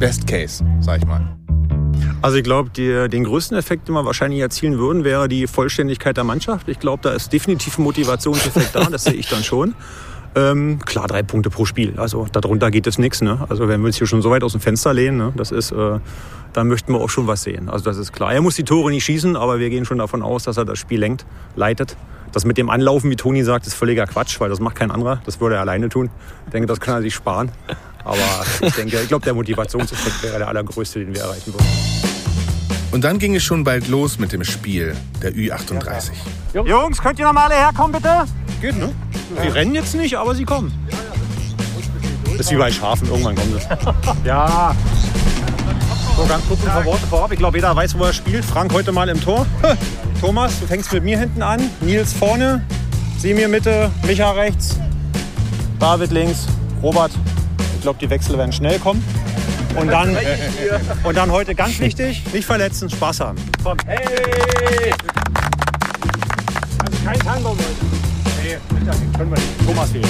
Best 0.00 0.26
Case, 0.26 0.64
sag 0.80 0.98
ich 0.98 1.06
mal. 1.06 1.36
Also 2.20 2.36
ich 2.36 2.42
glaube, 2.42 2.70
den 2.70 3.22
größten 3.22 3.56
Effekt, 3.56 3.86
den 3.86 3.94
wir 3.94 4.04
wahrscheinlich 4.04 4.40
erzielen 4.40 4.76
würden, 4.78 5.04
wäre 5.04 5.28
die 5.28 5.46
Vollständigkeit 5.46 6.16
der 6.16 6.24
Mannschaft. 6.24 6.68
Ich 6.68 6.80
glaube, 6.80 7.00
da 7.04 7.12
ist 7.12 7.32
definitiv 7.32 7.78
ein 7.78 7.84
Motivationseffekt 7.84 8.74
da, 8.74 8.86
das 8.86 9.04
sehe 9.04 9.14
ich 9.14 9.28
dann 9.28 9.44
schon. 9.44 9.76
Ähm, 10.34 10.78
klar, 10.84 11.08
drei 11.08 11.22
Punkte 11.22 11.50
pro 11.50 11.64
Spiel. 11.64 11.94
Also 11.98 12.26
darunter 12.32 12.70
geht 12.70 12.86
es 12.86 12.98
nichts. 12.98 13.20
Ne? 13.20 13.44
Also 13.48 13.68
wenn 13.68 13.80
wir 13.80 13.86
uns 13.86 13.98
hier 13.98 14.06
schon 14.06 14.22
so 14.22 14.30
weit 14.30 14.42
aus 14.42 14.52
dem 14.52 14.60
Fenster 14.60 14.94
lehnen, 14.94 15.18
ne? 15.18 15.32
das 15.36 15.50
ist, 15.50 15.72
äh, 15.72 15.98
da 16.52 16.64
möchten 16.64 16.92
wir 16.92 17.00
auch 17.00 17.10
schon 17.10 17.26
was 17.26 17.42
sehen. 17.42 17.68
Also 17.68 17.84
das 17.84 17.98
ist 17.98 18.12
klar. 18.12 18.32
Er 18.32 18.40
muss 18.40 18.56
die 18.56 18.64
Tore 18.64 18.90
nicht 18.90 19.04
schießen, 19.04 19.36
aber 19.36 19.58
wir 19.58 19.68
gehen 19.68 19.84
schon 19.84 19.98
davon 19.98 20.22
aus, 20.22 20.44
dass 20.44 20.56
er 20.56 20.64
das 20.64 20.78
Spiel 20.78 21.00
lenkt, 21.00 21.26
leitet. 21.54 21.96
Das 22.32 22.46
mit 22.46 22.56
dem 22.56 22.70
Anlaufen, 22.70 23.10
wie 23.10 23.16
Toni 23.16 23.42
sagt, 23.44 23.66
ist 23.66 23.74
völliger 23.74 24.06
Quatsch, 24.06 24.40
weil 24.40 24.48
das 24.48 24.58
macht 24.58 24.76
kein 24.76 24.90
anderer. 24.90 25.20
Das 25.26 25.38
würde 25.40 25.56
er 25.56 25.60
alleine 25.60 25.90
tun. 25.90 26.08
Ich 26.46 26.52
denke, 26.52 26.66
das 26.66 26.80
kann 26.80 26.94
er 26.94 27.02
sich 27.02 27.14
sparen. 27.14 27.50
Aber 28.04 28.16
ich 28.62 28.74
denke, 28.74 29.00
ich 29.00 29.08
glaube, 29.08 29.24
der 29.24 29.34
Motivationseffekt 29.34 30.22
wäre 30.22 30.38
der 30.38 30.48
allergrößte, 30.48 31.00
den 31.00 31.14
wir 31.14 31.22
erreichen 31.22 31.52
würden. 31.52 32.21
Und 32.92 33.02
dann 33.04 33.18
ging 33.18 33.34
es 33.34 33.42
schon 33.42 33.64
bald 33.64 33.88
los 33.88 34.18
mit 34.18 34.32
dem 34.32 34.44
Spiel 34.44 34.94
der 35.22 35.32
Ü38. 35.32 36.12
Jungs, 36.52 37.00
könnt 37.00 37.18
ihr 37.18 37.24
noch 37.24 37.32
mal 37.32 37.46
alle 37.46 37.54
herkommen, 37.54 37.92
bitte? 37.92 38.26
Geht, 38.60 38.76
ne? 38.76 38.92
Sie 39.40 39.48
rennen 39.48 39.74
jetzt 39.74 39.94
nicht, 39.94 40.14
aber 40.16 40.34
sie 40.34 40.44
kommen. 40.44 40.70
Das 42.36 42.46
ist 42.46 42.52
wie 42.52 42.56
bei 42.56 42.70
Schafen, 42.70 43.08
irgendwann 43.08 43.34
kommen 43.34 43.58
sie. 43.58 43.66
ja. 44.28 44.76
So, 46.16 46.26
ganz 46.26 46.46
kurz 46.46 46.60
ein 46.60 46.70
paar 46.70 46.84
Worte 46.84 47.06
vorab. 47.06 47.32
Ich 47.32 47.38
glaube, 47.38 47.56
jeder 47.56 47.74
weiß, 47.74 47.98
wo 47.98 48.04
er 48.04 48.12
spielt. 48.12 48.44
Frank 48.44 48.72
heute 48.74 48.92
mal 48.92 49.08
im 49.08 49.20
Tor. 49.20 49.46
Thomas, 50.20 50.60
du 50.60 50.66
fängst 50.66 50.92
mit 50.92 51.02
mir 51.02 51.18
hinten 51.18 51.40
an. 51.40 51.62
Nils 51.80 52.12
vorne. 52.12 52.62
Semir 53.18 53.48
Mitte. 53.48 53.90
Micha 54.06 54.32
rechts. 54.32 54.78
David 55.80 56.10
links. 56.10 56.46
Robert. 56.82 57.12
Ich 57.76 57.80
glaube, 57.80 57.98
die 57.98 58.10
Wechsel 58.10 58.36
werden 58.36 58.52
schnell 58.52 58.78
kommen. 58.78 59.02
Und 59.74 59.88
dann, 59.88 60.16
und 61.02 61.16
dann 61.16 61.30
heute 61.30 61.54
ganz 61.54 61.80
wichtig, 61.80 62.22
nicht 62.32 62.44
verletzen, 62.44 62.90
Spaß 62.90 63.20
haben. 63.20 63.38
Komm. 63.64 63.76
Hey! 63.86 64.92
Also 66.78 67.04
kein 67.04 67.18
Tango, 67.20 67.50
Leute. 67.50 67.62
Nee, 68.42 68.56
das 68.86 68.96
können 69.16 69.30
wir 69.30 69.38
nicht. 69.38 69.66
Thomas 69.66 69.90
fehlt. 69.90 70.06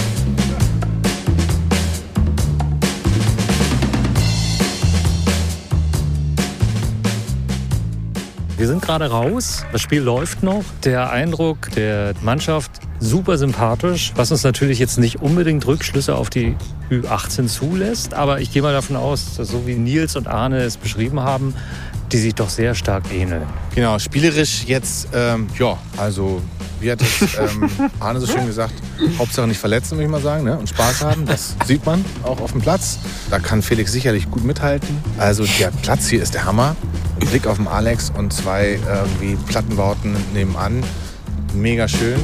Wir 8.57 8.69
sind 8.69 8.81
gerade 8.81 9.11
raus, 9.11 9.65
das 9.73 9.81
Spiel 9.81 10.03
läuft 10.03 10.43
noch. 10.45 10.63
Der 10.85 11.11
Eindruck 11.11 11.71
der 11.73 12.15
Mannschaft 12.21 12.71
super 13.03 13.37
sympathisch, 13.37 14.13
was 14.15 14.31
uns 14.31 14.45
natürlich 14.45 14.79
jetzt 14.79 14.99
nicht 14.99 15.21
unbedingt 15.21 15.67
Rückschlüsse 15.67 16.15
auf 16.15 16.31
die 16.31 16.55
Ü18 16.91 17.47
zulässt. 17.47 18.15
Aber 18.15 18.41
ich 18.41 18.53
gehe 18.53 18.63
mal 18.63 18.73
davon 18.73 18.97
aus, 18.97 19.37
dass 19.37 19.49
so 19.49 19.67
wie 19.67 19.75
Nils 19.75 20.17
und 20.17 20.29
Arne 20.29 20.59
es 20.61 20.77
beschrieben 20.77 21.21
haben, 21.21 21.55
die 22.13 22.19
sich 22.19 22.35
doch 22.35 22.49
sehr 22.49 22.75
stark 22.75 23.05
ähneln. 23.13 23.47
Genau, 23.75 23.99
spielerisch 23.99 24.65
jetzt, 24.65 25.09
ähm, 25.15 25.49
ja, 25.59 25.79
also 25.97 26.43
wie 26.81 26.91
hat 26.91 27.01
es 27.01 27.39
ähm, 27.39 27.71
Arne 28.01 28.21
so 28.21 28.27
schön 28.27 28.47
gesagt, 28.47 28.75
Hauptsache 29.19 29.47
nicht 29.47 29.59
verletzen, 29.59 29.93
würde 29.93 30.05
ich 30.05 30.11
mal 30.11 30.21
sagen, 30.21 30.45
ne? 30.45 30.59
und 30.59 30.69
Spaß 30.69 31.03
haben. 31.03 31.27
Das 31.27 31.57
sieht 31.67 31.85
man 31.87 32.05
auch 32.23 32.41
auf 32.41 32.53
dem 32.53 32.61
Platz. 32.61 32.99
Da 33.31 33.39
kann 33.39 33.63
Felix 33.63 33.93
sicherlich 33.93 34.31
gut 34.31 34.45
mithalten. 34.45 34.99
Also 35.19 35.45
der 35.59 35.71
Platz 35.83 36.09
hier 36.09 36.23
ist 36.23 36.35
der 36.35 36.45
Hammer. 36.45 36.77
Ein 37.21 37.29
Blick 37.29 37.47
auf 37.47 37.57
den 37.57 37.69
Alex 37.69 38.11
und 38.11 38.33
zwei 38.33 38.79
irgendwie 38.87 39.37
Plattenbauten 39.47 40.17
nebenan. 40.35 40.83
Mega 41.55 41.87
schön. 41.87 42.19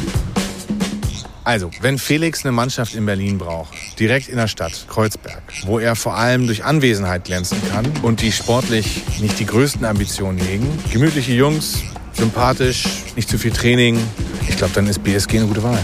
Also, 1.48 1.70
wenn 1.80 1.96
Felix 1.96 2.44
eine 2.44 2.52
Mannschaft 2.52 2.94
in 2.94 3.06
Berlin 3.06 3.38
braucht, 3.38 3.72
direkt 3.98 4.28
in 4.28 4.36
der 4.36 4.48
Stadt, 4.48 4.84
Kreuzberg, 4.86 5.42
wo 5.64 5.78
er 5.78 5.96
vor 5.96 6.14
allem 6.14 6.46
durch 6.46 6.62
Anwesenheit 6.62 7.24
glänzen 7.24 7.56
kann 7.70 7.90
und 8.02 8.20
die 8.20 8.32
sportlich 8.32 9.02
nicht 9.18 9.38
die 9.38 9.46
größten 9.46 9.86
Ambitionen 9.86 10.36
hegen, 10.40 10.68
gemütliche 10.92 11.32
Jungs, 11.32 11.78
sympathisch, 12.12 12.86
nicht 13.16 13.30
zu 13.30 13.38
viel 13.38 13.50
Training, 13.50 13.98
ich 14.46 14.58
glaube, 14.58 14.74
dann 14.74 14.86
ist 14.88 15.02
BSG 15.02 15.38
eine 15.38 15.46
gute 15.46 15.62
Wahl. 15.62 15.82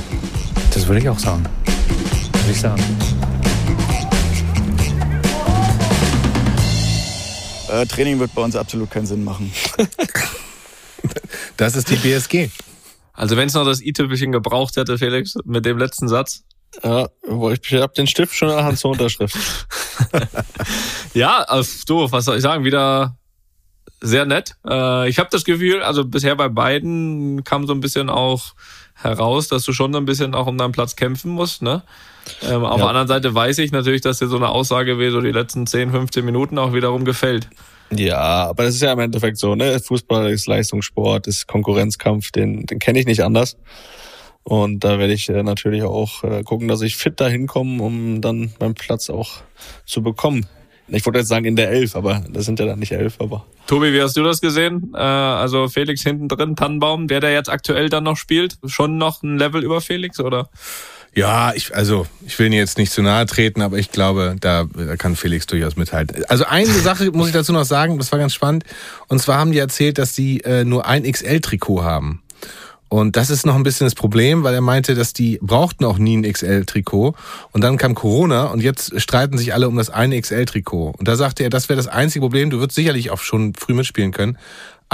Das 0.74 0.87
würde 0.87 1.00
ich 1.00 1.09
auch 1.09 1.18
sagen. 1.18 1.44
Würde 1.64 2.50
ich 2.50 2.61
sagen. 2.61 2.83
Äh, 7.70 7.87
Training 7.87 8.18
wird 8.18 8.35
bei 8.35 8.42
uns 8.42 8.55
absolut 8.55 8.90
keinen 8.90 9.07
Sinn 9.07 9.24
machen. 9.24 9.50
Das 11.57 11.77
ist 11.77 11.88
die 11.88 11.96
BSG. 11.96 12.48
Also 13.14 13.37
wenn 13.37 13.46
es 13.48 13.55
noch 13.55 13.64
das 13.64 13.81
i-Tüpfelchen 13.81 14.33
gebraucht 14.33 14.77
hätte, 14.77 14.98
Felix, 14.98 15.35
mit 15.44 15.64
dem 15.64 15.79
letzten 15.79 16.09
Satz. 16.09 16.44
Ja, 16.83 17.07
ich 17.22 17.72
habe 17.74 17.92
den 17.96 18.09
Stift 18.09 18.35
schon 18.35 18.50
in 18.50 18.57
der 18.57 18.64
Hand 18.64 18.79
zur 18.79 18.90
Unterschrift. 18.92 19.37
Ja, 21.14 21.42
also, 21.42 21.70
du, 21.87 22.11
was 22.12 22.24
soll 22.24 22.37
ich 22.37 22.42
sagen, 22.42 22.64
wieder 22.64 23.16
sehr 24.00 24.27
nett. 24.27 24.57
Äh, 24.68 25.09
ich 25.09 25.18
habe 25.20 25.29
das 25.31 25.44
Gefühl, 25.44 25.83
also 25.83 26.05
bisher 26.05 26.35
bei 26.35 26.48
beiden 26.48 27.44
kam 27.44 27.66
so 27.66 27.72
ein 27.72 27.81
bisschen 27.81 28.11
auch 28.11 28.55
heraus, 28.94 29.46
dass 29.48 29.64
du 29.64 29.72
schon 29.72 29.92
so 29.92 29.98
ein 29.98 30.05
bisschen 30.07 30.35
auch 30.35 30.46
um 30.48 30.59
deinen 30.59 30.72
Platz 30.72 30.96
kämpfen 30.96 31.31
musst. 31.31 31.62
Ne? 31.62 31.83
Ähm, 32.42 32.64
auf 32.64 32.79
Ja. 32.79 32.87
der 32.87 32.88
anderen 32.88 33.09
Seite 33.09 33.35
weiß 33.35 33.59
ich 33.59 33.70
natürlich, 33.70 34.00
dass 34.00 34.18
dir 34.18 34.27
so 34.27 34.37
eine 34.37 34.48
Aussage 34.48 34.98
wie 34.98 35.11
so 35.11 35.20
die 35.20 35.31
letzten 35.31 35.66
10, 35.66 35.92
15 35.92 36.24
Minuten 36.24 36.59
auch 36.59 36.72
wiederum 36.72 37.05
gefällt. 37.05 37.48
Ja, 37.90 38.49
aber 38.49 38.64
das 38.64 38.75
ist 38.75 38.83
ja 38.83 38.92
im 38.92 38.99
Endeffekt 38.99 39.38
so, 39.38 39.55
ne? 39.55 39.79
Fußball 39.79 40.31
ist 40.31 40.47
Leistungssport, 40.47 41.27
ist 41.27 41.47
Konkurrenzkampf, 41.47 42.31
den, 42.31 42.66
den 42.66 42.79
kenne 42.79 42.99
ich 42.99 43.07
nicht 43.07 43.23
anders. 43.23 43.57
Und 44.42 44.85
da 44.85 44.99
werde 44.99 45.12
ich 45.12 45.29
äh, 45.29 45.42
natürlich 45.42 45.83
auch 45.83 46.23
äh, 46.23 46.42
gucken, 46.42 46.68
dass 46.68 46.83
ich 46.83 46.97
fit 46.97 47.18
dahin 47.18 47.47
komme, 47.47 47.83
um 47.83 48.20
dann 48.20 48.53
meinen 48.61 48.75
Platz 48.75 49.09
auch 49.09 49.42
zu 49.87 50.03
bekommen. 50.03 50.47
Ich 50.88 51.07
wollte 51.07 51.20
jetzt 51.20 51.29
sagen 51.29 51.47
in 51.47 51.57
der 51.57 51.70
Elf, 51.70 51.97
aber 51.97 52.23
das 52.29 52.44
sind 52.44 52.61
ja 52.61 52.66
dann 52.66 52.79
nicht 52.79 52.92
elf, 52.92 53.16
aber. 53.18 53.47
Tobi, 53.66 53.94
wie 53.94 54.03
hast 54.03 54.18
du 54.18 54.23
das 54.23 54.42
gesehen? 54.42 54.92
Äh, 54.94 54.99
also 54.99 55.68
Felix 55.68 56.03
hinten 56.03 56.29
drin, 56.29 56.57
Tannenbaum, 56.57 57.09
wer 57.09 57.20
der 57.20 57.33
jetzt 57.33 57.49
aktuell 57.49 57.88
dann 57.88 58.05
noch 58.05 58.18
spielt, 58.18 58.59
schon 58.66 58.99
noch 58.99 59.23
ein 59.23 59.38
Level 59.38 59.64
über 59.64 59.81
Felix 59.81 60.20
oder? 60.20 60.51
Ja, 61.16 61.53
ich, 61.55 61.74
also 61.74 62.07
ich 62.27 62.38
will 62.38 62.46
ihn 62.46 62.53
jetzt 62.53 62.77
nicht 62.77 62.92
zu 62.92 63.00
nahe 63.00 63.27
treten, 63.27 63.62
aber 63.62 63.79
ich 63.79 63.92
glaube, 63.92 64.37
da, 64.40 64.64
da 64.64 64.96
kann 64.96 65.14
Felix 65.14 65.46
durchaus 65.46 65.77
mithalten. 65.77 66.24
Also 66.29 66.44
eine 66.44 66.66
Sache 66.66 67.11
muss 67.12 67.29
ich 67.29 67.33
dazu 67.33 67.53
noch 67.53 67.64
sagen, 67.64 67.98
das 67.98 68.11
war 68.11 68.18
ganz 68.18 68.35
spannend. 68.35 68.64
Und 69.07 69.20
zwar 69.20 69.38
haben 69.38 69.53
die 69.53 69.59
erzählt, 69.59 69.98
dass 69.98 70.12
die 70.12 70.40
äh, 70.40 70.64
nur 70.64 70.87
ein 70.87 71.05
XL-Trikot 71.05 71.85
haben. 71.85 72.20
Und 72.88 73.16
das 73.16 73.31
ist 73.31 73.44
noch 73.44 73.57
ein 73.57 73.64
bisschen 73.64 73.87
das 73.87 73.94
Problem, 73.94 74.44
weil 74.44 74.55
er 74.55 74.61
meinte, 74.61 74.94
dass 74.94 75.12
die 75.12 75.38
brauchten 75.42 75.85
auch 75.85 75.98
nie 75.98 76.16
ein 76.16 76.33
XL-Trikot. 76.33 77.14
Und 77.53 77.61
dann 77.61 77.77
kam 77.77 77.94
Corona 77.94 78.46
und 78.46 78.62
jetzt 78.62 79.00
streiten 79.00 79.37
sich 79.38 79.53
alle 79.53 79.68
um 79.68 79.77
das 79.77 79.90
eine 79.90 80.20
XL-Trikot. 80.20 80.94
Und 80.96 81.09
da 81.09 81.16
sagte 81.16 81.42
er, 81.42 81.50
das 81.50 81.68
wäre 81.68 81.77
das 81.77 81.88
einzige 81.88 82.22
Problem. 82.22 82.50
Du 82.50 82.61
würdest 82.61 82.77
sicherlich 82.77 83.11
auch 83.11 83.20
schon 83.20 83.55
früh 83.55 83.74
mitspielen 83.74 84.12
können 84.12 84.38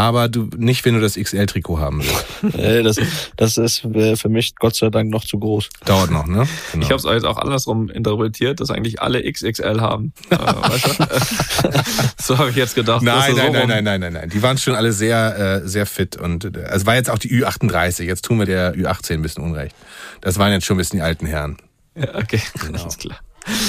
aber 0.00 0.28
du 0.28 0.48
nicht, 0.56 0.84
wenn 0.84 0.94
du 0.94 1.00
das 1.00 1.14
XL-Trikot 1.14 1.78
haben 1.78 2.02
willst. 2.02 2.26
Das, 2.80 2.96
das 3.36 3.58
ist 3.58 3.84
äh, 3.84 4.16
für 4.16 4.28
mich 4.28 4.54
Gott 4.56 4.74
sei 4.74 4.88
Dank 4.88 5.10
noch 5.10 5.24
zu 5.24 5.38
groß. 5.38 5.68
Dauert 5.84 6.10
noch, 6.10 6.26
ne? 6.26 6.46
Genau. 6.72 6.84
Ich 6.84 6.90
habe 6.90 6.96
es 6.96 7.04
jetzt 7.04 7.24
auch 7.24 7.36
andersrum 7.36 7.90
interpretiert, 7.90 8.60
dass 8.60 8.70
eigentlich 8.70 9.02
alle 9.02 9.22
XXL 9.30 9.80
haben. 9.80 10.12
äh, 10.30 10.36
weißt 10.36 10.98
du? 10.98 11.82
so 12.22 12.38
habe 12.38 12.50
ich 12.50 12.56
jetzt 12.56 12.74
gedacht. 12.74 13.02
Nein, 13.02 13.34
nein, 13.34 13.46
so 13.46 13.52
nein, 13.52 13.68
nein, 13.68 13.84
nein, 13.84 14.00
nein, 14.00 14.12
nein. 14.12 14.30
Die 14.30 14.42
waren 14.42 14.56
schon 14.58 14.74
alle 14.74 14.92
sehr, 14.92 15.62
äh, 15.62 15.68
sehr 15.68 15.86
fit 15.86 16.16
und 16.16 16.44
es 16.44 16.86
war 16.86 16.94
jetzt 16.94 17.10
auch 17.10 17.18
die 17.18 17.28
Ü38. 17.30 18.04
Jetzt 18.04 18.24
tun 18.24 18.38
wir 18.38 18.46
der 18.46 18.74
Ü18 18.74 19.14
ein 19.14 19.22
bisschen 19.22 19.44
Unrecht. 19.44 19.74
Das 20.20 20.38
waren 20.38 20.52
jetzt 20.52 20.66
schon 20.66 20.76
ein 20.76 20.78
bisschen 20.78 20.98
die 20.98 21.02
alten 21.02 21.26
Herren. 21.26 21.56
Ja, 21.94 22.14
okay, 22.14 22.40
genau. 22.60 22.80
alles 22.80 22.98
klar. 22.98 23.18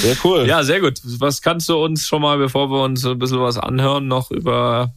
Sehr 0.00 0.16
cool. 0.24 0.46
Ja, 0.46 0.62
sehr 0.62 0.80
gut. 0.80 1.00
Was 1.18 1.42
kannst 1.42 1.68
du 1.68 1.76
uns 1.76 2.06
schon 2.06 2.22
mal, 2.22 2.38
bevor 2.38 2.70
wir 2.70 2.82
uns 2.82 3.04
ein 3.04 3.18
bisschen 3.18 3.40
was 3.40 3.58
anhören, 3.58 4.06
noch 4.06 4.30
über 4.30 4.92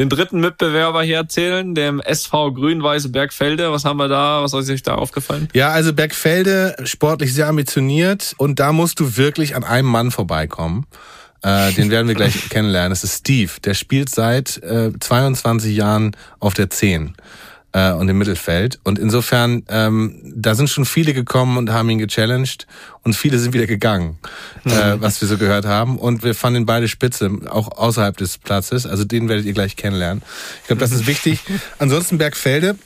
den 0.00 0.08
dritten 0.08 0.40
Mitbewerber 0.40 1.02
hier 1.02 1.16
erzählen, 1.16 1.74
dem 1.74 2.00
SV 2.00 2.54
Grün-Weiße 2.54 3.10
Bergfelde. 3.10 3.70
Was 3.70 3.84
haben 3.84 3.98
wir 3.98 4.08
da? 4.08 4.42
Was 4.42 4.54
ist 4.54 4.70
euch 4.70 4.82
da 4.82 4.94
aufgefallen? 4.94 5.48
Ja, 5.52 5.68
also 5.68 5.92
Bergfelde 5.92 6.74
sportlich 6.84 7.34
sehr 7.34 7.48
ambitioniert 7.48 8.34
und 8.38 8.60
da 8.60 8.72
musst 8.72 8.98
du 8.98 9.18
wirklich 9.18 9.54
an 9.56 9.62
einem 9.62 9.88
Mann 9.88 10.10
vorbeikommen. 10.10 10.86
Äh, 11.42 11.72
den 11.72 11.90
werden 11.90 12.08
wir 12.08 12.14
gleich 12.14 12.48
kennenlernen. 12.48 12.90
Das 12.90 13.04
ist 13.04 13.18
Steve. 13.18 13.52
Der 13.62 13.74
spielt 13.74 14.08
seit 14.08 14.62
äh, 14.62 14.90
22 14.98 15.76
Jahren 15.76 16.16
auf 16.38 16.54
der 16.54 16.70
10 16.70 17.14
äh, 17.72 17.92
und 17.92 18.08
im 18.08 18.18
Mittelfeld. 18.18 18.80
Und 18.84 18.98
insofern, 18.98 19.62
ähm, 19.68 20.20
da 20.34 20.54
sind 20.54 20.70
schon 20.70 20.84
viele 20.84 21.14
gekommen 21.14 21.56
und 21.56 21.70
haben 21.70 21.90
ihn 21.90 21.98
gechallenged 21.98 22.66
und 23.02 23.14
viele 23.14 23.38
sind 23.38 23.54
wieder 23.54 23.66
gegangen, 23.66 24.18
mhm. 24.64 24.72
äh, 24.72 25.00
was 25.00 25.20
wir 25.20 25.28
so 25.28 25.38
gehört 25.38 25.64
haben. 25.64 25.98
Und 25.98 26.22
wir 26.22 26.34
fanden 26.34 26.66
beide 26.66 26.88
spitze, 26.88 27.30
auch 27.48 27.76
außerhalb 27.78 28.16
des 28.16 28.38
Platzes. 28.38 28.86
Also 28.86 29.04
den 29.04 29.28
werdet 29.28 29.46
ihr 29.46 29.52
gleich 29.52 29.76
kennenlernen. 29.76 30.22
Ich 30.62 30.66
glaube, 30.66 30.80
das 30.80 30.92
ist 30.92 31.06
wichtig. 31.06 31.40
Ansonsten 31.78 32.18
Bergfelde, 32.18 32.76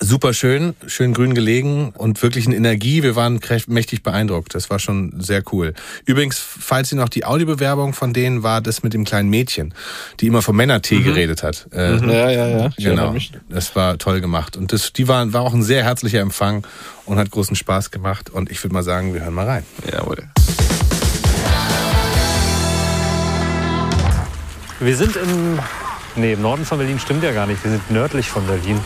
super 0.00 0.34
schön, 0.34 0.74
schön 0.86 1.14
grün 1.14 1.34
gelegen 1.34 1.92
und 1.96 2.22
wirklich 2.22 2.46
eine 2.46 2.56
Energie. 2.56 3.02
Wir 3.02 3.16
waren 3.16 3.40
mächtig 3.66 4.02
beeindruckt. 4.02 4.54
Das 4.54 4.70
war 4.70 4.78
schon 4.78 5.20
sehr 5.20 5.42
cool. 5.52 5.74
Übrigens, 6.04 6.38
falls 6.38 6.92
ihr 6.92 6.98
noch 6.98 7.08
die 7.08 7.24
Audiobewerbung 7.24 7.92
von 7.92 8.12
denen 8.12 8.42
war, 8.42 8.60
das 8.60 8.82
mit 8.82 8.94
dem 8.94 9.04
kleinen 9.04 9.30
Mädchen, 9.30 9.74
die 10.20 10.26
immer 10.26 10.42
vom 10.42 10.56
Männertee 10.56 10.96
mhm. 10.96 11.04
geredet 11.04 11.42
hat. 11.42 11.68
Äh, 11.72 11.92
mhm. 11.92 12.10
Ja, 12.10 12.30
ja, 12.30 12.48
ja. 12.48 12.70
Ich 12.76 12.84
genau. 12.84 13.14
Das 13.48 13.74
war 13.76 13.98
toll 13.98 14.20
gemacht. 14.20 14.56
Und 14.56 14.72
das, 14.72 14.92
die 14.92 15.08
waren, 15.08 15.32
war 15.32 15.42
auch 15.42 15.54
ein 15.54 15.62
sehr 15.62 15.84
herzlicher 15.84 16.20
Empfang 16.20 16.66
und 17.06 17.18
hat 17.18 17.30
großen 17.30 17.56
Spaß 17.56 17.90
gemacht. 17.90 18.30
Und 18.30 18.50
ich 18.50 18.62
würde 18.62 18.74
mal 18.74 18.82
sagen, 18.82 19.14
wir 19.14 19.22
hören 19.22 19.34
mal 19.34 19.46
rein. 19.46 19.64
Jawohl. 19.90 20.18
Wir 24.80 24.96
sind 24.96 25.16
im, 25.16 25.58
nee, 26.16 26.32
im 26.32 26.42
Norden 26.42 26.64
von 26.64 26.78
Berlin 26.78 26.98
stimmt 26.98 27.22
ja 27.22 27.32
gar 27.32 27.46
nicht. 27.46 27.62
Wir 27.64 27.70
sind 27.70 27.90
nördlich 27.90 28.28
von 28.28 28.46
Berlin 28.46 28.80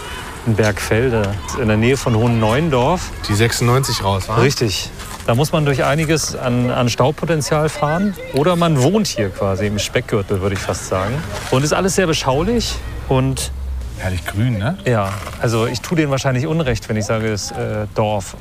in 0.49 0.57
Bergfelde, 0.57 1.31
in 1.61 1.69
der 1.69 1.77
Nähe 1.77 1.99
von 1.99 2.17
Hohen-Neuendorf. 2.17 3.11
Die 3.29 3.35
96 3.35 4.03
raus, 4.03 4.29
war? 4.29 4.41
Richtig. 4.41 4.91
Da 5.27 5.35
muss 5.35 5.53
man 5.53 5.67
durch 5.67 5.85
einiges 5.85 6.35
an, 6.35 6.71
an 6.71 6.89
Staubpotenzial 6.89 7.69
fahren. 7.69 8.15
Oder 8.33 8.57
man 8.57 8.83
wohnt 8.83 9.07
hier 9.07 9.29
quasi 9.29 9.67
im 9.67 9.79
Speckgürtel, 9.79 10.41
würde 10.41 10.55
ich 10.55 10.61
fast 10.61 10.89
sagen. 10.89 11.15
Und 11.51 11.65
ist 11.65 11.75
alles 11.75 11.97
sehr 11.97 12.07
beschaulich 12.07 12.77
und 13.09 13.53
Herrlich 13.99 14.25
grün, 14.25 14.59
ne? 14.59 14.79
Ja, 14.85 15.11
also 15.43 15.67
ich 15.67 15.81
tue 15.81 15.97
denen 15.97 16.13
wahrscheinlich 16.13 16.47
Unrecht, 16.47 16.89
wenn 16.89 16.97
ich 16.97 17.05
sage, 17.05 17.27
es 17.33 17.51
ist 17.51 17.59
äh, 17.59 17.87
Dorf. 17.97 18.37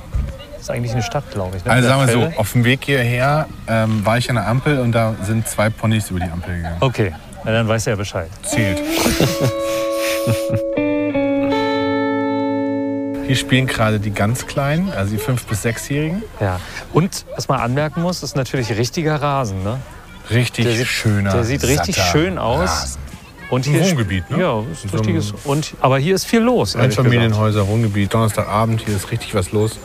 Das 0.53 0.61
ist 0.61 0.69
eigentlich 0.69 0.91
eine 0.91 1.01
Stadt, 1.01 1.29
glaube 1.31 1.57
ich. 1.57 1.65
Ne? 1.65 1.71
Also 1.71 1.87
sagen 1.87 2.07
wir 2.07 2.13
so, 2.13 2.39
auf 2.39 2.51
dem 2.51 2.63
Weg 2.63 2.85
hierher 2.85 3.47
ähm, 3.67 4.05
war 4.05 4.19
ich 4.19 4.29
an 4.29 4.35
der 4.35 4.47
Ampel 4.47 4.79
und 4.79 4.91
da 4.91 5.15
sind 5.23 5.47
zwei 5.47 5.71
Ponys 5.71 6.11
über 6.11 6.19
die 6.19 6.29
Ampel 6.29 6.57
gegangen. 6.57 6.77
Okay, 6.79 7.11
Na, 7.43 7.51
dann 7.51 7.67
weiß 7.67 7.87
er 7.87 7.93
ja 7.93 7.97
Bescheid. 7.97 8.29
Zählt. 8.43 8.79
Hier 13.27 13.35
spielen 13.35 13.67
gerade 13.67 13.99
die 13.99 14.11
ganz 14.11 14.47
Kleinen, 14.47 14.91
also 14.91 15.15
die 15.15 15.21
5- 15.21 15.45
bis 15.49 15.65
6-Jährigen. 15.65 16.23
Ja. 16.39 16.59
Und 16.93 17.25
was 17.35 17.47
man 17.47 17.59
anmerken 17.59 18.01
muss, 18.01 18.23
ist 18.23 18.35
natürlich 18.35 18.71
richtiger 18.77 19.21
Rasen. 19.21 19.63
Ne? 19.63 19.79
Richtig 20.31 20.65
der 20.65 20.75
sieht, 20.75 20.87
schöner. 20.87 21.31
Der 21.31 21.43
sieht 21.43 21.63
richtig 21.63 21.97
schön 21.97 22.37
aus. 22.37 22.69
Rasen. 22.69 23.01
Und 23.49 23.65
Ein 23.65 23.73
hier 23.73 23.85
Wohngebiet, 23.85 24.29
ne? 24.29 24.39
Ja, 24.41 24.59
ist 24.71 24.85
ein 24.85 24.89
So 24.89 24.97
ein- 24.97 24.99
richtiges. 24.99 25.33
Und, 25.45 25.73
aber 25.79 25.99
hier 25.99 26.15
ist 26.15 26.25
viel 26.25 26.41
los. 26.41 26.75
Einfamilienhäuser, 26.75 27.65
Wohngebiet, 27.67 28.13
Donnerstagabend, 28.13 28.81
hier 28.85 28.95
ist 28.95 29.09
richtig 29.11 29.35
was 29.35 29.51
los. 29.53 29.79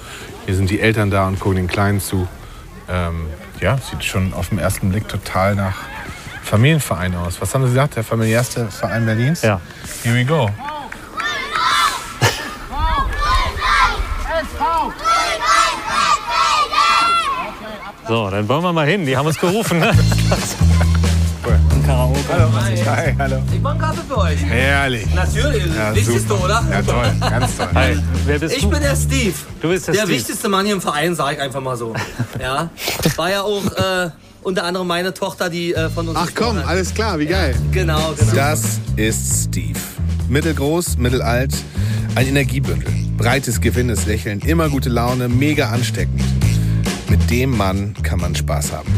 Hier 0.46 0.56
sind 0.56 0.68
die 0.70 0.80
Eltern 0.80 1.10
da 1.10 1.28
und 1.28 1.38
gucken 1.38 1.56
den 1.56 1.66
Kleinen 1.68 2.00
zu. 2.00 2.26
Ähm, 2.88 3.26
ja, 3.60 3.78
sieht 3.78 4.02
schon 4.04 4.34
auf 4.34 4.48
den 4.48 4.58
ersten 4.58 4.90
Blick 4.90 5.06
total 5.06 5.54
nach 5.54 5.76
Familienverein 6.42 7.14
aus. 7.14 7.40
Was 7.40 7.54
haben 7.54 7.62
Sie 7.62 7.68
gesagt? 7.68 7.94
Der 7.94 8.02
familiärste 8.02 8.66
Verein 8.66 9.06
Berlins? 9.06 9.42
Ja. 9.42 9.60
Here 10.02 10.16
we 10.16 10.24
go. 10.24 10.50
So, 18.08 18.30
dann 18.30 18.48
wollen 18.48 18.62
wir 18.62 18.72
mal 18.72 18.86
hin. 18.86 19.06
Die 19.06 19.16
haben 19.16 19.26
uns 19.26 19.38
gerufen. 19.38 19.78
Ne? 19.78 19.92
Karaoke. 21.86 22.18
Hallo. 22.30 22.48
Hi, 22.86 23.14
hallo. 23.18 23.36
Ich 23.52 23.60
mache 23.60 23.78
Kaffee 23.78 24.00
für 24.08 24.18
euch. 24.18 24.44
Herrlich. 24.44 25.06
Natürlich, 25.14 25.64
Ja, 25.74 25.94
wichtigste, 25.94 26.28
super. 26.28 26.44
oder? 26.44 26.64
Ja, 26.70 26.82
toll, 26.82 27.12
ganz 27.20 27.56
toll. 27.56 27.68
Hi, 27.74 27.96
wer 28.24 28.38
bist 28.38 28.56
ich 28.56 28.62
du? 28.62 28.70
bin 28.70 28.80
der 28.80 28.94
Steve. 28.96 29.34
Du 29.60 29.68
bist 29.68 29.88
der 29.88 29.94
der 29.94 30.02
Steve. 30.02 30.16
wichtigste 30.16 30.48
Mann 30.48 30.64
hier 30.66 30.74
im 30.74 30.80
Verein, 30.80 31.14
sag 31.16 31.32
ich 31.34 31.40
einfach 31.40 31.60
mal 31.60 31.76
so. 31.76 31.92
Ja. 32.40 32.70
War 33.16 33.30
ja 33.30 33.42
auch 33.42 33.64
äh, 33.64 34.10
unter 34.42 34.64
anderem 34.64 34.86
meine 34.86 35.12
Tochter, 35.14 35.50
die 35.50 35.74
äh, 35.74 35.88
von 35.90 36.08
uns. 36.08 36.18
Ach 36.20 36.30
komm, 36.34 36.58
alles 36.64 36.94
klar, 36.94 37.18
wie 37.18 37.26
geil. 37.26 37.56
Genau, 37.72 38.14
genau. 38.16 38.32
Das 38.34 38.78
ist 38.96 39.44
Steve. 39.48 39.78
Mittelgroß, 40.28 40.96
mittelalt, 40.98 41.52
ein 42.14 42.26
Energiebündel. 42.28 42.92
Breites, 43.22 43.60
gewinnendes 43.60 44.06
Lächeln, 44.06 44.40
immer 44.40 44.68
gute 44.68 44.88
Laune, 44.88 45.28
mega 45.28 45.68
ansteckend. 45.68 46.20
Mit 47.08 47.30
dem 47.30 47.56
Mann 47.56 47.94
kann 48.02 48.18
man 48.18 48.34
Spaß 48.34 48.72
haben. 48.72 48.88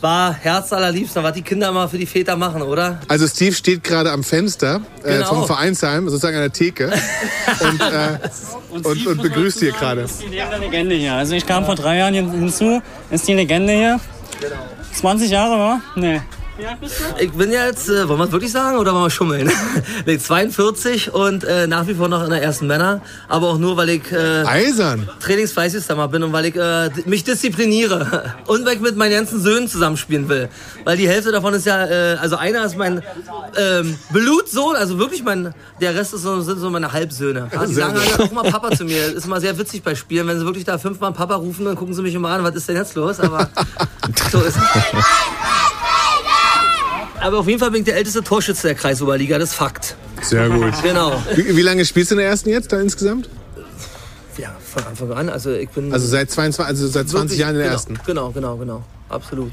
War 0.00 0.34
herzallerliebster, 0.34 1.22
was 1.22 1.34
die 1.34 1.42
Kinder 1.42 1.70
mal 1.70 1.88
für 1.88 1.98
die 1.98 2.06
Väter 2.06 2.34
machen, 2.36 2.62
oder? 2.62 2.98
Also 3.06 3.28
Steve 3.28 3.54
steht 3.54 3.84
gerade 3.84 4.10
am 4.10 4.24
Fenster 4.24 4.80
äh, 5.04 5.18
Genau. 5.18 5.26
vom 5.28 5.46
Vereinsheim, 5.46 6.08
sozusagen 6.08 6.34
an 6.36 6.42
der 6.42 6.52
Theke 6.52 6.86
und, 7.60 7.80
äh, 7.80 8.18
und, 8.88 9.06
und 9.06 9.22
begrüßt 9.22 9.60
hier 9.60 9.70
gerade. 9.72 10.06
Die 10.20 10.60
Legende 10.64 10.96
hier. 10.96 11.14
Also 11.14 11.34
ich 11.36 11.46
kam 11.46 11.64
vor 11.64 11.76
drei 11.76 11.98
Jahren 11.98 12.14
hin- 12.14 12.32
hinzu, 12.32 12.82
ist 13.10 13.28
die 13.28 13.34
Legende 13.34 13.72
hier. 13.72 14.00
20 14.94 15.30
Jahre, 15.30 15.58
war? 15.58 15.80
Nee. 15.94 16.20
Ich 17.20 17.32
bin 17.32 17.52
jetzt, 17.52 17.88
äh, 17.88 18.08
wollen 18.08 18.18
wir 18.18 18.24
es 18.24 18.32
wirklich 18.32 18.50
sagen 18.50 18.78
oder 18.78 18.92
wollen 18.92 19.04
wir 19.04 19.10
schummeln? 19.10 19.50
nee, 20.06 20.18
42 20.18 21.14
und 21.14 21.44
äh, 21.44 21.66
nach 21.68 21.86
wie 21.86 21.94
vor 21.94 22.08
noch 22.08 22.24
in 22.24 22.30
der 22.30 22.42
ersten 22.42 22.66
Männer, 22.66 23.00
aber 23.28 23.48
auch 23.48 23.58
nur, 23.58 23.76
weil 23.76 23.90
ich 23.90 24.10
äh, 24.10 24.44
Eisern. 24.44 25.08
trainingsfleißigster 25.20 25.94
mal 25.94 26.08
bin 26.08 26.24
und 26.24 26.32
weil 26.32 26.46
ich 26.46 26.56
äh, 26.56 26.90
mich 27.06 27.22
diszipliniere 27.22 28.34
und 28.46 28.66
weil 28.66 28.74
ich 28.74 28.80
mit 28.80 28.96
meinen 28.96 29.12
ganzen 29.12 29.40
Söhnen 29.40 29.68
zusammenspielen 29.68 30.28
will. 30.28 30.48
Weil 30.84 30.96
die 30.96 31.08
Hälfte 31.08 31.30
davon 31.30 31.54
ist 31.54 31.66
ja, 31.66 31.84
äh, 31.86 32.16
also 32.16 32.36
einer 32.36 32.64
ist 32.64 32.76
mein 32.76 33.02
ähm, 33.56 33.96
Blutsohn, 34.10 34.74
also 34.74 34.98
wirklich 34.98 35.22
mein, 35.22 35.54
der 35.80 35.94
Rest 35.94 36.14
ist 36.14 36.22
so, 36.22 36.40
sind 36.40 36.58
so 36.58 36.70
meine 36.70 36.92
Halbsöhne. 36.92 37.48
Ja, 37.52 37.66
die 37.66 37.74
sagen 37.74 37.98
halt 37.98 38.20
auch 38.20 38.30
immer 38.30 38.42
Papa 38.42 38.72
zu 38.72 38.84
mir. 38.84 39.14
Ist 39.14 39.26
immer 39.26 39.40
sehr 39.40 39.56
witzig 39.58 39.82
bei 39.82 39.94
Spielen, 39.94 40.26
wenn 40.26 40.38
sie 40.38 40.44
wirklich 40.44 40.64
da 40.64 40.78
fünfmal 40.78 41.12
Papa 41.12 41.36
rufen, 41.36 41.64
dann 41.64 41.76
gucken 41.76 41.94
sie 41.94 42.02
mich 42.02 42.14
immer 42.14 42.30
an, 42.30 42.42
was 42.42 42.54
ist 42.56 42.68
denn 42.68 42.76
jetzt 42.76 42.94
los? 42.96 43.20
Aber 43.20 43.48
so 44.32 44.40
ist 44.40 44.56
es. 44.56 44.62
Aber 47.20 47.38
auf 47.38 47.46
jeden 47.48 47.58
Fall 47.58 47.70
bin 47.70 47.80
ich 47.80 47.86
der 47.86 47.96
älteste 47.96 48.22
Torschütze 48.22 48.68
der 48.68 48.74
Kreisoberliga, 48.76 49.38
das 49.38 49.50
ist 49.50 49.54
Fakt. 49.56 49.96
Sehr 50.22 50.48
gut. 50.48 50.72
Genau. 50.82 51.20
Wie, 51.34 51.56
wie 51.56 51.62
lange 51.62 51.84
spielst 51.84 52.10
du 52.10 52.14
in 52.14 52.18
der 52.20 52.28
ersten 52.28 52.50
jetzt 52.50 52.72
da 52.72 52.80
insgesamt? 52.80 53.28
Ja, 54.36 54.54
von 54.72 54.84
Anfang 54.84 55.12
an. 55.12 55.28
Also 55.28 55.52
ich 55.52 55.68
bin. 55.70 55.92
Also 55.92 56.06
seit 56.06 56.30
22, 56.30 56.64
also 56.68 56.86
seit 56.88 57.08
20 57.08 57.14
wirklich- 57.30 57.38
Jahren 57.40 57.50
in 57.50 57.56
der 57.56 57.64
genau, 57.64 57.74
ersten. 57.74 57.98
Genau, 58.06 58.30
genau, 58.30 58.56
genau. 58.56 58.84
Absolut. 59.08 59.52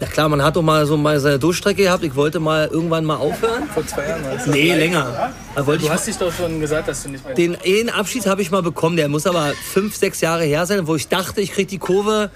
Ja 0.00 0.06
klar, 0.06 0.28
man 0.28 0.42
hat 0.42 0.54
doch 0.54 0.62
mal 0.62 0.86
so 0.86 0.96
mal 0.96 1.18
seine 1.18 1.40
Durchstrecke 1.40 1.82
gehabt. 1.82 2.04
Ich 2.04 2.14
wollte 2.14 2.38
mal 2.38 2.68
irgendwann 2.68 3.04
mal 3.04 3.16
aufhören. 3.16 3.64
Vor 3.74 3.84
zwei 3.86 4.06
Jahren 4.08 4.22
Nee, 4.46 4.72
länger. 4.74 5.32
Da 5.56 5.66
wollte 5.66 5.80
Du 5.80 5.86
ich 5.86 5.92
hast 5.92 6.06
dich 6.06 6.16
doch 6.16 6.32
schon 6.32 6.60
gesagt, 6.60 6.86
dass 6.88 7.02
du 7.02 7.08
nicht 7.10 7.24
mehr... 7.24 7.34
den 7.34 7.56
einen 7.64 7.90
Abschied 7.90 8.26
habe 8.26 8.40
ich 8.40 8.52
mal 8.52 8.62
bekommen. 8.62 8.96
Der 8.96 9.08
muss 9.08 9.26
aber 9.26 9.52
fünf, 9.72 9.96
sechs 9.96 10.20
Jahre 10.20 10.44
her 10.44 10.66
sein, 10.66 10.86
wo 10.86 10.94
ich 10.94 11.08
dachte, 11.08 11.40
ich 11.40 11.52
krieg 11.52 11.66
die 11.66 11.78
Kurve 11.78 12.30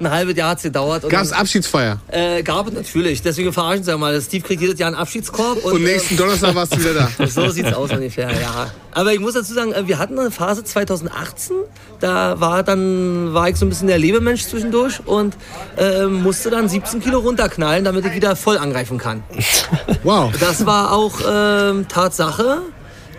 ein 0.00 0.10
halbes 0.10 0.36
Jahr 0.36 0.50
hat's 0.50 0.62
gedauert. 0.62 1.04
Und 1.04 1.10
Gab's 1.10 1.30
dann- 1.30 1.40
Abschiedsfeier? 1.40 1.98
Äh, 2.08 2.42
gab 2.42 2.68
es 2.68 2.74
natürlich. 2.74 3.22
Deswegen 3.22 3.52
verarschen 3.52 3.84
sie 3.84 3.90
ja 3.90 3.96
mal. 3.98 4.20
Steve 4.20 4.46
kriegt 4.46 4.62
jedes 4.62 4.78
Jahr 4.78 4.88
einen 4.88 4.96
Abschiedskorb. 4.96 5.64
Und 5.64 5.82
nächsten 5.82 6.16
Donnerstag 6.16 6.54
warst 6.54 6.74
du 6.74 6.80
wieder 6.80 6.94
da. 6.94 7.10
So 7.26 7.48
sieht's 7.50 7.72
aus 7.72 7.90
ungefähr, 7.90 8.30
ja. 8.30 8.70
Aber 8.92 9.12
ich 9.12 9.20
muss 9.20 9.34
dazu 9.34 9.54
sagen, 9.54 9.72
äh, 9.72 9.86
wir 9.86 9.98
hatten 9.98 10.18
eine 10.18 10.30
Phase 10.30 10.64
2018, 10.64 11.56
da 12.00 12.40
war 12.40 12.62
dann 12.62 13.34
war 13.34 13.48
ich 13.48 13.56
so 13.56 13.66
ein 13.66 13.68
bisschen 13.68 13.88
der 13.88 13.98
Lebemensch 13.98 14.44
zwischendurch 14.44 15.00
und 15.06 15.36
ähm, 15.76 16.22
musste 16.22 16.50
dann 16.50 16.68
17 16.68 17.00
Kilo 17.00 17.18
runterknallen, 17.18 17.84
damit 17.84 18.04
ich 18.06 18.14
wieder 18.14 18.34
voll 18.36 18.58
angreifen 18.58 18.98
kann. 18.98 19.22
Wow. 20.02 20.32
Das 20.40 20.64
war 20.66 20.92
auch 20.92 21.20
ähm, 21.28 21.86
Tatsache. 21.88 22.62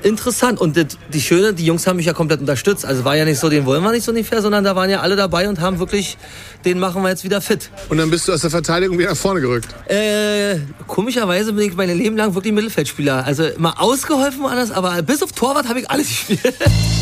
Interessant. 0.03 0.59
Und 0.59 0.77
das, 0.77 0.97
die 1.13 1.21
Schöne, 1.21 1.53
die 1.53 1.65
Jungs 1.65 1.85
haben 1.87 1.97
mich 1.97 2.05
ja 2.05 2.13
komplett 2.13 2.39
unterstützt. 2.39 2.85
Also 2.85 3.03
war 3.05 3.15
ja 3.15 3.25
nicht 3.25 3.39
so, 3.39 3.49
den 3.49 3.65
wollen 3.65 3.83
wir 3.83 3.91
nicht 3.91 4.03
so 4.03 4.11
ungefähr, 4.11 4.41
sondern 4.41 4.63
da 4.63 4.75
waren 4.75 4.89
ja 4.89 5.01
alle 5.01 5.15
dabei 5.15 5.49
und 5.49 5.59
haben 5.59 5.79
wirklich, 5.79 6.17
den 6.65 6.79
machen 6.79 7.01
wir 7.03 7.09
jetzt 7.09 7.23
wieder 7.23 7.41
fit. 7.41 7.69
Und 7.89 7.97
dann 7.97 8.09
bist 8.09 8.27
du 8.27 8.33
aus 8.33 8.41
der 8.41 8.49
Verteidigung 8.49 8.97
wieder 8.97 9.09
nach 9.09 9.17
vorne 9.17 9.41
gerückt. 9.41 9.67
Äh, 9.89 10.59
komischerweise 10.87 11.53
bin 11.53 11.69
ich 11.69 11.75
mein 11.75 11.89
Leben 11.97 12.15
lang 12.17 12.35
wirklich 12.35 12.53
Mittelfeldspieler. 12.53 13.25
Also 13.25 13.43
mal 13.57 13.73
ausgeholfen 13.77 14.41
woanders, 14.41 14.71
aber 14.71 15.01
bis 15.01 15.21
auf 15.23 15.31
Torwart 15.33 15.67
habe 15.67 15.79
ich 15.81 15.89
alles 15.89 16.07
gespielt. 16.27 16.41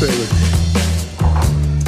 Sehr 0.00 0.08
gut. 0.08 0.28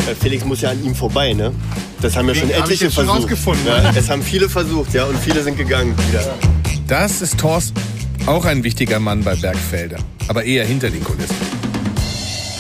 Äh, 0.09 0.15
Felix 0.15 0.45
muss 0.45 0.61
ja 0.61 0.71
an 0.71 0.83
ihm 0.85 0.95
vorbei, 0.95 1.33
ne? 1.33 1.53
Das 2.01 2.17
haben 2.17 2.29
ja 2.29 2.35
schon 2.35 2.49
Hab 2.49 2.57
ich 2.57 2.63
etliche 2.63 2.85
jetzt 2.85 2.95
schon 2.95 3.05
versucht. 3.05 3.25
rausgefunden, 3.25 3.67
ja, 3.67 3.93
ne? 3.93 3.99
es 3.99 4.09
haben 4.09 4.23
viele 4.23 4.49
versucht, 4.49 4.95
ja, 4.95 5.05
und 5.05 5.19
viele 5.19 5.43
sind 5.43 5.57
gegangen 5.59 5.95
wieder. 6.09 6.23
Das 6.89 7.21
ist 7.21 7.39
Thorsten, 7.39 7.79
auch 8.27 8.45
ein 8.45 8.65
wichtiger 8.65 9.01
Mann 9.01 9.23
bei 9.25 9.35
Bergfelde, 9.35 9.97
aber 10.29 10.45
eher 10.45 10.65
hinter 10.65 10.91
den 10.91 11.03
Kulissen. 11.03 11.37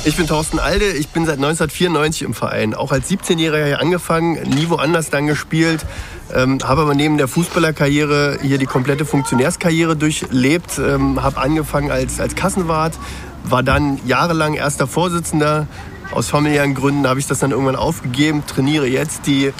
Ich 0.03 0.17
bin 0.17 0.27
Thorsten 0.27 0.59
Alde, 0.59 0.87
ich 0.93 1.09
bin 1.09 1.27
seit 1.27 1.37
1994 1.37 2.23
im 2.23 2.33
Verein. 2.33 2.73
Auch 2.73 2.91
als 2.91 3.11
17-Jähriger 3.11 3.67
hier 3.67 3.81
angefangen, 3.81 4.41
nie 4.49 4.71
woanders 4.71 5.11
dann 5.11 5.27
gespielt. 5.27 5.85
Ähm, 6.35 6.59
habe 6.65 6.83
aber 6.83 6.95
neben 6.95 7.19
der 7.19 7.29
Fußballerkarriere 7.29 8.39
hier 8.41 8.57
die 8.57 8.67
komplette 8.67 9.05
Funktionärskarriere 9.05 9.97
durchlebt. 9.97 10.79
Ähm, 10.79 11.23
habe 11.23 11.39
angefangen 11.39 11.91
als, 11.91 12.19
als 12.19 12.35
Kassenwart, 12.35 12.95
war 13.45 13.63
dann 13.63 14.01
jahrelang 14.07 14.55
erster 14.55 14.87
Vorsitzender. 14.87 15.67
Aus 16.13 16.29
familiären 16.29 16.75
Gründen 16.75 17.07
habe 17.07 17.21
ich 17.21 17.27
das 17.27 17.41
dann 17.41 17.51
irgendwann 17.51 17.77
aufgegeben, 17.77 18.43
trainiere 18.47 18.87
jetzt 18.87 19.27
die 19.27 19.53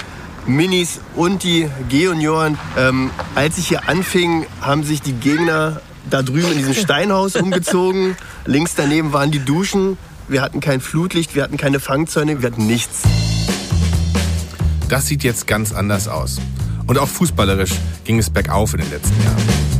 Minis 0.47 1.01
und 1.15 1.43
die 1.43 1.69
G-Junioren. 1.89 2.57
Ähm, 2.77 3.11
als 3.35 3.59
ich 3.59 3.67
hier 3.67 3.87
anfing, 3.87 4.47
haben 4.59 4.83
sich 4.83 5.03
die 5.03 5.13
Gegner 5.13 5.81
da 6.11 6.21
drüben 6.21 6.51
in 6.51 6.57
diesem 6.57 6.73
Steinhaus 6.73 7.35
umgezogen. 7.35 8.15
Links 8.45 8.75
daneben 8.75 9.13
waren 9.13 9.31
die 9.31 9.43
Duschen. 9.43 9.97
Wir 10.27 10.41
hatten 10.41 10.59
kein 10.59 10.81
Flutlicht, 10.81 11.35
wir 11.35 11.43
hatten 11.43 11.57
keine 11.57 11.79
Fangzäune, 11.79 12.41
wir 12.41 12.51
hatten 12.51 12.67
nichts. 12.67 13.01
Das 14.87 15.07
sieht 15.07 15.23
jetzt 15.23 15.47
ganz 15.47 15.73
anders 15.73 16.07
aus. 16.07 16.39
Und 16.87 16.97
auch 16.97 17.07
fußballerisch 17.07 17.71
ging 18.03 18.19
es 18.19 18.29
bergauf 18.29 18.73
in 18.73 18.81
den 18.81 18.89
letzten 18.91 19.23
Jahren. 19.23 19.71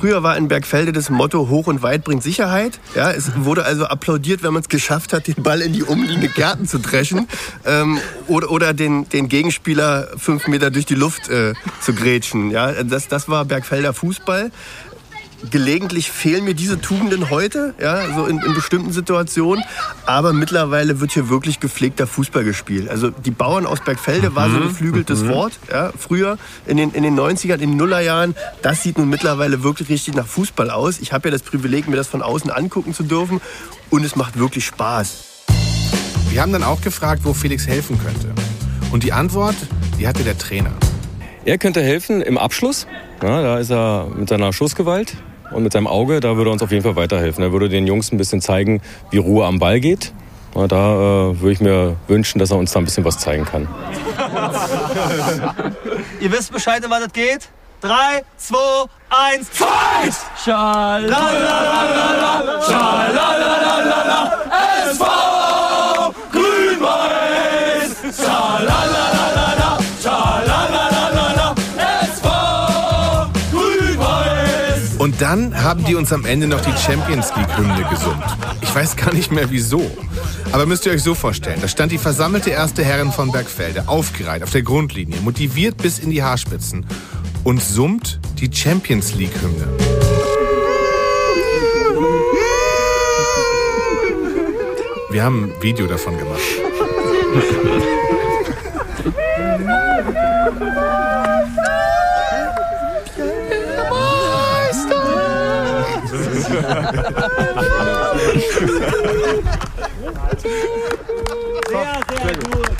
Früher 0.00 0.22
war 0.22 0.34
in 0.38 0.48
Bergfelde 0.48 0.92
das 0.92 1.10
Motto 1.10 1.50
hoch 1.50 1.66
und 1.66 1.82
weit 1.82 2.04
bringt 2.04 2.22
Sicherheit. 2.22 2.80
Ja, 2.94 3.10
es 3.10 3.32
wurde 3.36 3.66
also 3.66 3.84
applaudiert, 3.84 4.42
wenn 4.42 4.54
man 4.54 4.62
es 4.62 4.70
geschafft 4.70 5.12
hat, 5.12 5.26
den 5.26 5.42
Ball 5.42 5.60
in 5.60 5.74
die 5.74 5.82
umliegende 5.82 6.28
Gärten 6.28 6.66
zu 6.66 6.78
dreschen 6.78 7.28
ähm, 7.66 7.98
oder, 8.26 8.50
oder 8.50 8.72
den, 8.72 9.10
den 9.10 9.28
Gegenspieler 9.28 10.08
fünf 10.16 10.48
Meter 10.48 10.70
durch 10.70 10.86
die 10.86 10.94
Luft 10.94 11.28
äh, 11.28 11.52
zu 11.82 11.92
grätschen. 11.92 12.50
Ja, 12.50 12.82
das, 12.82 13.08
das 13.08 13.28
war 13.28 13.44
Bergfelder 13.44 13.92
Fußball. 13.92 14.50
Gelegentlich 15.48 16.10
fehlen 16.10 16.44
mir 16.44 16.54
diese 16.54 16.80
Tugenden 16.80 17.30
heute, 17.30 17.74
ja, 17.80 18.14
so 18.14 18.26
in, 18.26 18.40
in 18.40 18.52
bestimmten 18.52 18.92
Situationen. 18.92 19.64
Aber 20.04 20.34
mittlerweile 20.34 21.00
wird 21.00 21.12
hier 21.12 21.30
wirklich 21.30 21.60
gepflegter 21.60 22.06
Fußball 22.06 22.44
gespielt. 22.44 22.90
Also 22.90 23.10
die 23.10 23.30
Bauern 23.30 23.64
aus 23.64 23.80
Bergfelde 23.80 24.34
war 24.34 24.50
so 24.50 24.56
ein 24.56 24.64
Mhm, 24.64 24.68
geflügeltes 24.68 25.22
mhm. 25.22 25.28
Wort. 25.30 25.52
Ja, 25.70 25.92
früher 25.96 26.36
in 26.66 26.76
den, 26.76 26.90
in 26.92 27.02
den 27.02 27.18
90ern, 27.18 27.54
in 27.54 27.70
den 27.70 27.76
Nullerjahren. 27.76 28.34
Das 28.60 28.82
sieht 28.82 28.98
nun 28.98 29.08
mittlerweile 29.08 29.62
wirklich 29.62 29.88
richtig 29.88 30.14
nach 30.14 30.26
Fußball 30.26 30.70
aus. 30.70 30.98
Ich 31.00 31.12
habe 31.12 31.28
ja 31.28 31.32
das 31.32 31.42
Privileg, 31.42 31.88
mir 31.88 31.96
das 31.96 32.08
von 32.08 32.20
außen 32.20 32.50
angucken 32.50 32.92
zu 32.92 33.02
dürfen. 33.02 33.40
Und 33.88 34.04
es 34.04 34.16
macht 34.16 34.38
wirklich 34.38 34.66
Spaß. 34.66 35.44
Wir 36.30 36.42
haben 36.42 36.52
dann 36.52 36.62
auch 36.62 36.82
gefragt, 36.82 37.22
wo 37.24 37.32
Felix 37.32 37.66
helfen 37.66 37.98
könnte. 37.98 38.34
Und 38.92 39.04
die 39.04 39.12
Antwort, 39.12 39.56
die 39.98 40.06
hatte 40.06 40.22
der 40.22 40.36
Trainer. 40.36 40.72
Er 41.46 41.56
könnte 41.56 41.80
helfen 41.80 42.20
im 42.20 42.36
Abschluss. 42.36 42.86
Ja, 43.22 43.40
da 43.40 43.58
ist 43.58 43.70
er 43.70 44.08
mit 44.14 44.28
seiner 44.28 44.52
Schussgewalt 44.52 45.14
und 45.50 45.62
mit 45.62 45.72
seinem 45.72 45.86
Auge, 45.86 46.20
da 46.20 46.36
würde 46.36 46.50
er 46.50 46.52
uns 46.52 46.62
auf 46.62 46.70
jeden 46.70 46.82
Fall 46.82 46.96
weiterhelfen. 46.96 47.42
Er 47.42 47.52
würde 47.52 47.68
den 47.68 47.86
Jungs 47.86 48.12
ein 48.12 48.18
bisschen 48.18 48.40
zeigen, 48.40 48.80
wie 49.10 49.18
Ruhe 49.18 49.46
am 49.46 49.58
Ball 49.58 49.80
geht. 49.80 50.12
Da 50.54 50.64
äh, 50.64 51.40
würde 51.40 51.52
ich 51.52 51.60
mir 51.60 51.96
wünschen, 52.08 52.38
dass 52.38 52.50
er 52.50 52.58
uns 52.58 52.72
da 52.72 52.80
ein 52.80 52.84
bisschen 52.84 53.04
was 53.04 53.18
zeigen 53.18 53.44
kann. 53.44 53.68
Ihr 56.20 56.32
wisst 56.32 56.52
Bescheid, 56.52 56.84
um 56.84 56.90
was 56.90 57.02
es 57.02 57.12
geht? 57.12 57.48
Drei, 57.80 58.22
zwei, 58.36 58.84
eins, 59.08 59.48
Fight! 59.48 60.12
Schalalalala, 60.44 62.62
schalalalala, 62.62 64.39
dann 75.30 75.62
haben 75.62 75.84
die 75.84 75.94
uns 75.94 76.12
am 76.12 76.24
Ende 76.24 76.48
noch 76.48 76.60
die 76.60 76.72
Champions 76.72 77.30
League-Hymne 77.36 77.86
gesummt. 77.88 78.24
Ich 78.62 78.74
weiß 78.74 78.96
gar 78.96 79.14
nicht 79.14 79.30
mehr 79.30 79.48
wieso. 79.48 79.88
Aber 80.50 80.66
müsst 80.66 80.86
ihr 80.86 80.92
euch 80.92 81.04
so 81.04 81.14
vorstellen, 81.14 81.60
da 81.62 81.68
stand 81.68 81.92
die 81.92 81.98
versammelte 81.98 82.50
erste 82.50 82.82
Herren 82.82 83.12
von 83.12 83.30
Bergfelde, 83.30 83.86
aufgereiht 83.86 84.42
auf 84.42 84.50
der 84.50 84.62
Grundlinie, 84.62 85.20
motiviert 85.20 85.76
bis 85.76 86.00
in 86.00 86.10
die 86.10 86.24
Haarspitzen 86.24 86.84
und 87.44 87.62
summt 87.62 88.18
die 88.40 88.50
Champions 88.52 89.14
League-Hymne. 89.14 89.68
Wir 95.12 95.22
haben 95.22 95.44
ein 95.44 95.62
Video 95.62 95.86
davon 95.86 96.18
gemacht. 96.18 96.40
Sehr, 111.68 112.00
sehr 112.22 112.34
gut. 112.36 112.70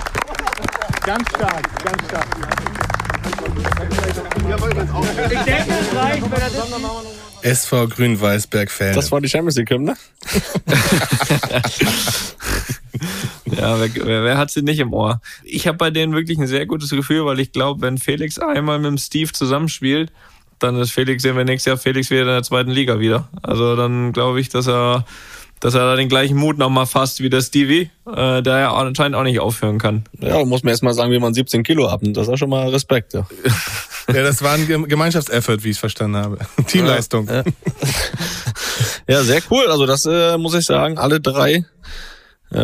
Ganz 1.04 1.28
stark, 1.30 1.84
ganz 1.84 2.04
stark. 2.08 2.26
Ich 5.30 5.38
denke, 5.44 5.72
es 5.80 5.96
reicht, 5.96 6.22
wenn 6.22 6.32
er 6.32 6.50
das 6.50 6.68
SV 7.42 7.88
Grün-Weiß 7.88 8.46
Bergfelde. 8.48 8.94
Das 8.96 9.10
war 9.10 9.20
die 9.20 9.28
Champions 9.28 9.56
League 9.56 9.70
Hymne. 9.70 9.96
Ja, 13.46 13.80
wer, 13.80 13.94
wer, 13.94 14.24
wer 14.24 14.38
hat 14.38 14.50
sie 14.50 14.62
nicht 14.62 14.78
im 14.78 14.92
Ohr? 14.92 15.20
Ich 15.44 15.66
habe 15.66 15.76
bei 15.76 15.90
denen 15.90 16.14
wirklich 16.14 16.38
ein 16.38 16.46
sehr 16.46 16.66
gutes 16.66 16.90
Gefühl, 16.90 17.24
weil 17.24 17.40
ich 17.40 17.52
glaube, 17.52 17.82
wenn 17.82 17.98
Felix 17.98 18.38
einmal 18.38 18.78
mit 18.78 18.88
dem 18.88 18.98
Steve 18.98 19.32
zusammenspielt, 19.32 20.12
dann 20.60 20.76
ist 20.80 20.92
Felix, 20.92 21.22
sehen 21.22 21.36
wir 21.36 21.44
nächstes 21.44 21.70
Jahr 21.70 21.76
Felix 21.78 22.10
wieder 22.10 22.22
in 22.22 22.26
der 22.28 22.42
zweiten 22.42 22.70
Liga 22.70 22.98
wieder. 23.00 23.28
Also 23.42 23.74
dann 23.76 24.12
glaube 24.12 24.40
ich, 24.40 24.48
dass 24.48 24.66
er, 24.68 25.04
dass 25.60 25.74
er 25.74 25.80
da 25.80 25.96
den 25.96 26.08
gleichen 26.08 26.36
Mut 26.36 26.56
nochmal 26.58 26.86
fasst 26.86 27.20
wie 27.20 27.28
der 27.30 27.40
Stevie, 27.42 27.90
äh, 28.06 28.42
der 28.42 28.58
ja 28.58 28.72
anscheinend 28.72 29.16
auch 29.16 29.22
nicht 29.24 29.40
aufhören 29.40 29.78
kann. 29.78 30.04
Ja, 30.20 30.44
muss 30.44 30.62
man 30.62 30.70
erst 30.70 30.82
mal 30.82 30.94
sagen, 30.94 31.10
wie 31.12 31.18
man 31.18 31.34
17 31.34 31.62
Kilo 31.64 31.88
abnimmt. 31.88 32.16
Das 32.16 32.24
ist 32.24 32.30
ja 32.30 32.36
schon 32.36 32.50
mal 32.50 32.68
Respekt, 32.68 33.14
ja. 33.14 33.26
Ja, 34.08 34.22
das 34.24 34.42
war 34.42 34.54
ein 34.54 34.66
Gem- 34.66 34.88
Gemeinschaftseffort, 34.88 35.62
wie 35.62 35.68
ich 35.68 35.76
es 35.76 35.78
verstanden 35.78 36.16
habe. 36.16 36.38
Teamleistung. 36.66 37.28
Ja. 37.28 37.44
Ja, 39.06 39.22
sehr 39.24 39.40
cool. 39.50 39.66
Also 39.68 39.86
das 39.86 40.06
äh, 40.06 40.38
muss 40.38 40.54
ich 40.54 40.64
sagen, 40.64 40.96
alle 40.98 41.20
drei, 41.20 41.64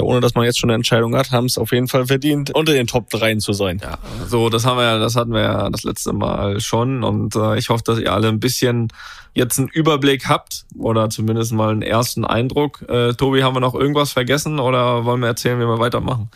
ohne 0.00 0.20
dass 0.20 0.34
man 0.34 0.44
jetzt 0.44 0.58
schon 0.58 0.70
eine 0.70 0.74
Entscheidung 0.74 1.14
hat, 1.16 1.30
haben 1.30 1.46
es 1.46 1.58
auf 1.58 1.72
jeden 1.72 1.88
Fall 1.88 2.06
verdient, 2.06 2.54
unter 2.54 2.72
den 2.72 2.86
Top 2.86 3.08
3 3.10 3.36
zu 3.36 3.52
sein. 3.52 3.80
Ja, 3.82 3.98
so, 4.26 4.48
das 4.48 4.64
haben 4.66 4.78
wir 4.78 4.84
ja, 4.84 4.98
das 4.98 5.16
hatten 5.16 5.32
wir 5.32 5.42
ja 5.42 5.70
das 5.70 5.84
letzte 5.84 6.12
Mal 6.12 6.60
schon 6.60 7.04
und 7.04 7.36
äh, 7.36 7.56
ich 7.58 7.68
hoffe, 7.68 7.82
dass 7.84 7.98
ihr 7.98 8.12
alle 8.12 8.28
ein 8.28 8.40
bisschen 8.40 8.88
jetzt 9.34 9.58
einen 9.58 9.68
Überblick 9.68 10.28
habt 10.28 10.64
oder 10.76 11.10
zumindest 11.10 11.52
mal 11.52 11.70
einen 11.70 11.82
ersten 11.82 12.24
Eindruck. 12.24 12.84
Äh, 12.88 13.12
Tobi, 13.12 13.42
haben 13.42 13.54
wir 13.54 13.60
noch 13.60 13.74
irgendwas 13.74 14.12
vergessen 14.12 14.58
oder 14.58 15.04
wollen 15.04 15.20
wir 15.20 15.28
erzählen, 15.28 15.58
wie 15.60 15.66
wir 15.66 15.78
weitermachen? 15.78 16.30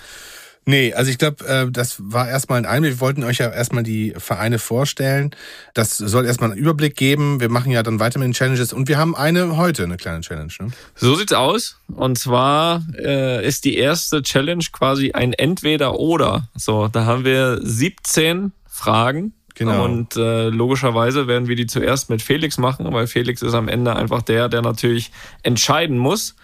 Nee, 0.70 0.94
also 0.94 1.10
ich 1.10 1.18
glaube, 1.18 1.44
äh, 1.46 1.68
das 1.68 1.96
war 1.98 2.28
erstmal 2.28 2.58
ein 2.58 2.64
Einblick. 2.64 2.92
Wir 2.92 3.00
wollten 3.00 3.24
euch 3.24 3.38
ja 3.38 3.50
erstmal 3.50 3.82
die 3.82 4.14
Vereine 4.16 4.60
vorstellen. 4.60 5.32
Das 5.74 5.98
soll 5.98 6.26
erstmal 6.26 6.52
einen 6.52 6.60
Überblick 6.60 6.94
geben. 6.94 7.40
Wir 7.40 7.48
machen 7.48 7.72
ja 7.72 7.82
dann 7.82 7.98
weiter 7.98 8.20
mit 8.20 8.26
den 8.26 8.34
Challenges 8.34 8.72
und 8.72 8.86
wir 8.86 8.96
haben 8.96 9.16
eine 9.16 9.56
heute, 9.56 9.82
eine 9.82 9.96
kleine 9.96 10.20
Challenge. 10.20 10.52
Ne? 10.60 10.68
So 10.94 11.16
sieht's 11.16 11.32
aus. 11.32 11.80
Und 11.88 12.18
zwar 12.18 12.84
äh, 12.96 13.44
ist 13.44 13.64
die 13.64 13.78
erste 13.78 14.22
Challenge 14.22 14.62
quasi 14.70 15.10
ein 15.10 15.32
Entweder-Oder. 15.32 16.48
So, 16.54 16.86
da 16.86 17.04
haben 17.04 17.24
wir 17.24 17.58
17 17.60 18.52
Fragen. 18.68 19.32
Genau. 19.56 19.84
Und 19.84 20.16
äh, 20.16 20.50
logischerweise 20.50 21.26
werden 21.26 21.48
wir 21.48 21.56
die 21.56 21.66
zuerst 21.66 22.10
mit 22.10 22.22
Felix 22.22 22.58
machen, 22.58 22.86
weil 22.92 23.08
Felix 23.08 23.42
ist 23.42 23.54
am 23.54 23.66
Ende 23.66 23.96
einfach 23.96 24.22
der, 24.22 24.48
der 24.48 24.62
natürlich 24.62 25.10
entscheiden 25.42 25.98
muss. 25.98 26.36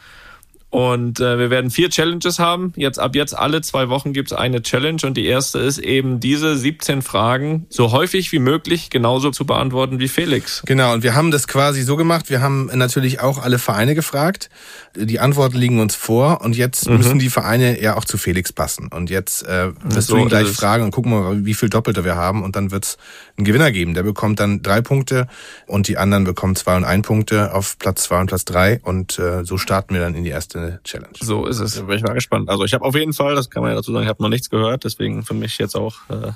Und 0.77 1.20
äh, 1.20 1.39
wir 1.39 1.49
werden 1.49 1.70
vier 1.70 1.89
Challenges 1.89 2.39
haben. 2.39 2.74
Jetzt 2.77 2.99
ab 2.99 3.16
jetzt 3.16 3.35
alle 3.35 3.62
zwei 3.62 3.89
Wochen 3.89 4.12
gibt's 4.12 4.35
eine 4.35 4.61
Challenge 4.61 5.01
und 5.05 5.16
die 5.16 5.24
erste 5.24 5.59
ist 5.59 5.79
eben 5.79 6.20
diese 6.20 6.55
17 6.55 7.01
Fragen 7.01 7.64
so 7.70 7.93
häufig 7.93 8.31
wie 8.31 8.39
möglich 8.41 8.91
genauso 8.91 9.31
zu 9.31 9.47
beantworten 9.47 10.01
wie 10.01 10.09
Felix. 10.09 10.62
Genau, 10.66 10.93
und 10.93 11.03
wir 11.03 11.14
haben 11.14 11.31
das 11.31 11.49
quasi 11.49 11.81
so 11.81 11.97
gemacht, 11.97 12.29
wir 12.29 12.43
haben 12.43 12.70
natürlich 12.74 13.20
auch 13.20 13.43
alle 13.43 13.59
Vereine 13.59 13.95
gefragt. 13.95 14.51
Die 14.95 15.18
Antworten 15.18 15.57
liegen 15.57 15.81
uns 15.81 15.95
vor 15.95 16.43
und 16.43 16.55
jetzt 16.55 16.91
Mhm. 16.91 16.99
müssen 16.99 17.18
die 17.20 17.31
Vereine 17.31 17.81
ja 17.81 17.97
auch 17.97 18.05
zu 18.05 18.18
Felix 18.18 18.53
passen. 18.53 18.89
Und 18.89 19.09
jetzt 19.09 19.45
äh, 19.49 19.70
wirst 19.83 20.09
So 20.09 20.16
du 20.16 20.20
ihn 20.24 20.29
gleich 20.29 20.49
fragen 20.49 20.85
und 20.85 20.91
gucken 20.91 21.11
mal, 21.11 21.47
wie 21.47 21.55
viel 21.55 21.70
Doppelte 21.70 22.05
wir 22.05 22.16
haben 22.16 22.43
und 22.43 22.55
dann 22.55 22.70
wird's 22.70 22.99
einen 23.39 23.47
Gewinner 23.47 23.72
geben. 23.72 23.95
Der 23.95 24.03
bekommt 24.03 24.41
dann 24.41 24.61
drei 24.61 24.83
Punkte 24.83 25.27
und 25.66 25.89
die 25.89 25.97
anderen 25.97 26.24
bekommen 26.24 26.55
zwei 26.55 26.77
und 26.77 26.85
ein 26.85 27.01
Punkte 27.01 27.55
auf 27.55 27.79
Platz 27.79 28.03
zwei 28.03 28.20
und 28.20 28.27
Platz 28.27 28.45
drei 28.45 28.79
und 28.83 29.18
äh, 29.18 29.43
so 29.43 29.57
starten 29.57 29.95
wir 29.95 30.03
dann 30.03 30.14
in 30.14 30.22
die 30.24 30.31
erste 30.31 30.66
Challenge. 30.85 31.14
So 31.21 31.47
ist 31.47 31.61
es. 31.61 31.75
Da 31.75 31.83
bin 31.83 31.97
ich 31.97 32.03
mal 32.03 32.14
gespannt. 32.14 32.49
Also 32.49 32.64
ich 32.64 32.75
habe 32.75 32.85
auf 32.85 32.95
jeden 32.95 33.12
Fall, 33.12 33.35
das 33.35 33.51
kann 33.51 33.62
man 33.62 33.71
ja 33.71 33.77
dazu 33.77 33.93
sagen, 33.93 34.05
ich 34.05 34.09
habe 34.09 34.23
noch 34.23 34.31
nichts 34.31 34.51
gehört, 34.51 34.85
deswegen 34.85 35.23
für 35.25 35.35
mich 35.35 35.59
jetzt 35.59 35.77
auch 35.77 35.97
äh, 36.09 36.33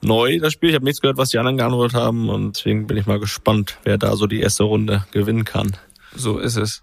neu 0.00 0.38
das 0.38 0.52
Spiel. 0.52 0.70
Ich 0.70 0.74
habe 0.74 0.84
nichts 0.84 1.00
gehört, 1.00 1.16
was 1.16 1.30
die 1.30 1.38
anderen 1.38 1.56
geantwortet 1.56 1.96
haben 1.96 2.28
und 2.28 2.56
deswegen 2.56 2.86
bin 2.86 2.96
ich 2.96 3.06
mal 3.06 3.20
gespannt, 3.20 3.78
wer 3.84 3.98
da 3.98 4.16
so 4.16 4.26
die 4.26 4.40
erste 4.40 4.64
Runde 4.64 5.06
gewinnen 5.12 5.44
kann. 5.44 5.76
So 6.14 6.38
ist 6.38 6.56
es. 6.56 6.82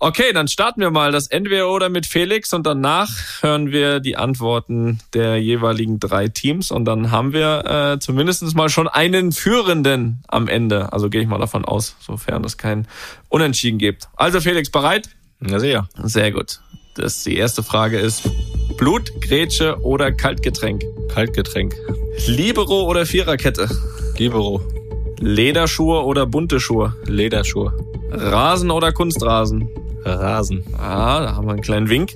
Okay, 0.00 0.32
dann 0.34 0.48
starten 0.48 0.80
wir 0.80 0.90
mal 0.90 1.12
das 1.12 1.28
Entweder 1.28 1.70
oder 1.70 1.88
mit 1.88 2.04
Felix 2.04 2.52
und 2.52 2.66
danach 2.66 3.08
hören 3.40 3.70
wir 3.70 4.00
die 4.00 4.16
Antworten 4.16 4.98
der 5.14 5.40
jeweiligen 5.40 5.98
drei 5.98 6.28
Teams 6.28 6.70
und 6.70 6.84
dann 6.84 7.10
haben 7.10 7.32
wir 7.32 7.64
äh, 7.94 7.98
zumindest 8.00 8.54
mal 8.54 8.68
schon 8.68 8.86
einen 8.86 9.32
Führenden 9.32 10.22
am 10.28 10.48
Ende. 10.48 10.92
Also 10.92 11.08
gehe 11.08 11.22
ich 11.22 11.28
mal 11.28 11.38
davon 11.38 11.64
aus, 11.64 11.96
sofern 12.00 12.44
es 12.44 12.58
kein 12.58 12.86
Unentschieden 13.30 13.78
gibt. 13.78 14.08
Also 14.16 14.40
Felix, 14.40 14.68
bereit? 14.68 15.08
Ja, 15.40 15.58
sehr. 15.58 15.88
Sehr 16.02 16.32
gut. 16.32 16.60
Das, 16.94 17.24
die 17.24 17.36
erste 17.36 17.62
Frage 17.62 17.98
ist 17.98 18.28
Blut, 18.76 19.10
Grätsche 19.20 19.80
oder 19.82 20.12
Kaltgetränk? 20.12 20.84
Kaltgetränk. 21.08 21.74
Libero 22.26 22.84
oder 22.84 23.06
Viererkette? 23.06 23.68
Libero. 24.16 24.62
Lederschuhe 25.18 26.04
oder 26.04 26.26
bunte 26.26 26.60
Schuhe? 26.60 26.94
Lederschuhe. 27.06 27.72
Rasen 28.10 28.70
oder 28.70 28.92
Kunstrasen? 28.92 29.68
Rasen. 30.04 30.64
Ah, 30.78 31.20
da 31.20 31.34
haben 31.34 31.46
wir 31.46 31.52
einen 31.52 31.62
kleinen 31.62 31.88
Wink. 31.88 32.14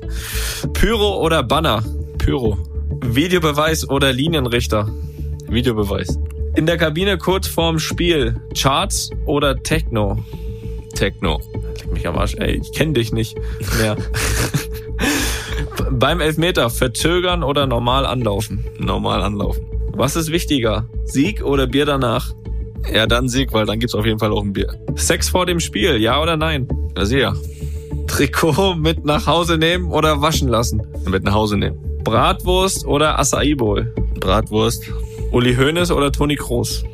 Pyro 0.75 1.21
oder 1.25 1.43
Banner? 1.43 1.83
Pyro. 2.19 2.59
Videobeweis 3.03 3.89
oder 3.89 4.13
Linienrichter? 4.13 4.89
Videobeweis. 5.49 6.19
In 6.57 6.67
der 6.67 6.77
Kabine 6.77 7.19
kurz 7.19 7.47
vorm 7.47 7.79
Spiel. 7.79 8.41
Charts 8.55 9.11
oder 9.27 9.63
Techno? 9.63 10.19
Techno. 10.95 11.41
Mich 11.99 12.07
am 12.07 12.17
Arsch, 12.17 12.37
ey, 12.37 12.61
ich 12.63 12.71
kenne 12.71 12.93
dich 12.93 13.13
nicht 13.13 13.37
mehr. 13.77 13.97
Beim 15.91 16.21
Elfmeter 16.21 16.71
verzögern 16.71 17.43
oder 17.43 17.67
normal 17.67 18.07
anlaufen? 18.07 18.65
Normal 18.79 19.21
anlaufen. 19.21 19.67
Was 19.95 20.15
ist 20.15 20.31
wichtiger? 20.31 20.89
Sieg 21.07 21.43
oder 21.43 21.67
Bier 21.67 21.87
danach? 21.87 22.33
Ja, 22.95 23.09
dann 23.09 23.29
Sieg, 23.29 23.53
weil 23.53 23.67
dann 23.67 23.81
gibt's 23.81 23.97
auf 23.97 24.07
jeden 24.07 24.21
Fall 24.21 24.31
auch 24.31 24.45
ein 24.45 24.53
Bier. 24.53 24.79
Sex 24.95 25.29
vor 25.29 25.45
dem 25.45 25.59
Spiel, 25.59 26.01
ja 26.01 26.23
oder 26.23 26.37
nein? 26.37 26.69
Ja, 26.97 27.05
sehr. 27.05 27.35
Trikot 28.07 28.77
mit 28.77 29.05
nach 29.05 29.27
Hause 29.27 29.59
nehmen 29.59 29.91
oder 29.91 30.23
waschen 30.23 30.47
lassen? 30.47 30.87
Mit 31.05 31.25
nach 31.25 31.35
Hause 31.35 31.57
nehmen. 31.57 31.81
Bratwurst 32.05 32.87
oder 32.87 33.19
Acai 33.19 33.57
Bowl? 33.57 33.93
Bratwurst. 34.21 34.85
Uli 35.33 35.57
Hoeneß 35.57 35.91
oder 35.91 36.13
Toni 36.13 36.37
Kroos? 36.37 36.85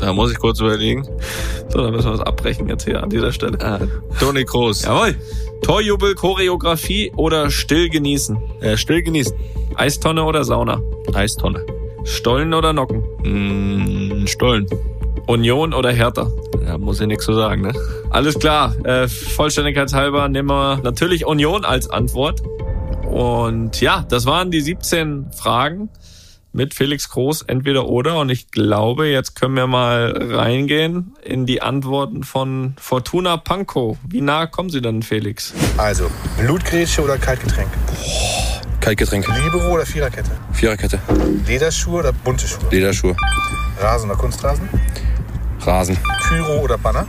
Da 0.00 0.12
muss 0.12 0.32
ich 0.32 0.38
kurz 0.38 0.60
überlegen. 0.60 1.06
So, 1.68 1.82
dann 1.82 1.92
müssen 1.92 2.06
wir 2.06 2.16
das 2.18 2.26
abbrechen 2.26 2.68
jetzt 2.68 2.84
hier 2.84 3.02
an 3.02 3.10
dieser 3.10 3.32
Stelle. 3.32 3.58
Ah, 3.60 3.80
Toni 4.18 4.44
Kroos. 4.44 4.82
Jawohl. 4.82 5.14
Torjubel, 5.62 6.14
Choreografie 6.14 7.12
oder 7.16 7.50
still 7.50 7.88
genießen? 7.88 8.36
Äh, 8.60 8.76
still 8.76 9.02
genießen. 9.02 9.34
Eistonne 9.76 10.24
oder 10.24 10.44
Sauna? 10.44 10.80
Eistonne. 11.14 11.64
Stollen 12.04 12.52
oder 12.52 12.72
Nocken? 12.72 13.02
Mm, 13.22 14.26
Stollen. 14.26 14.66
Union 15.26 15.72
oder 15.72 15.90
Hertha? 15.90 16.30
Da 16.66 16.76
muss 16.76 17.00
ich 17.00 17.06
nichts 17.06 17.24
zu 17.24 17.32
sagen, 17.32 17.62
ne? 17.62 17.72
Alles 18.10 18.38
klar. 18.38 18.74
Äh, 18.84 19.08
Vollständigkeitshalber 19.08 20.28
nehmen 20.28 20.50
wir 20.50 20.80
natürlich 20.82 21.24
Union 21.24 21.64
als 21.64 21.88
Antwort. 21.88 22.42
Und 23.10 23.80
ja, 23.80 24.04
das 24.08 24.26
waren 24.26 24.50
die 24.50 24.60
17 24.60 25.30
Fragen 25.32 25.88
mit 26.54 26.72
Felix 26.72 27.10
Groß, 27.10 27.42
entweder 27.42 27.88
oder. 27.88 28.18
Und 28.18 28.30
ich 28.30 28.50
glaube, 28.50 29.08
jetzt 29.08 29.34
können 29.34 29.54
wir 29.56 29.66
mal 29.66 30.14
reingehen 30.32 31.14
in 31.22 31.46
die 31.46 31.60
Antworten 31.60 32.22
von 32.22 32.74
Fortuna 32.80 33.36
Pankow. 33.36 33.98
Wie 34.08 34.20
nah 34.20 34.46
kommen 34.46 34.70
Sie 34.70 34.80
denn, 34.80 35.02
Felix? 35.02 35.52
Also, 35.76 36.10
Blutgrätsche 36.38 37.02
oder 37.02 37.18
Kaltgetränk? 37.18 37.68
Kaltgetränk. 38.80 39.26
Libero 39.42 39.74
oder 39.74 39.84
Viererkette? 39.84 40.30
Viererkette. 40.52 40.98
Lederschuhe 41.46 42.00
oder 42.00 42.12
bunte 42.12 42.46
Schuhe? 42.46 42.68
Lederschuhe. 42.70 43.16
Rasen 43.80 44.10
oder 44.10 44.18
Kunstrasen? 44.18 44.68
Rasen. 45.60 45.98
Pyro 46.28 46.60
oder 46.60 46.78
Banner? 46.78 47.06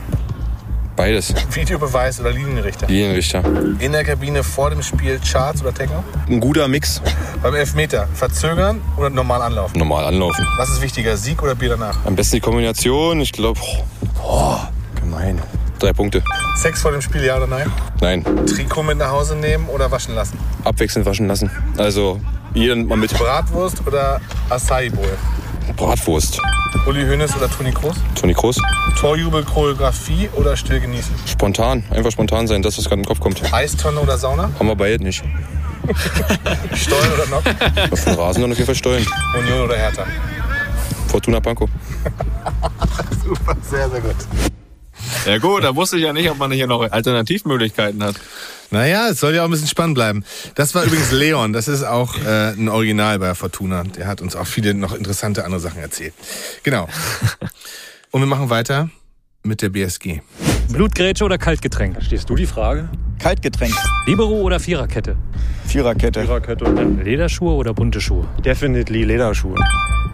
Beides. 0.96 1.34
Videobeweis 1.50 2.18
oder 2.20 2.30
Linienrichter? 2.30 2.86
Linienrichter. 2.86 3.42
In 3.80 3.92
der 3.92 4.02
Kabine 4.02 4.42
vor 4.42 4.70
dem 4.70 4.82
Spiel 4.82 5.20
Charts 5.20 5.60
oder 5.60 5.74
Techno? 5.74 6.02
Ein 6.28 6.40
guter 6.40 6.68
Mix. 6.68 7.02
Beim 7.42 7.54
Elfmeter 7.54 8.08
verzögern 8.14 8.80
oder 8.96 9.10
normal 9.10 9.42
anlaufen? 9.42 9.78
Normal 9.78 10.06
anlaufen. 10.06 10.46
Was 10.56 10.70
ist 10.70 10.80
wichtiger, 10.80 11.16
Sieg 11.18 11.42
oder 11.42 11.54
Bier 11.54 11.70
danach? 11.70 11.98
Am 12.06 12.16
besten 12.16 12.36
die 12.36 12.40
Kombination. 12.40 13.20
Ich 13.20 13.32
glaube, 13.32 13.60
oh, 14.24 14.56
gemein. 14.98 15.40
Drei 15.78 15.92
Punkte. 15.92 16.22
Sex 16.56 16.80
vor 16.80 16.92
dem 16.92 17.02
Spiel, 17.02 17.22
ja 17.22 17.36
oder 17.36 17.46
nein? 17.46 17.70
Nein. 18.00 18.24
Trikot 18.46 18.82
mit 18.82 18.96
nach 18.96 19.10
Hause 19.10 19.36
nehmen 19.36 19.68
oder 19.68 19.90
waschen 19.90 20.14
lassen? 20.14 20.38
Abwechselnd 20.64 21.04
waschen 21.06 21.28
lassen. 21.28 21.50
Also, 21.76 22.18
jeder 22.54 22.74
mal 22.76 22.96
mit. 22.96 23.12
Bratwurst 23.12 23.86
oder 23.86 24.18
Acai 24.48 24.88
Bowl? 24.88 25.04
Bratwurst. 25.74 26.40
Uli 26.86 27.04
Hoeneß 27.04 27.36
oder 27.36 27.50
Toni 27.50 27.72
Kroos? 27.72 27.96
Toni 28.14 28.34
Kroos. 28.34 28.56
Torjubel, 28.98 29.44
Choreografie 29.44 30.28
oder 30.34 30.56
still 30.56 30.80
genießen? 30.80 31.14
Spontan. 31.26 31.84
Einfach 31.90 32.10
spontan 32.10 32.46
sein. 32.46 32.62
Das, 32.62 32.78
was 32.78 32.84
gerade 32.84 33.00
im 33.02 33.06
Kopf 33.06 33.20
kommt. 33.20 33.42
Eistonne 33.52 34.00
oder 34.00 34.16
Sauna? 34.18 34.50
Haben 34.58 34.68
wir 34.68 34.76
beide 34.76 35.02
nicht. 35.02 35.22
Stollen 36.74 37.12
oder 37.12 37.26
Nock? 37.26 37.44
Auf 37.90 38.04
den 38.04 38.14
Rasen 38.14 38.42
dann 38.42 38.52
auf 38.52 38.58
jeden 38.58 38.66
Fall 38.66 38.74
steuern. 38.74 39.06
Union 39.38 39.62
oder 39.62 39.76
Hertha? 39.76 40.04
Fortuna 41.08 41.40
Pankow. 41.40 41.68
Super, 43.24 43.56
sehr, 43.62 43.88
sehr 43.90 44.00
gut. 44.00 44.16
Ja 45.26 45.38
gut, 45.38 45.64
da 45.64 45.74
wusste 45.74 45.96
ich 45.96 46.04
ja 46.04 46.12
nicht, 46.12 46.30
ob 46.30 46.38
man 46.38 46.52
hier 46.52 46.66
noch 46.66 46.90
Alternativmöglichkeiten 46.90 48.02
hat. 48.02 48.16
Naja, 48.70 49.08
es 49.08 49.20
soll 49.20 49.34
ja 49.34 49.42
auch 49.42 49.46
ein 49.46 49.50
bisschen 49.50 49.68
spannend 49.68 49.94
bleiben. 49.94 50.24
Das 50.54 50.74
war 50.74 50.84
übrigens 50.84 51.12
Leon, 51.12 51.52
das 51.52 51.68
ist 51.68 51.84
auch 51.84 52.16
äh, 52.24 52.50
ein 52.50 52.68
Original 52.68 53.18
bei 53.18 53.34
Fortuna. 53.34 53.84
Der 53.84 54.06
hat 54.06 54.20
uns 54.20 54.36
auch 54.36 54.46
viele 54.46 54.74
noch 54.74 54.94
interessante 54.94 55.44
andere 55.44 55.60
Sachen 55.60 55.80
erzählt. 55.80 56.14
Genau. 56.62 56.88
Und 58.10 58.20
wir 58.20 58.26
machen 58.26 58.50
weiter 58.50 58.90
mit 59.42 59.62
der 59.62 59.68
BSG. 59.70 60.20
Blutgrätsche 60.68 61.24
oder 61.24 61.38
Kaltgetränk? 61.38 61.94
Verstehst 61.94 62.28
du 62.28 62.34
die 62.34 62.46
Frage? 62.46 62.88
Kaltgetränk. 63.18 63.74
Libero 64.06 64.40
oder 64.40 64.58
Viererkette? 64.58 65.16
Viererkette. 65.66 66.22
Viererkette. 66.22 66.64
Lederschuhe 67.02 67.54
oder 67.54 67.72
bunte 67.72 68.00
Schuhe? 68.00 68.26
Definitely 68.44 69.04
Lederschuhe. 69.04 69.56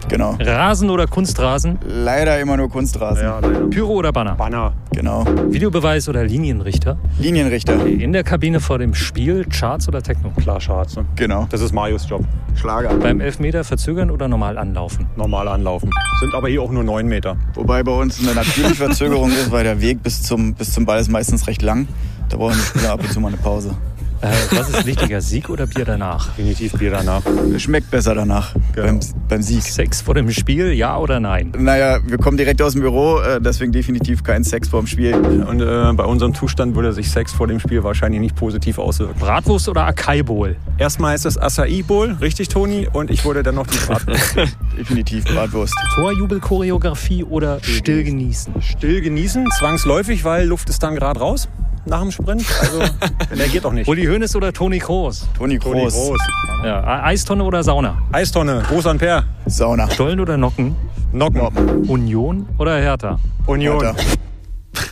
Genau. 0.09 0.35
Rasen 0.39 0.89
oder 0.89 1.07
Kunstrasen? 1.07 1.79
Leider 1.87 2.39
immer 2.39 2.57
nur 2.57 2.69
Kunstrasen. 2.69 3.23
Ja, 3.23 3.39
leider. 3.39 3.67
Pyro 3.67 3.93
oder 3.93 4.11
Banner? 4.11 4.35
Banner. 4.35 4.73
Genau. 4.93 5.25
Videobeweis 5.49 6.09
oder 6.09 6.23
Linienrichter? 6.23 6.97
Linienrichter. 7.19 7.85
In 7.85 8.13
der 8.13 8.23
Kabine 8.23 8.59
vor 8.59 8.79
dem 8.79 8.93
Spiel 8.93 9.45
Charts 9.45 9.87
oder 9.87 10.01
Techno? 10.01 10.31
Klar, 10.31 10.59
Charts. 10.59 10.95
Ne? 10.95 11.05
Genau. 11.15 11.47
Das 11.49 11.61
ist 11.61 11.73
Marius 11.73 12.07
Job. 12.09 12.23
Schlager. 12.55 12.93
Beim 12.95 13.19
Elfmeter 13.21 13.63
verzögern 13.63 14.11
oder 14.11 14.27
normal 14.27 14.57
anlaufen? 14.57 15.07
Normal 15.15 15.47
anlaufen. 15.47 15.89
Sind 16.19 16.33
aber 16.35 16.49
eh 16.49 16.59
auch 16.59 16.71
nur 16.71 16.83
neun 16.83 17.07
Meter. 17.07 17.37
Wobei 17.55 17.83
bei 17.83 17.91
uns 17.91 18.19
eine 18.19 18.35
natürliche 18.35 18.75
Verzögerung 18.75 19.31
ist, 19.31 19.51
weil 19.51 19.63
der 19.63 19.81
Weg 19.81 20.03
bis 20.03 20.23
zum, 20.23 20.53
bis 20.53 20.73
zum 20.73 20.85
Ball 20.85 20.99
ist 20.99 21.09
meistens 21.09 21.47
recht 21.47 21.61
lang. 21.61 21.87
Da 22.29 22.37
brauchen 22.37 22.53
die 22.55 22.61
Spieler 22.61 22.93
ab 22.93 23.01
und 23.01 23.11
zu 23.11 23.19
mal 23.19 23.29
eine 23.29 23.37
Pause. 23.37 23.75
Äh, 24.23 24.31
was 24.57 24.69
ist 24.69 24.85
wichtiger, 24.85 25.19
Sieg 25.19 25.49
oder 25.49 25.67
Bier 25.67 25.83
danach? 25.83 26.29
Definitiv 26.37 26.73
Bier 26.73 26.91
danach. 26.91 27.21
Schmeckt 27.57 27.91
besser 27.91 28.15
danach 28.15 28.53
Genau. 28.73 28.87
beim, 28.87 28.99
beim 29.27 29.41
Sieg. 29.41 29.63
Sex 29.63 30.01
vor 30.01 30.13
dem 30.15 30.31
Spiel, 30.31 30.71
ja 30.71 30.97
oder 30.97 31.19
nein? 31.19 31.51
Naja, 31.57 31.99
wir 32.05 32.17
kommen 32.17 32.37
direkt 32.37 32.61
aus 32.61 32.71
dem 32.71 32.81
Büro, 32.81 33.19
äh, 33.19 33.41
deswegen 33.41 33.73
definitiv 33.73 34.23
kein 34.23 34.45
Sex 34.45 34.69
vorm 34.69 34.87
Spiel. 34.87 35.13
Und 35.15 35.61
äh, 35.61 35.91
bei 35.93 36.05
unserem 36.05 36.33
Zustand 36.33 36.75
würde 36.75 36.93
sich 36.93 37.11
Sex 37.11 37.33
vor 37.33 37.47
dem 37.47 37.59
Spiel 37.59 37.83
wahrscheinlich 37.83 38.21
nicht 38.21 38.35
positiv 38.35 38.79
auswirken. 38.79 39.19
Bratwurst 39.19 39.67
oder 39.67 39.85
Acai 39.87 40.23
Bowl? 40.23 40.55
Erstmal 40.77 41.15
ist 41.15 41.25
das 41.25 41.37
Acai 41.37 41.83
Bowl, 41.85 42.15
richtig, 42.21 42.47
Toni? 42.47 42.87
Und 42.91 43.11
ich 43.11 43.25
würde 43.25 43.43
dann 43.43 43.55
noch 43.55 43.67
die 43.67 43.77
Bratwurst. 43.77 44.37
definitiv 44.77 45.25
Bratwurst. 45.25 45.73
Torjubelchoreografie 45.95 47.25
oder 47.25 47.59
still 47.61 48.03
genießen? 48.05 48.53
Still 48.61 49.01
genießen, 49.01 49.47
zwangsläufig, 49.59 50.23
weil 50.23 50.47
Luft 50.47 50.69
ist 50.69 50.81
dann 50.81 50.95
gerade 50.95 51.19
raus 51.19 51.49
nach 51.85 52.01
dem 52.01 52.11
Sprint. 52.11 52.45
Also, 52.61 52.79
der 53.37 53.47
geht 53.47 53.63
doch 53.65 53.73
nicht. 53.73 53.87
Uli 53.87 54.05
Hoeneß 54.05 54.35
oder 54.35 54.53
Toni 54.53 54.79
Kroos? 54.79 55.27
Toni 55.37 55.59
Toni 55.59 55.81
Kroos. 55.81 55.93
Groß. 55.93 56.19
Ja, 56.63 56.79
E- 56.99 57.03
Eistonne 57.09 57.43
oder 57.43 57.63
Sauna? 57.63 58.01
Eistonne, 58.11 58.63
Groß 58.67 58.87
Ampere. 58.87 59.23
Sauna. 59.45 59.89
Stollen 59.91 60.19
oder 60.19 60.37
Nocken? 60.37 60.75
Nocken. 61.11 61.41
Union 61.87 62.47
oder 62.57 62.77
Hertha? 62.79 63.19
Union. 63.45 63.81
Hertha. 63.81 64.01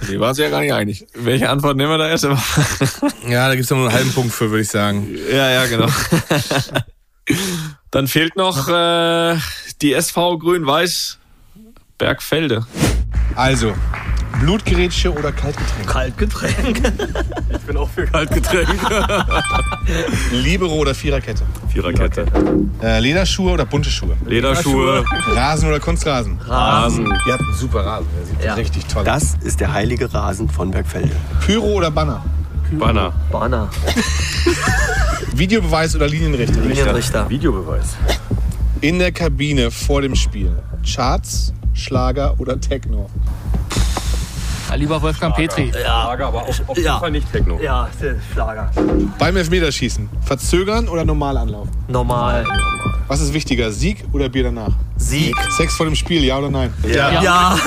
Die 0.09 0.19
waren 0.19 0.33
sich 0.35 0.43
ja 0.43 0.51
gar 0.51 0.61
nicht 0.61 0.73
einig. 0.73 1.07
Welche 1.15 1.49
Antwort 1.49 1.75
nehmen 1.77 1.89
wir 1.89 1.97
da 1.97 2.07
erst? 2.07 2.23
Ja, 3.27 3.47
da 3.47 3.55
gibt's 3.55 3.69
noch 3.71 3.77
nur 3.77 3.87
einen 3.87 3.95
halben 3.97 4.11
Punkt 4.13 4.31
für, 4.33 4.49
würde 4.49 4.61
ich 4.61 4.69
sagen. 4.69 5.07
Ja, 5.31 5.49
ja, 5.49 5.65
genau. 5.67 5.87
Dann 7.91 8.07
fehlt 8.07 8.35
noch 8.35 8.67
äh, 8.67 9.37
die 9.81 9.93
SV 9.93 10.37
Grün-Weiß 10.39 11.17
Bergfelde. 11.97 12.65
Also, 13.35 13.73
Blutgerätsche 14.39 15.11
oder 15.13 15.32
Kaltgetränk? 15.32 15.88
Kaltgetränk. 15.88 16.82
Ich 17.53 17.67
bin 17.67 17.77
auch 17.77 17.89
für 17.89 18.05
Kaltgetränk. 18.07 18.69
Libero 20.32 20.73
oder 20.73 20.95
Viererkette? 20.95 21.43
Viererkette. 21.71 22.25
Äh, 22.82 22.99
Lederschuhe 22.99 23.51
oder 23.51 23.65
bunte 23.65 23.89
Schuhe? 23.89 24.15
Lederschuhe. 24.25 25.03
Rasen 25.36 25.67
oder 25.69 25.79
Kunstrasen? 25.79 26.39
Rasen. 26.47 27.05
Ihr 27.05 27.34
habt 27.34 27.43
einen 27.43 27.53
super 27.53 27.86
Rasen. 27.86 28.07
Der 28.17 28.25
sieht 28.25 28.43
Ja. 28.43 28.53
richtig 28.55 28.86
toll 28.88 29.01
aus. 29.07 29.34
Das 29.36 29.36
ist 29.43 29.59
der 29.59 29.71
heilige 29.73 30.11
Rasen 30.11 30.49
von 30.49 30.71
Bergfelde. 30.71 31.11
Pyro 31.45 31.73
oder 31.73 31.91
Banner? 31.91 32.23
Banner. 32.71 33.13
Banner. 33.32 33.69
Videobeweis 35.36 35.95
oder 35.95 36.07
Linienrichter? 36.07 36.61
Linienrichter. 36.61 37.29
Videobeweis. 37.29 37.95
In 38.82 38.97
der 38.99 39.11
Kabine 39.11 39.69
vor 39.71 40.01
dem 40.01 40.15
Spiel. 40.15 40.51
Charts, 40.86 41.53
Schlager 41.73 42.36
oder 42.39 42.59
Techno? 42.59 43.09
Lieber 44.76 45.01
Wolfgang 45.01 45.36
Petri. 45.36 45.72
Ja. 45.74 46.03
Schlager, 46.03 46.28
aber 46.28 46.41
auf, 46.43 46.61
auf 46.67 46.76
jeden 46.78 46.86
Ja. 46.88 46.99
Fall 46.99 47.11
nicht 47.11 47.32
Techno. 47.32 47.59
Ja, 47.61 47.88
Schlager. 48.34 48.72
Beim 49.19 49.38
Elfmeterschießen. 49.38 50.09
Verzögern 50.24 50.88
oder 50.88 51.05
normal 51.05 51.38
anlaufen? 51.38 51.72
Normal. 51.88 52.45
Was 53.07 53.19
ist 53.22 53.34
wichtiger, 53.34 53.72
Sieg 53.72 54.05
oder 54.13 54.30
Bier 54.30 54.43
danach? 54.45 54.72
Sieg. 54.95 55.36
Sex 55.57 55.76
vor 55.76 55.86
dem 55.86 55.95
Spiel, 55.95 56.24
ja 56.24 56.38
oder 56.38 56.49
nein? 56.49 56.74
Ja. 56.88 57.22
Ja. 57.22 57.57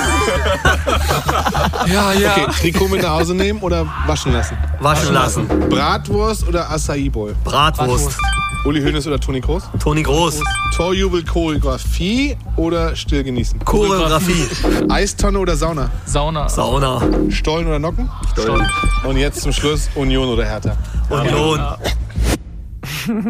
Ja, 1.87 2.13
ja. 2.19 2.31
Okay, 2.31 2.45
Trikot 2.59 2.87
mit 2.87 3.01
nach 3.03 3.11
Hause 3.11 3.35
nehmen 3.35 3.59
oder 3.59 3.85
waschen 4.07 4.33
lassen? 4.33 4.57
Waschen 4.79 5.13
lassen. 5.13 5.47
Bratwurst 5.69 6.47
oder 6.47 6.69
Acai 6.71 7.09
Bowl? 7.09 7.35
Bratwurst. 7.43 8.17
Uli 8.65 8.81
Hoeneß 8.81 9.05
oder 9.05 9.19
Toni 9.19 9.41
Kroos? 9.41 9.63
Toni 9.79 10.01
Groß. 10.01 10.41
Torjubel, 10.75 11.23
Choreografie 11.23 12.35
oder 12.57 12.95
still 12.95 13.23
genießen? 13.23 13.59
Choreografie. 13.59 14.47
Eistonne 14.89 15.37
oder 15.37 15.55
Sauna? 15.55 15.91
Sauna. 16.07 16.49
Sauna. 16.49 16.99
Stollen 17.29 17.67
oder 17.67 17.77
Nocken? 17.77 18.09
Stollen. 18.31 18.67
Und 19.03 19.17
jetzt 19.17 19.41
zum 19.41 19.53
Schluss 19.53 19.87
Union 19.93 20.27
oder 20.29 20.45
Hertha? 20.45 20.75
Union. 21.09 21.61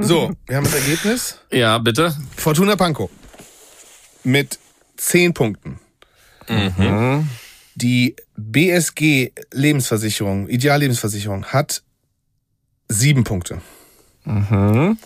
So, 0.02 0.32
wir 0.48 0.56
haben 0.58 0.64
das 0.64 0.74
Ergebnis. 0.76 1.38
Ja, 1.52 1.78
bitte. 1.78 2.16
Fortuna 2.38 2.76
Pankow 2.78 3.10
mit 4.24 4.58
10 4.98 5.34
Punkten. 5.34 5.80
Mhm. 6.48 7.30
Die 7.76 8.16
BSG 8.38 9.32
Lebensversicherung, 9.52 10.48
Ideallebensversicherung, 10.48 11.46
hat 11.46 11.84
7 12.88 13.24
Punkte. 13.26 13.62
Mhm. 14.24 14.98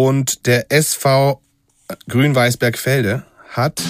Und 0.00 0.46
der 0.46 0.70
SV 0.70 1.40
Grün-Weiß-Bergfelde 2.08 3.24
hat 3.50 3.82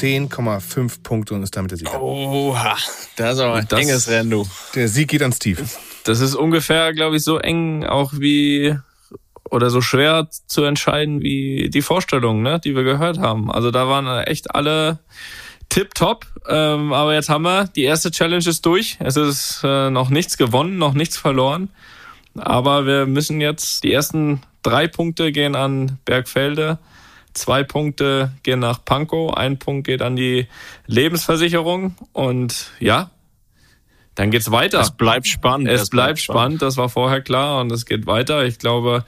10,5 0.00 1.02
Punkte 1.02 1.34
und 1.34 1.42
ist 1.42 1.54
damit 1.54 1.70
der 1.72 1.76
Sieger. 1.76 2.00
Oha, 2.02 2.74
das 3.16 3.34
ist 3.34 3.40
aber 3.40 3.56
ein 3.56 3.66
Das- 3.68 3.78
enges 3.80 4.08
Rennen, 4.08 4.30
du. 4.30 4.46
Der 4.74 4.88
Sieg 4.88 5.08
geht 5.08 5.20
ans 5.20 5.38
Tief. 5.40 5.78
Das 6.04 6.20
ist 6.20 6.34
ungefähr, 6.34 6.94
glaube 6.94 7.16
ich, 7.16 7.22
so 7.24 7.36
eng 7.38 7.84
auch 7.84 8.14
wie 8.14 8.78
oder 9.50 9.68
so 9.68 9.82
schwer 9.82 10.26
zu 10.46 10.64
entscheiden 10.64 11.20
wie 11.20 11.68
die 11.68 11.82
Vorstellungen, 11.82 12.40
ne, 12.42 12.58
die 12.64 12.74
wir 12.74 12.82
gehört 12.82 13.18
haben. 13.18 13.50
Also 13.50 13.70
da 13.70 13.86
waren 13.88 14.06
echt 14.24 14.54
alle 14.54 15.00
tipptopp. 15.68 16.24
Ähm, 16.48 16.94
aber 16.94 17.12
jetzt 17.12 17.28
haben 17.28 17.42
wir 17.42 17.66
die 17.76 17.82
erste 17.84 18.10
Challenge 18.10 18.48
ist 18.48 18.64
durch. 18.64 18.96
Es 19.00 19.16
ist 19.18 19.60
äh, 19.64 19.90
noch 19.90 20.08
nichts 20.08 20.38
gewonnen, 20.38 20.78
noch 20.78 20.94
nichts 20.94 21.18
verloren. 21.18 21.68
Aber 22.36 22.86
wir 22.86 23.06
müssen 23.06 23.40
jetzt 23.40 23.84
die 23.84 23.92
ersten 23.92 24.42
drei 24.62 24.88
Punkte 24.88 25.32
gehen 25.32 25.54
an 25.54 25.98
Bergfelde. 26.04 26.78
Zwei 27.32 27.64
Punkte 27.64 28.32
gehen 28.42 28.60
nach 28.60 28.84
Pankow, 28.84 29.34
ein 29.34 29.58
Punkt 29.58 29.86
geht 29.86 30.02
an 30.02 30.14
die 30.14 30.46
Lebensversicherung 30.86 31.96
und 32.12 32.70
ja, 32.78 33.10
dann 34.14 34.30
geht's 34.30 34.50
weiter. 34.50 34.80
Es 34.80 34.92
bleibt 34.92 35.26
spannend. 35.26 35.68
Es, 35.68 35.90
bleibt 35.90 36.20
spannend. 36.20 36.62
das 36.62 36.76
war 36.76 36.88
vorher 36.88 37.20
klar 37.20 37.60
und 37.60 37.72
es 37.72 37.86
geht 37.86 38.06
weiter. 38.06 38.44
Ich 38.44 38.58
glaube, 38.58 39.04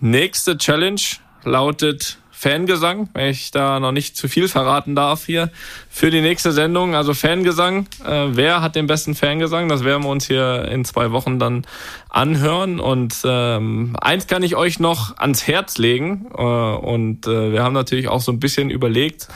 nächste 0.00 0.56
Challenge 0.56 1.00
lautet 1.44 2.18
Fangesang, 2.38 3.08
wenn 3.14 3.30
ich 3.30 3.50
da 3.50 3.80
noch 3.80 3.92
nicht 3.92 4.14
zu 4.14 4.28
viel 4.28 4.46
verraten 4.46 4.94
darf 4.94 5.24
hier 5.24 5.50
für 5.88 6.10
die 6.10 6.20
nächste 6.20 6.52
Sendung. 6.52 6.94
Also 6.94 7.14
Fangesang, 7.14 7.86
äh, 8.04 8.26
wer 8.28 8.60
hat 8.60 8.76
den 8.76 8.86
besten 8.86 9.14
Fangesang? 9.14 9.70
Das 9.70 9.84
werden 9.84 10.02
wir 10.02 10.10
uns 10.10 10.26
hier 10.26 10.68
in 10.70 10.84
zwei 10.84 11.12
Wochen 11.12 11.38
dann 11.38 11.66
anhören. 12.10 12.78
Und 12.78 13.16
ähm, 13.24 13.96
eins 13.98 14.26
kann 14.26 14.42
ich 14.42 14.54
euch 14.54 14.78
noch 14.78 15.16
ans 15.16 15.46
Herz 15.46 15.78
legen. 15.78 16.26
Äh, 16.36 16.42
und 16.42 17.26
äh, 17.26 17.52
wir 17.52 17.62
haben 17.62 17.72
natürlich 17.72 18.08
auch 18.08 18.20
so 18.20 18.32
ein 18.32 18.38
bisschen 18.38 18.68
überlegt, 18.68 19.28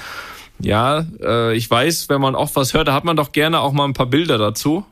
ja, 0.59 1.07
äh, 1.23 1.57
ich 1.57 1.71
weiß, 1.71 2.11
wenn 2.11 2.21
man 2.21 2.35
oft 2.35 2.55
was 2.55 2.75
hört, 2.75 2.89
da 2.89 2.93
hat 2.93 3.05
man 3.05 3.17
doch 3.17 3.33
gerne 3.33 3.61
auch 3.61 3.73
mal 3.73 3.87
ein 3.87 3.95
paar 3.95 4.11
Bilder 4.11 4.37
dazu. 4.37 4.85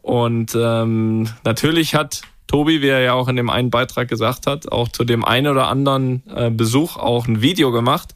Und 0.00 0.56
ähm, 0.58 1.28
natürlich 1.44 1.94
hat 1.94 2.22
Tobi, 2.54 2.82
wie 2.82 2.86
er 2.86 3.00
ja 3.00 3.14
auch 3.14 3.26
in 3.26 3.34
dem 3.34 3.50
einen 3.50 3.70
Beitrag 3.70 4.06
gesagt 4.06 4.46
hat, 4.46 4.70
auch 4.70 4.86
zu 4.86 5.02
dem 5.02 5.24
einen 5.24 5.48
oder 5.48 5.66
anderen 5.66 6.22
äh, 6.32 6.52
Besuch 6.52 6.96
auch 6.96 7.26
ein 7.26 7.42
Video 7.42 7.72
gemacht. 7.72 8.14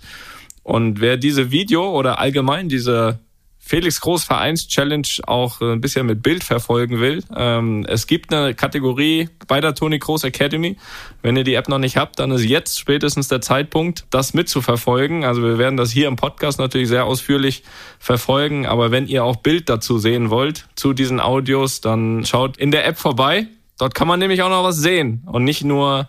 Und 0.62 1.00
wer 1.00 1.16
diese 1.16 1.50
Video 1.50 1.90
oder 1.90 2.20
allgemein 2.20 2.68
diese 2.68 3.18
Felix 3.58 4.00
Groß 4.00 4.22
Vereins 4.22 4.68
Challenge 4.68 5.08
auch 5.26 5.60
äh, 5.60 5.72
ein 5.72 5.80
bisschen 5.80 6.06
mit 6.06 6.22
Bild 6.22 6.44
verfolgen 6.44 7.00
will, 7.00 7.24
ähm, 7.36 7.84
es 7.88 8.06
gibt 8.06 8.32
eine 8.32 8.54
Kategorie 8.54 9.28
bei 9.48 9.60
der 9.60 9.74
Toni 9.74 9.98
Groß 9.98 10.22
Academy. 10.22 10.76
Wenn 11.20 11.36
ihr 11.36 11.42
die 11.42 11.54
App 11.54 11.68
noch 11.68 11.78
nicht 11.78 11.96
habt, 11.96 12.20
dann 12.20 12.30
ist 12.30 12.44
jetzt 12.44 12.78
spätestens 12.78 13.26
der 13.26 13.40
Zeitpunkt, 13.40 14.04
das 14.10 14.34
mitzuverfolgen. 14.34 15.24
Also 15.24 15.42
wir 15.42 15.58
werden 15.58 15.76
das 15.76 15.90
hier 15.90 16.06
im 16.06 16.14
Podcast 16.14 16.60
natürlich 16.60 16.86
sehr 16.86 17.06
ausführlich 17.06 17.64
verfolgen. 17.98 18.66
Aber 18.66 18.92
wenn 18.92 19.08
ihr 19.08 19.24
auch 19.24 19.34
Bild 19.34 19.68
dazu 19.68 19.98
sehen 19.98 20.30
wollt, 20.30 20.68
zu 20.76 20.92
diesen 20.92 21.18
Audios, 21.18 21.80
dann 21.80 22.24
schaut 22.24 22.56
in 22.56 22.70
der 22.70 22.86
App 22.86 22.98
vorbei. 22.98 23.48
Dort 23.78 23.94
kann 23.94 24.08
man 24.08 24.18
nämlich 24.18 24.42
auch 24.42 24.50
noch 24.50 24.64
was 24.64 24.76
sehen 24.76 25.22
und 25.26 25.44
nicht 25.44 25.64
nur, 25.64 26.08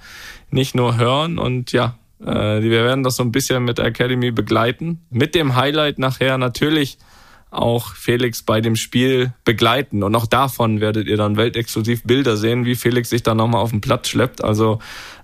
nicht 0.49 0.75
nur 0.75 0.97
hören. 0.97 1.37
Und 1.37 1.71
ja, 1.71 1.95
äh, 2.21 2.25
wir 2.25 2.83
werden 2.83 3.03
das 3.03 3.15
so 3.15 3.23
ein 3.23 3.31
bisschen 3.31 3.63
mit 3.63 3.77
der 3.77 3.85
Academy 3.85 4.31
begleiten. 4.31 5.01
Mit 5.09 5.35
dem 5.35 5.55
Highlight 5.55 5.99
nachher 5.99 6.37
natürlich 6.37 6.97
auch 7.51 7.95
Felix 7.95 8.43
bei 8.43 8.61
dem 8.61 8.75
Spiel 8.75 9.33
begleiten. 9.43 10.03
Und 10.03 10.15
auch 10.15 10.27
davon 10.27 10.81
werdet 10.81 11.07
ihr 11.07 11.17
dann 11.17 11.35
weltexklusiv 11.35 12.03
Bilder 12.03 12.37
sehen, 12.37 12.65
wie 12.65 12.75
Felix 12.75 13.09
sich 13.09 13.23
dann 13.23 13.37
nochmal 13.37 13.61
auf 13.61 13.71
den 13.71 13.81
Platz 13.81 14.09
schleppt. 14.09 14.43
Also 14.43 14.79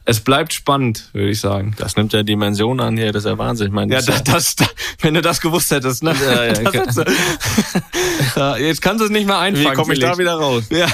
es 0.06 0.22
bleibt 0.22 0.54
spannend, 0.54 1.10
würde 1.14 1.30
ich 1.30 1.40
sagen. 1.40 1.76
Das 1.78 1.96
nimmt 1.98 2.14
ja 2.14 2.24
Dimensionen 2.24 2.86
an 2.86 2.98
hier, 2.98 3.12
das 3.12 3.26
ist 3.26 3.30
ja 3.30 3.38
Wahnsinn. 3.38 3.68
Ich 3.68 3.74
meine, 3.74 3.94
Ja, 3.94 4.02
das, 4.02 4.24
das, 4.24 4.56
das, 4.56 4.70
wenn 5.02 5.14
du 5.14 5.22
das 5.22 5.40
gewusst 5.40 5.70
hättest, 5.72 6.02
ne? 6.04 6.16
Ja, 6.26 6.46
ja, 6.46 6.72
Das 6.86 6.98
ist, 6.98 7.06
ja, 8.36 8.58
jetzt 8.58 8.82
kannst 8.82 9.02
du 9.02 9.06
es 9.06 9.12
nicht 9.12 9.28
mehr 9.28 9.38
wie 9.38 9.58
einfangen. 9.58 9.76
komme 9.76 9.94
ich 9.94 10.00
da 10.00 10.14
Felix. 10.14 10.20
wieder 10.20 10.36
raus? 10.36 10.64
Ja. 10.70 10.88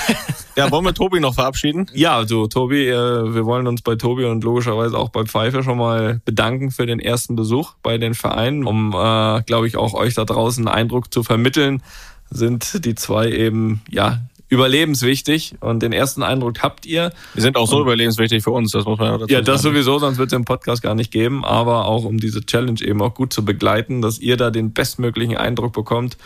Ja, 0.57 0.69
wollen 0.71 0.83
wir 0.85 0.93
Tobi 0.93 1.19
noch 1.19 1.33
verabschieden? 1.33 1.85
Ja, 1.93 2.23
du, 2.25 2.47
Tobi, 2.47 2.87
äh, 2.87 3.33
wir 3.33 3.45
wollen 3.45 3.67
uns 3.67 3.81
bei 3.81 3.95
Tobi 3.95 4.25
und 4.25 4.43
logischerweise 4.43 4.97
auch 4.97 5.09
bei 5.09 5.23
Pfeife 5.25 5.63
schon 5.63 5.77
mal 5.77 6.21
bedanken 6.25 6.71
für 6.71 6.85
den 6.85 6.99
ersten 6.99 7.35
Besuch 7.35 7.73
bei 7.83 7.97
den 7.97 8.13
Vereinen, 8.13 8.65
um, 8.65 8.89
äh, 8.93 9.41
glaube 9.43 9.67
ich, 9.67 9.77
auch 9.77 9.93
euch 9.93 10.13
da 10.15 10.25
draußen 10.25 10.67
einen 10.67 10.75
Eindruck 10.75 11.13
zu 11.13 11.23
vermitteln, 11.23 11.81
sind 12.29 12.85
die 12.85 12.95
zwei 12.95 13.29
eben, 13.29 13.81
ja, 13.89 14.19
überlebenswichtig 14.49 15.55
und 15.61 15.81
den 15.81 15.93
ersten 15.93 16.23
Eindruck 16.23 16.61
habt 16.61 16.85
ihr. 16.85 17.13
Die 17.35 17.39
sind 17.41 17.55
auch 17.55 17.67
so 17.69 17.77
Und- 17.77 17.83
überlebenswichtig 17.83 18.43
für 18.43 18.51
uns, 18.51 18.71
das 18.71 18.83
muss 18.83 18.99
man 18.99 19.07
ja 19.13 19.17
dazu 19.17 19.33
Ja, 19.33 19.39
das 19.41 19.61
sagen. 19.61 19.75
sowieso, 19.75 19.97
sonst 19.99 20.17
wird 20.17 20.27
es 20.31 20.37
den 20.37 20.43
Podcast 20.43 20.81
gar 20.83 20.93
nicht 20.95 21.11
geben, 21.11 21.45
aber 21.45 21.85
auch 21.85 22.03
um 22.03 22.17
diese 22.19 22.45
Challenge 22.45 22.81
eben 22.81 23.01
auch 23.01 23.13
gut 23.13 23.31
zu 23.31 23.45
begleiten, 23.45 24.01
dass 24.01 24.19
ihr 24.19 24.35
da 24.35 24.51
den 24.51 24.73
bestmöglichen 24.73 25.37
Eindruck 25.37 25.71
bekommt. 25.71 26.17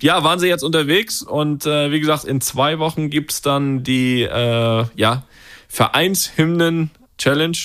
Ja, 0.00 0.22
waren 0.24 0.38
sie 0.38 0.48
jetzt 0.48 0.62
unterwegs 0.62 1.22
und 1.22 1.66
äh, 1.66 1.90
wie 1.90 2.00
gesagt, 2.00 2.24
in 2.24 2.40
zwei 2.40 2.78
Wochen 2.78 3.10
gibt's 3.10 3.42
dann 3.42 3.82
die 3.82 4.22
äh, 4.22 4.84
ja, 4.94 5.22
Vereinshymnen-Challenge. 5.68 7.56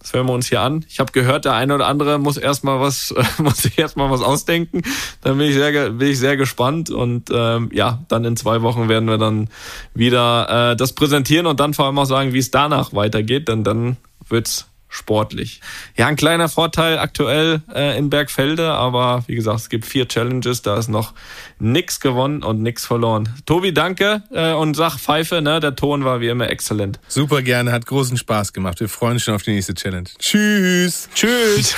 Das 0.00 0.14
hören 0.14 0.26
wir 0.26 0.32
uns 0.32 0.48
hier 0.48 0.62
an. 0.62 0.84
Ich 0.88 0.98
habe 0.98 1.12
gehört, 1.12 1.44
der 1.44 1.54
eine 1.54 1.74
oder 1.74 1.86
andere 1.86 2.18
muss 2.18 2.38
erstmal 2.38 2.80
was, 2.80 3.14
muss 3.38 3.58
sich 3.58 3.78
erstmal 3.78 4.10
was 4.10 4.22
ausdenken. 4.22 4.82
Dann 5.20 5.36
bin 5.36 5.48
ich 5.48 5.54
sehr, 5.54 5.90
bin 5.90 6.08
ich 6.08 6.18
sehr 6.18 6.36
gespannt 6.36 6.90
und 6.90 7.28
ähm, 7.32 7.68
ja, 7.72 8.02
dann 8.08 8.24
in 8.24 8.36
zwei 8.36 8.62
Wochen 8.62 8.88
werden 8.88 9.08
wir 9.08 9.18
dann 9.18 9.48
wieder 9.94 10.72
äh, 10.72 10.76
das 10.76 10.94
präsentieren 10.94 11.46
und 11.46 11.60
dann 11.60 11.74
vor 11.74 11.84
allem 11.86 11.98
auch 11.98 12.06
sagen, 12.06 12.32
wie 12.32 12.38
es 12.38 12.50
danach 12.50 12.94
weitergeht, 12.94 13.48
denn 13.48 13.62
dann 13.62 13.98
wird's 14.28 14.69
sportlich. 14.90 15.60
Ja, 15.96 16.08
ein 16.08 16.16
kleiner 16.16 16.48
Vorteil 16.48 16.98
aktuell 16.98 17.62
äh, 17.72 17.96
in 17.96 18.10
Bergfelde, 18.10 18.72
aber 18.72 19.24
wie 19.28 19.36
gesagt, 19.36 19.60
es 19.60 19.68
gibt 19.68 19.86
vier 19.86 20.06
Challenges, 20.08 20.62
da 20.62 20.76
ist 20.76 20.88
noch 20.88 21.14
nix 21.58 22.00
gewonnen 22.00 22.42
und 22.42 22.60
nix 22.60 22.84
verloren. 22.84 23.28
Tobi, 23.46 23.72
danke 23.72 24.22
äh, 24.32 24.52
und 24.52 24.74
sag 24.74 24.98
Pfeife, 24.98 25.40
ne? 25.40 25.60
Der 25.60 25.76
Ton 25.76 26.04
war 26.04 26.20
wie 26.20 26.28
immer 26.28 26.50
exzellent. 26.50 26.98
Super 27.08 27.40
gerne, 27.42 27.72
hat 27.72 27.86
großen 27.86 28.16
Spaß 28.16 28.52
gemacht. 28.52 28.80
Wir 28.80 28.88
freuen 28.88 29.14
uns 29.14 29.22
schon 29.22 29.34
auf 29.34 29.42
die 29.42 29.52
nächste 29.52 29.74
Challenge. 29.74 30.08
Tschüss. 30.18 31.08
Tschüss. 31.14 31.76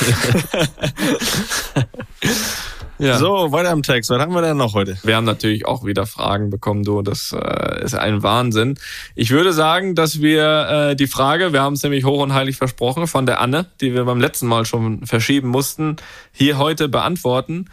Ja. 3.03 3.19
So, 3.19 3.51
weiter 3.51 3.73
im 3.73 3.83
Text. 3.83 4.11
Was 4.11 4.21
haben 4.21 4.33
wir 4.33 4.43
denn 4.43 4.57
noch 4.57 4.75
heute? 4.75 4.97
Wir 5.03 5.17
haben 5.17 5.25
natürlich 5.25 5.67
auch 5.67 5.85
wieder 5.85 6.07
Fragen 6.07 6.51
bekommen, 6.51 6.85
du. 6.85 7.03
Das 7.03 7.33
äh, 7.33 7.83
ist 7.83 7.97
ein 7.97 8.23
Wahnsinn. 8.23 8.77
Ich 9.17 9.31
würde 9.31 9.53
sagen, 9.53 9.97
dass 9.97 10.21
wir 10.21 10.91
äh, 10.91 10.95
die 10.95 11.09
Frage, 11.09 11.53
wir 11.53 11.63
haben 11.63 11.73
es 11.73 11.83
nämlich 11.83 12.05
hoch 12.05 12.23
und 12.23 12.33
heilig 12.33 12.59
versprochen, 12.59 13.09
von 13.09 13.27
der 13.27 13.41
Anne, 13.41 13.67
die 13.81 13.93
wir 13.93 14.05
beim 14.05 14.21
letzten 14.21 14.47
Mal 14.47 14.67
schon 14.67 15.05
verschieben 15.05 15.49
mussten, 15.49 15.97
hier 16.31 16.59
heute 16.59 16.89
beantworten. 16.89 17.65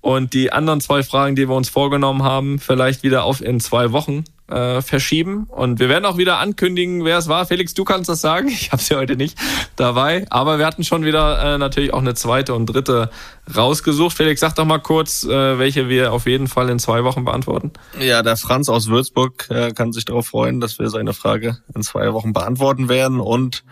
Und 0.00 0.32
die 0.32 0.52
anderen 0.52 0.80
zwei 0.80 1.02
Fragen, 1.02 1.36
die 1.36 1.50
wir 1.50 1.54
uns 1.54 1.68
vorgenommen 1.68 2.22
haben, 2.22 2.58
vielleicht 2.58 3.02
wieder 3.02 3.24
auf 3.24 3.42
in 3.42 3.60
zwei 3.60 3.92
Wochen 3.92 4.24
äh, 4.48 4.82
verschieben. 4.82 5.44
Und 5.44 5.78
wir 5.78 5.88
werden 5.88 6.04
auch 6.04 6.16
wieder 6.16 6.38
ankündigen, 6.38 7.04
wer 7.04 7.18
es 7.18 7.28
war. 7.28 7.46
Felix, 7.46 7.74
du 7.74 7.84
kannst 7.84 8.08
das 8.08 8.20
sagen. 8.20 8.48
Ich 8.58 8.72
habe 8.72 8.82
sie 8.82 8.96
heute 8.96 9.16
nicht 9.16 9.38
dabei. 9.76 10.26
Aber 10.30 10.58
wir 10.58 10.66
hatten 10.66 10.84
schon 10.84 11.04
wieder 11.04 11.54
äh, 11.54 11.58
natürlich 11.58 11.94
auch 11.94 12.00
eine 12.00 12.14
zweite 12.14 12.54
und 12.54 12.66
dritte 12.66 13.10
rausgesucht. 13.54 14.16
Felix, 14.16 14.40
sag 14.40 14.54
doch 14.56 14.64
mal 14.64 14.78
kurz, 14.78 15.24
äh, 15.24 15.58
welche 15.58 15.88
wir 15.88 16.12
auf 16.12 16.26
jeden 16.26 16.48
Fall 16.48 16.68
in 16.70 16.78
zwei 16.78 17.04
Wochen 17.04 17.24
beantworten. 17.24 17.72
Ja, 18.00 18.22
der 18.22 18.36
Franz 18.36 18.68
aus 18.68 18.88
Würzburg 18.88 19.48
äh, 19.50 19.72
kann 19.72 19.92
sich 19.92 20.04
darauf 20.04 20.26
freuen, 20.26 20.60
dass 20.60 20.78
wir 20.78 20.90
seine 20.90 21.14
Frage 21.14 21.58
in 21.74 21.82
zwei 21.82 22.12
Wochen 22.12 22.32
beantworten 22.32 22.88
werden. 22.88 23.20
Und 23.20 23.64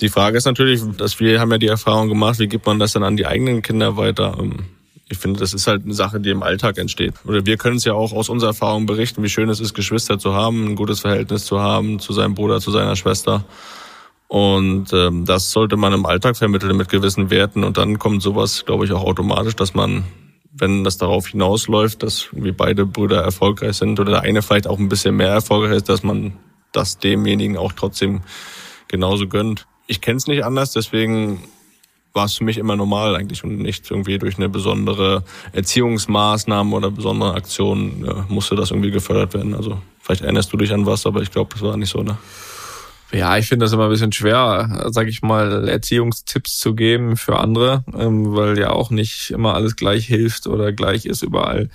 Die 0.00 0.08
Frage 0.08 0.38
ist 0.38 0.46
natürlich, 0.46 0.80
dass 0.96 1.20
wir 1.20 1.40
haben 1.40 1.50
ja 1.50 1.58
die 1.58 1.66
Erfahrung 1.66 2.08
gemacht, 2.08 2.38
wie 2.38 2.48
gibt 2.48 2.66
man 2.66 2.78
das 2.78 2.92
dann 2.92 3.02
an 3.02 3.16
die 3.16 3.26
eigenen 3.26 3.62
Kinder 3.62 3.96
weiter? 3.96 4.36
Ähm, 4.40 4.64
Ich 5.12 5.18
finde, 5.18 5.40
das 5.40 5.52
ist 5.52 5.66
halt 5.66 5.84
eine 5.84 5.92
Sache, 5.92 6.20
die 6.20 6.30
im 6.30 6.44
Alltag 6.44 6.78
entsteht. 6.78 7.14
Oder 7.26 7.44
wir 7.44 7.56
können 7.56 7.78
es 7.78 7.84
ja 7.84 7.94
auch 7.94 8.12
aus 8.12 8.28
unserer 8.28 8.50
Erfahrung 8.50 8.86
berichten, 8.86 9.24
wie 9.24 9.28
schön 9.28 9.48
es 9.48 9.58
ist, 9.58 9.74
Geschwister 9.74 10.20
zu 10.20 10.34
haben, 10.34 10.68
ein 10.68 10.76
gutes 10.76 11.00
Verhältnis 11.00 11.46
zu 11.46 11.58
haben 11.58 11.98
zu 11.98 12.12
seinem 12.12 12.34
Bruder, 12.34 12.60
zu 12.60 12.70
seiner 12.70 12.94
Schwester. 12.94 13.44
Und 14.28 14.92
ähm, 14.92 15.24
das 15.24 15.50
sollte 15.50 15.76
man 15.76 15.92
im 15.92 16.06
Alltag 16.06 16.36
vermitteln 16.36 16.76
mit 16.76 16.88
gewissen 16.88 17.28
Werten. 17.28 17.64
Und 17.64 17.76
dann 17.76 17.98
kommt 17.98 18.22
sowas, 18.22 18.64
glaube 18.64 18.84
ich, 18.84 18.92
auch 18.92 19.02
automatisch, 19.02 19.56
dass 19.56 19.74
man, 19.74 20.04
wenn 20.52 20.84
das 20.84 20.96
darauf 20.96 21.26
hinausläuft, 21.26 22.04
dass 22.04 22.28
wie 22.30 22.52
beide 22.52 22.86
Brüder 22.86 23.20
erfolgreich 23.20 23.76
sind 23.78 23.98
oder 23.98 24.12
der 24.12 24.22
eine 24.22 24.42
vielleicht 24.42 24.68
auch 24.68 24.78
ein 24.78 24.88
bisschen 24.88 25.16
mehr 25.16 25.30
erfolgreich 25.30 25.78
ist, 25.78 25.88
dass 25.88 26.04
man 26.04 26.34
das 26.70 26.98
demjenigen 26.98 27.56
auch 27.56 27.72
trotzdem 27.72 28.20
genauso 28.86 29.26
gönnt. 29.26 29.66
Ich 29.90 30.00
kenne 30.00 30.18
es 30.18 30.28
nicht 30.28 30.44
anders, 30.44 30.70
deswegen 30.70 31.42
war 32.12 32.26
es 32.26 32.34
für 32.34 32.44
mich 32.44 32.58
immer 32.58 32.76
normal 32.76 33.16
eigentlich 33.16 33.42
und 33.42 33.58
nicht 33.58 33.90
irgendwie 33.90 34.18
durch 34.18 34.36
eine 34.36 34.48
besondere 34.48 35.24
Erziehungsmaßnahme 35.50 36.76
oder 36.76 36.92
besondere 36.92 37.34
Aktion 37.34 38.04
äh, 38.06 38.32
musste 38.32 38.54
das 38.54 38.70
irgendwie 38.70 38.92
gefördert 38.92 39.34
werden. 39.34 39.52
Also 39.52 39.82
vielleicht 40.00 40.22
erinnerst 40.22 40.52
du 40.52 40.56
dich 40.56 40.72
an 40.72 40.86
was, 40.86 41.06
aber 41.06 41.22
ich 41.22 41.32
glaube, 41.32 41.50
das 41.54 41.62
war 41.62 41.76
nicht 41.76 41.90
so, 41.90 42.04
ne? 42.04 42.16
Ja, 43.10 43.36
ich 43.36 43.48
finde 43.48 43.64
das 43.64 43.72
immer 43.72 43.84
ein 43.84 43.90
bisschen 43.90 44.12
schwer, 44.12 44.86
sag 44.90 45.08
ich 45.08 45.22
mal, 45.22 45.68
Erziehungstipps 45.68 46.60
zu 46.60 46.76
geben 46.76 47.16
für 47.16 47.40
andere, 47.40 47.82
ähm, 47.92 48.36
weil 48.36 48.56
ja 48.60 48.70
auch 48.70 48.90
nicht 48.90 49.32
immer 49.32 49.54
alles 49.54 49.74
gleich 49.74 50.06
hilft 50.06 50.46
oder 50.46 50.72
gleich 50.72 51.04
ist 51.04 51.22
überall. 51.22 51.68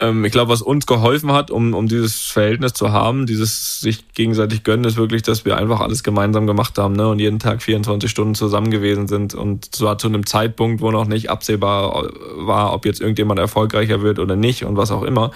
Ähm, 0.00 0.24
ich 0.24 0.32
glaube, 0.32 0.50
was 0.50 0.62
uns 0.62 0.86
geholfen 0.86 1.32
hat, 1.32 1.50
um, 1.50 1.74
um 1.74 1.88
dieses 1.88 2.22
Verhältnis 2.22 2.72
zu 2.72 2.92
haben, 2.92 3.26
dieses 3.26 3.80
sich 3.80 4.12
gegenseitig 4.14 4.64
gönnen, 4.64 4.84
ist 4.84 4.96
wirklich, 4.96 5.22
dass 5.22 5.44
wir 5.44 5.56
einfach 5.56 5.80
alles 5.80 6.02
gemeinsam 6.02 6.46
gemacht 6.46 6.78
haben 6.78 6.94
ne? 6.94 7.08
und 7.08 7.18
jeden 7.18 7.38
Tag 7.38 7.62
24 7.62 8.10
Stunden 8.10 8.34
zusammen 8.34 8.70
gewesen 8.70 9.08
sind. 9.08 9.34
Und 9.34 9.74
zwar 9.74 9.98
zu 9.98 10.08
einem 10.08 10.26
Zeitpunkt, 10.26 10.80
wo 10.80 10.90
noch 10.90 11.06
nicht 11.06 11.30
absehbar 11.30 12.10
war, 12.36 12.72
ob 12.72 12.86
jetzt 12.86 13.00
irgendjemand 13.00 13.38
erfolgreicher 13.40 14.02
wird 14.02 14.18
oder 14.18 14.36
nicht 14.36 14.64
und 14.64 14.76
was 14.76 14.90
auch 14.90 15.02
immer. 15.02 15.30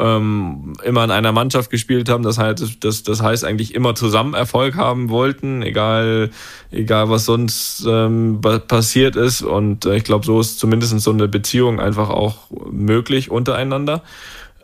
Ähm, 0.00 0.72
immer 0.82 1.04
in 1.04 1.10
einer 1.10 1.32
Mannschaft 1.32 1.70
gespielt 1.70 2.08
haben, 2.08 2.22
das 2.22 2.38
heißt, 2.38 2.78
das, 2.80 3.02
das 3.02 3.22
heißt 3.22 3.44
eigentlich 3.44 3.74
immer 3.74 3.94
zusammen 3.94 4.34
Erfolg 4.34 4.76
haben 4.76 5.10
wollten, 5.10 5.62
egal, 5.62 6.30
egal 6.70 7.10
was 7.10 7.26
sonst 7.26 7.84
ähm, 7.86 8.40
passiert 8.66 9.16
ist. 9.16 9.42
Und 9.42 9.84
äh, 9.84 9.96
ich 9.96 10.04
glaube, 10.04 10.24
so 10.24 10.40
ist 10.40 10.58
zumindest 10.58 10.98
so 11.00 11.10
eine 11.10 11.28
Beziehung 11.28 11.80
einfach 11.80 12.08
auch 12.08 12.48
möglich 12.70 13.30
untereinander. 13.30 14.02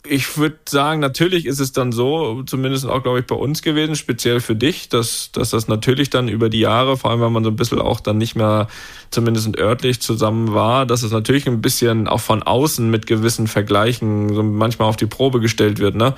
Ich 0.08 0.36
würde 0.36 0.58
sagen, 0.68 1.00
natürlich 1.00 1.46
ist 1.46 1.60
es 1.60 1.72
dann 1.72 1.92
so, 1.92 2.42
zumindest 2.44 2.86
auch, 2.86 3.02
glaube 3.02 3.20
ich, 3.20 3.26
bei 3.26 3.34
uns 3.34 3.62
gewesen, 3.62 3.96
speziell 3.96 4.40
für 4.40 4.54
dich, 4.54 4.88
dass, 4.88 5.30
dass 5.32 5.50
das 5.50 5.68
natürlich 5.68 6.10
dann 6.10 6.28
über 6.28 6.48
die 6.48 6.60
Jahre, 6.60 6.96
vor 6.96 7.10
allem 7.10 7.20
wenn 7.20 7.32
man 7.32 7.44
so 7.44 7.50
ein 7.50 7.56
bisschen 7.56 7.80
auch 7.80 8.00
dann 8.00 8.18
nicht 8.18 8.36
mehr 8.36 8.68
zumindest 9.10 9.56
örtlich 9.58 10.00
zusammen 10.00 10.52
war, 10.54 10.86
dass 10.86 11.02
es 11.02 11.12
natürlich 11.12 11.46
ein 11.46 11.60
bisschen 11.60 12.08
auch 12.08 12.20
von 12.20 12.42
außen 12.42 12.90
mit 12.90 13.06
gewissen 13.06 13.46
Vergleichen 13.46 14.34
so 14.34 14.42
manchmal 14.42 14.88
auf 14.88 14.96
die 14.96 15.06
Probe 15.06 15.40
gestellt 15.40 15.78
wird. 15.78 15.94
Ne? 15.94 16.14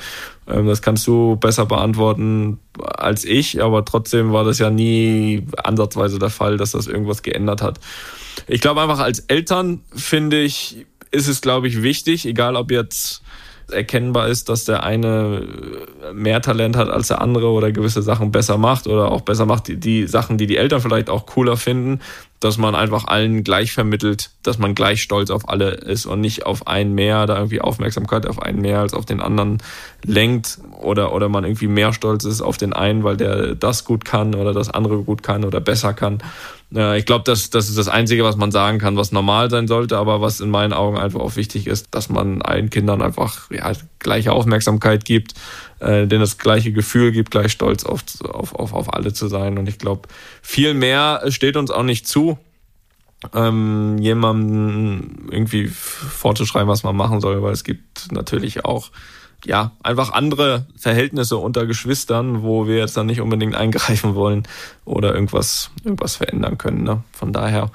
Ähm, 0.46 0.66
Das 0.66 0.82
kannst 0.82 1.06
du 1.06 1.36
besser 1.36 1.66
beantworten 1.66 2.58
als 2.82 3.24
ich, 3.24 3.62
aber 3.62 3.84
trotzdem 3.84 4.32
war 4.32 4.44
das 4.44 4.58
ja 4.58 4.70
nie 4.70 5.46
ansatzweise 5.56 6.18
der 6.18 6.30
Fall, 6.30 6.56
dass 6.56 6.72
das 6.72 6.86
irgendwas 6.86 7.22
geändert 7.22 7.62
hat. 7.62 7.80
Ich 8.46 8.60
glaube 8.60 8.80
einfach 8.80 9.00
als 9.00 9.20
Eltern 9.20 9.80
finde 9.94 10.40
ich, 10.40 10.86
ist 11.10 11.28
es 11.28 11.40
glaube 11.40 11.68
ich 11.68 11.82
wichtig, 11.82 12.26
egal 12.26 12.56
ob 12.56 12.70
jetzt 12.70 13.22
erkennbar 13.70 14.28
ist, 14.28 14.48
dass 14.48 14.64
der 14.64 14.82
eine 14.82 15.46
mehr 16.12 16.40
Talent 16.40 16.76
hat 16.76 16.88
als 16.88 17.08
der 17.08 17.20
andere 17.20 17.48
oder 17.48 17.72
gewisse 17.72 18.02
Sachen 18.02 18.30
besser 18.30 18.58
macht 18.58 18.86
oder 18.86 19.10
auch 19.10 19.20
besser 19.20 19.46
macht 19.46 19.68
die, 19.68 19.76
die 19.76 20.06
Sachen, 20.06 20.38
die 20.38 20.46
die 20.46 20.56
Eltern 20.56 20.80
vielleicht 20.80 21.10
auch 21.10 21.26
cooler 21.26 21.56
finden, 21.56 22.00
dass 22.40 22.58
man 22.58 22.74
einfach 22.74 23.06
allen 23.06 23.42
gleich 23.42 23.72
vermittelt, 23.72 24.30
dass 24.42 24.58
man 24.58 24.74
gleich 24.74 25.02
stolz 25.02 25.30
auf 25.30 25.48
alle 25.48 25.70
ist 25.70 26.06
und 26.06 26.20
nicht 26.20 26.46
auf 26.46 26.66
einen 26.66 26.94
mehr, 26.94 27.26
da 27.26 27.36
irgendwie 27.36 27.60
Aufmerksamkeit 27.60 28.26
auf 28.26 28.40
einen 28.40 28.60
mehr 28.60 28.78
als 28.78 28.94
auf 28.94 29.04
den 29.04 29.20
anderen 29.20 29.58
lenkt 30.04 30.58
oder, 30.80 31.12
oder 31.12 31.28
man 31.28 31.44
irgendwie 31.44 31.66
mehr 31.66 31.92
stolz 31.92 32.24
ist 32.24 32.40
auf 32.40 32.56
den 32.56 32.72
einen, 32.72 33.02
weil 33.02 33.16
der 33.16 33.54
das 33.54 33.84
gut 33.84 34.04
kann 34.04 34.34
oder 34.34 34.52
das 34.52 34.70
andere 34.70 35.02
gut 35.02 35.22
kann 35.22 35.44
oder 35.44 35.60
besser 35.60 35.94
kann. 35.94 36.22
Ich 36.96 37.06
glaube, 37.06 37.24
das, 37.24 37.48
das 37.48 37.70
ist 37.70 37.78
das 37.78 37.88
Einzige, 37.88 38.24
was 38.24 38.36
man 38.36 38.52
sagen 38.52 38.78
kann, 38.78 38.98
was 38.98 39.10
normal 39.10 39.50
sein 39.50 39.66
sollte, 39.66 39.96
aber 39.96 40.20
was 40.20 40.40
in 40.40 40.50
meinen 40.50 40.74
Augen 40.74 40.98
einfach 40.98 41.20
auch 41.20 41.36
wichtig 41.36 41.66
ist, 41.66 41.88
dass 41.92 42.10
man 42.10 42.42
allen 42.42 42.68
Kindern 42.68 43.00
einfach 43.00 43.50
ja, 43.50 43.72
gleiche 43.98 44.32
Aufmerksamkeit 44.32 45.04
gibt, 45.04 45.34
äh, 45.80 46.06
denen 46.06 46.20
das 46.20 46.38
gleiche 46.38 46.72
Gefühl 46.72 47.12
gibt, 47.12 47.30
gleich 47.30 47.52
stolz 47.52 47.84
auf, 47.84 48.02
auf, 48.24 48.54
auf, 48.54 48.72
auf 48.72 48.94
alle 48.94 49.12
zu 49.12 49.28
sein. 49.28 49.58
Und 49.58 49.68
ich 49.68 49.78
glaube, 49.78 50.08
viel 50.42 50.74
mehr 50.74 51.22
steht 51.28 51.56
uns 51.56 51.70
auch 51.70 51.82
nicht 51.82 52.06
zu. 52.06 52.38
ähm, 53.34 53.98
jemandem 53.98 55.28
irgendwie 55.30 55.66
vorzuschreiben, 55.66 56.68
was 56.68 56.84
man 56.84 56.94
machen 56.96 57.20
soll, 57.20 57.42
weil 57.42 57.52
es 57.52 57.64
gibt 57.64 58.12
natürlich 58.12 58.64
auch 58.64 58.90
ja, 59.44 59.72
einfach 59.82 60.12
andere 60.12 60.66
Verhältnisse 60.76 61.36
unter 61.36 61.66
Geschwistern, 61.66 62.42
wo 62.42 62.66
wir 62.66 62.76
jetzt 62.76 62.96
dann 62.96 63.06
nicht 63.06 63.20
unbedingt 63.20 63.54
eingreifen 63.54 64.14
wollen 64.14 64.46
oder 64.84 65.14
irgendwas, 65.14 65.70
irgendwas 65.84 66.16
verändern 66.16 66.58
können. 66.58 66.82
Ne? 66.82 67.02
Von 67.12 67.32
daher, 67.32 67.70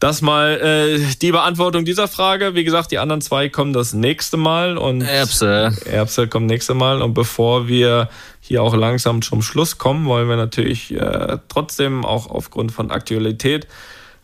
das 0.00 0.22
mal 0.22 0.58
äh, 0.60 0.98
die 1.20 1.30
Beantwortung 1.30 1.84
dieser 1.84 2.08
Frage. 2.08 2.54
Wie 2.54 2.64
gesagt, 2.64 2.90
die 2.90 2.98
anderen 2.98 3.20
zwei 3.20 3.50
kommen 3.50 3.74
das 3.74 3.92
nächste 3.92 4.38
Mal 4.38 4.78
und 4.78 5.02
Erbse. 5.02 5.76
Erbse 5.84 6.26
kommt 6.26 6.46
nächste 6.46 6.72
Mal. 6.72 7.02
Und 7.02 7.12
bevor 7.12 7.68
wir 7.68 8.08
hier 8.40 8.62
auch 8.62 8.74
langsam 8.74 9.20
zum 9.20 9.42
Schluss 9.42 9.76
kommen, 9.76 10.06
wollen 10.06 10.26
wir 10.26 10.36
natürlich 10.36 10.92
äh, 10.94 11.38
trotzdem 11.48 12.06
auch 12.06 12.30
aufgrund 12.30 12.72
von 12.72 12.90
Aktualität 12.90 13.68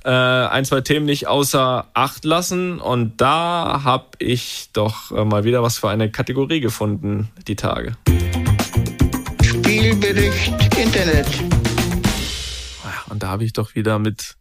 äh, 0.03 0.09
ein, 0.09 0.65
zwei 0.65 0.81
Themen 0.81 1.05
nicht 1.05 1.29
außer 1.29 1.87
Acht 1.93 2.25
lassen. 2.25 2.81
Und 2.81 3.21
da 3.21 3.83
habe 3.85 4.07
ich 4.19 4.71
doch 4.73 5.13
äh, 5.13 5.27
mal 5.27 5.45
wieder 5.45 5.63
was 5.63 5.77
für 5.77 5.91
eine 5.91 6.11
Kategorie 6.11 6.61
gefunden, 6.61 7.29
die 7.47 7.57
Tage. 7.57 7.97
Spielbericht 9.43 10.55
Internet. 10.79 11.27
Und 13.11 13.23
da 13.23 13.29
habe 13.29 13.45
ich 13.45 13.53
doch 13.53 13.75
wieder 13.75 13.99
mit 13.99 14.37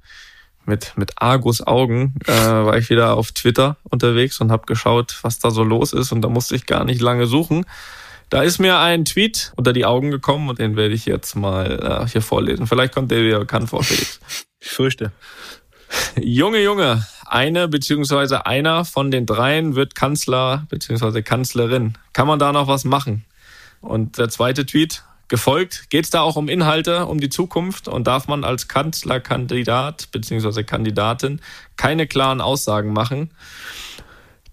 mit 0.65 0.93
mit 0.95 1.13
Argus 1.21 1.65
Augen 1.65 2.15
äh, 2.25 2.31
war 2.31 2.77
ich 2.77 2.89
wieder 2.89 3.15
auf 3.15 3.31
Twitter 3.31 3.77
unterwegs 3.83 4.39
und 4.41 4.51
habe 4.51 4.65
geschaut, 4.65 5.19
was 5.21 5.39
da 5.39 5.51
so 5.51 5.63
los 5.63 5.93
ist 5.93 6.11
und 6.11 6.21
da 6.21 6.29
musste 6.29 6.55
ich 6.55 6.65
gar 6.65 6.85
nicht 6.85 7.01
lange 7.01 7.25
suchen. 7.25 7.65
Da 8.29 8.41
ist 8.41 8.59
mir 8.59 8.79
ein 8.79 9.05
Tweet 9.05 9.53
unter 9.55 9.71
die 9.71 9.85
Augen 9.85 10.11
gekommen 10.11 10.49
und 10.49 10.59
den 10.59 10.75
werde 10.75 10.93
ich 10.93 11.05
jetzt 11.05 11.35
mal 11.35 12.05
äh, 12.05 12.07
hier 12.09 12.21
vorlesen. 12.21 12.67
Vielleicht 12.67 12.93
kommt 12.93 13.11
der 13.11 13.23
wieder 13.23 13.39
bekannt 13.39 13.69
vor, 13.69 13.83
Felix. 13.83 14.19
Ich 14.61 14.71
fürchte. 14.71 15.11
Junge, 16.19 16.63
Junge, 16.63 17.05
eine 17.27 17.67
beziehungsweise 17.67 18.47
einer 18.47 18.83
von 18.83 19.11
den 19.11 19.27
dreien 19.27 19.75
wird 19.75 19.93
Kanzler 19.93 20.65
beziehungsweise 20.69 21.21
Kanzlerin. 21.21 21.97
Kann 22.13 22.25
man 22.25 22.39
da 22.39 22.51
noch 22.51 22.67
was 22.67 22.83
machen? 22.83 23.25
Und 23.81 24.17
der 24.17 24.29
zweite 24.29 24.65
Tweet, 24.65 25.03
gefolgt, 25.27 25.89
geht 25.89 26.05
es 26.05 26.11
da 26.11 26.21
auch 26.21 26.35
um 26.35 26.49
Inhalte, 26.49 27.05
um 27.05 27.19
die 27.19 27.29
Zukunft 27.29 27.87
und 27.87 28.05
darf 28.07 28.27
man 28.27 28.43
als 28.43 28.67
Kanzlerkandidat 28.67 30.09
beziehungsweise 30.11 30.63
Kandidatin 30.63 31.41
keine 31.77 32.07
klaren 32.07 32.41
Aussagen 32.41 32.93
machen. 32.93 33.31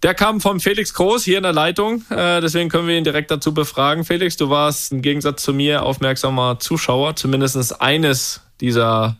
Der 0.03 0.15
kam 0.15 0.41
vom 0.41 0.59
Felix 0.59 0.95
Groß 0.95 1.23
hier 1.23 1.37
in 1.37 1.45
der 1.45 1.53
Leitung, 1.53 2.03
äh, 2.11 2.41
deswegen 2.41 2.69
können 2.69 2.89
wir 2.89 2.99
ihn 2.99 3.05
direkt 3.05 3.31
dazu 3.31 3.55
befragen. 3.55 4.05
Felix, 4.05 4.37
du 4.37 4.51
warst 4.51 4.91
im 4.91 5.01
Gegensatz 5.01 5.45
zu 5.45 5.53
mir 5.53 5.85
aufmerksamer 5.85 6.59
Zuschauer, 6.59 7.15
zumindest 7.15 7.81
eines 7.81 8.41
dieser 8.61 9.17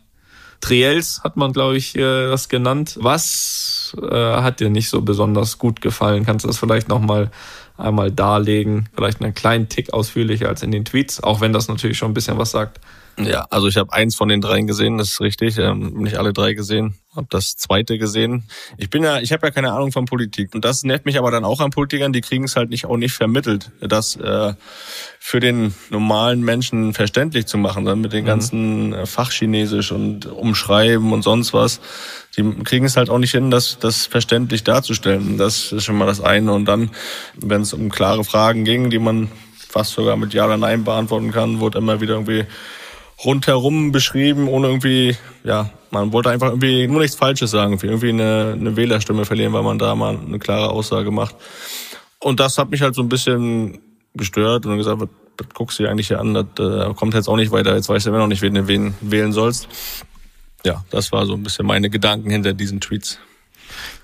Triels 0.63 1.21
hat 1.23 1.35
man, 1.35 1.51
glaube 1.51 1.75
ich, 1.75 1.95
äh, 1.95 2.27
das 2.27 2.47
genannt. 2.47 2.97
Was 2.99 3.95
äh, 4.01 4.15
hat 4.15 4.61
dir 4.61 4.69
nicht 4.69 4.89
so 4.89 5.01
besonders 5.01 5.57
gut 5.57 5.81
gefallen? 5.81 6.25
Kannst 6.25 6.45
du 6.45 6.47
das 6.47 6.57
vielleicht 6.57 6.87
nochmal 6.87 7.31
einmal 7.77 8.11
darlegen? 8.11 8.89
Vielleicht 8.95 9.21
einen 9.21 9.33
kleinen 9.33 9.69
Tick 9.69 9.93
ausführlicher 9.93 10.47
als 10.49 10.63
in 10.63 10.71
den 10.71 10.85
Tweets, 10.85 11.21
auch 11.21 11.41
wenn 11.41 11.53
das 11.53 11.67
natürlich 11.67 11.97
schon 11.97 12.11
ein 12.11 12.13
bisschen 12.13 12.37
was 12.37 12.51
sagt. 12.51 12.79
Ja, 13.17 13.45
also 13.51 13.67
ich 13.67 13.77
habe 13.77 13.93
eins 13.93 14.15
von 14.15 14.27
den 14.27 14.41
dreien 14.41 14.65
gesehen, 14.65 14.97
das 14.97 15.11
ist 15.11 15.21
richtig. 15.21 15.57
Ähm, 15.59 15.93
nicht 16.01 16.17
alle 16.17 16.33
drei 16.33 16.53
gesehen, 16.53 16.95
habe 17.15 17.27
das 17.29 17.55
zweite 17.57 17.99
gesehen. 17.99 18.45
Ich 18.77 18.89
bin 18.89 19.03
ja, 19.03 19.19
ich 19.19 19.31
habe 19.31 19.45
ja 19.45 19.51
keine 19.51 19.71
Ahnung 19.71 19.91
von 19.91 20.05
Politik 20.05 20.55
und 20.55 20.65
das 20.65 20.83
nervt 20.83 21.05
mich 21.05 21.19
aber 21.19 21.29
dann 21.29 21.45
auch 21.45 21.59
an 21.59 21.69
Politikern. 21.69 22.11
Die 22.11 22.21
kriegen 22.21 22.45
es 22.45 22.55
halt 22.55 22.69
nicht 22.71 22.85
auch 22.85 22.97
nicht 22.97 23.13
vermittelt, 23.13 23.71
das 23.81 24.15
äh, 24.15 24.53
für 25.19 25.39
den 25.39 25.75
normalen 25.89 26.41
Menschen 26.41 26.93
verständlich 26.93 27.45
zu 27.45 27.57
machen, 27.57 27.85
dann 27.85 28.01
mit 28.01 28.13
den 28.13 28.25
ganzen 28.25 28.93
äh, 28.93 29.05
Fachchinesisch 29.05 29.91
und 29.91 30.25
Umschreiben 30.25 31.13
und 31.13 31.21
sonst 31.21 31.53
was. 31.53 31.81
Die 32.35 32.43
kriegen 32.63 32.85
es 32.85 32.97
halt 32.97 33.11
auch 33.11 33.19
nicht 33.19 33.31
hin, 33.31 33.51
das, 33.51 33.77
das 33.79 34.07
verständlich 34.07 34.63
darzustellen. 34.63 35.37
Das 35.37 35.71
ist 35.71 35.83
schon 35.83 35.97
mal 35.97 36.07
das 36.07 36.19
eine. 36.19 36.51
Und 36.51 36.65
dann, 36.65 36.89
wenn 37.35 37.61
es 37.61 37.73
um 37.73 37.89
klare 37.89 38.23
Fragen 38.23 38.63
ging, 38.63 38.89
die 38.89 38.97
man 38.97 39.29
fast 39.55 39.91
sogar 39.91 40.17
mit 40.17 40.33
Ja 40.33 40.45
oder 40.45 40.57
Nein 40.57 40.83
beantworten 40.83 41.31
kann, 41.31 41.59
wurde 41.59 41.77
immer 41.77 42.01
wieder 42.01 42.13
irgendwie 42.13 42.45
rundherum 43.25 43.91
beschrieben, 43.91 44.47
ohne 44.47 44.67
irgendwie, 44.67 45.15
ja, 45.43 45.69
man 45.91 46.11
wollte 46.11 46.29
einfach 46.29 46.49
irgendwie 46.49 46.87
nur 46.87 47.01
nichts 47.01 47.15
Falsches 47.15 47.51
sagen, 47.51 47.77
irgendwie 47.81 48.09
eine, 48.09 48.55
eine 48.59 48.75
Wählerstimme 48.75 49.25
verlieren, 49.25 49.53
weil 49.53 49.63
man 49.63 49.79
da 49.79 49.95
mal 49.95 50.17
eine 50.17 50.39
klare 50.39 50.69
Aussage 50.69 51.11
macht. 51.11 51.35
Und 52.19 52.39
das 52.39 52.57
hat 52.57 52.71
mich 52.71 52.81
halt 52.81 52.95
so 52.95 53.01
ein 53.01 53.09
bisschen 53.09 53.79
gestört 54.15 54.65
und 54.65 54.77
gesagt, 54.77 55.01
was, 55.01 55.09
guckst 55.53 55.79
du 55.79 55.83
dir 55.83 55.89
eigentlich 55.89 56.07
hier 56.07 56.19
an? 56.19 56.33
Das 56.33 56.45
äh, 56.59 56.93
kommt 56.93 57.13
jetzt 57.13 57.27
auch 57.27 57.35
nicht 57.35 57.51
weiter, 57.51 57.75
jetzt 57.75 57.89
weißt 57.89 58.05
du 58.05 58.09
immer 58.09 58.19
noch 58.19 58.27
nicht, 58.27 58.41
wen 58.41 58.53
du 58.53 58.67
wen 58.67 58.93
wählen 59.01 59.31
sollst. 59.31 59.67
Ja, 60.65 60.83
das 60.89 61.11
war 61.11 61.25
so 61.25 61.33
ein 61.33 61.43
bisschen 61.43 61.65
meine 61.65 61.89
Gedanken 61.89 62.29
hinter 62.29 62.53
diesen 62.53 62.79
Tweets. 62.79 63.19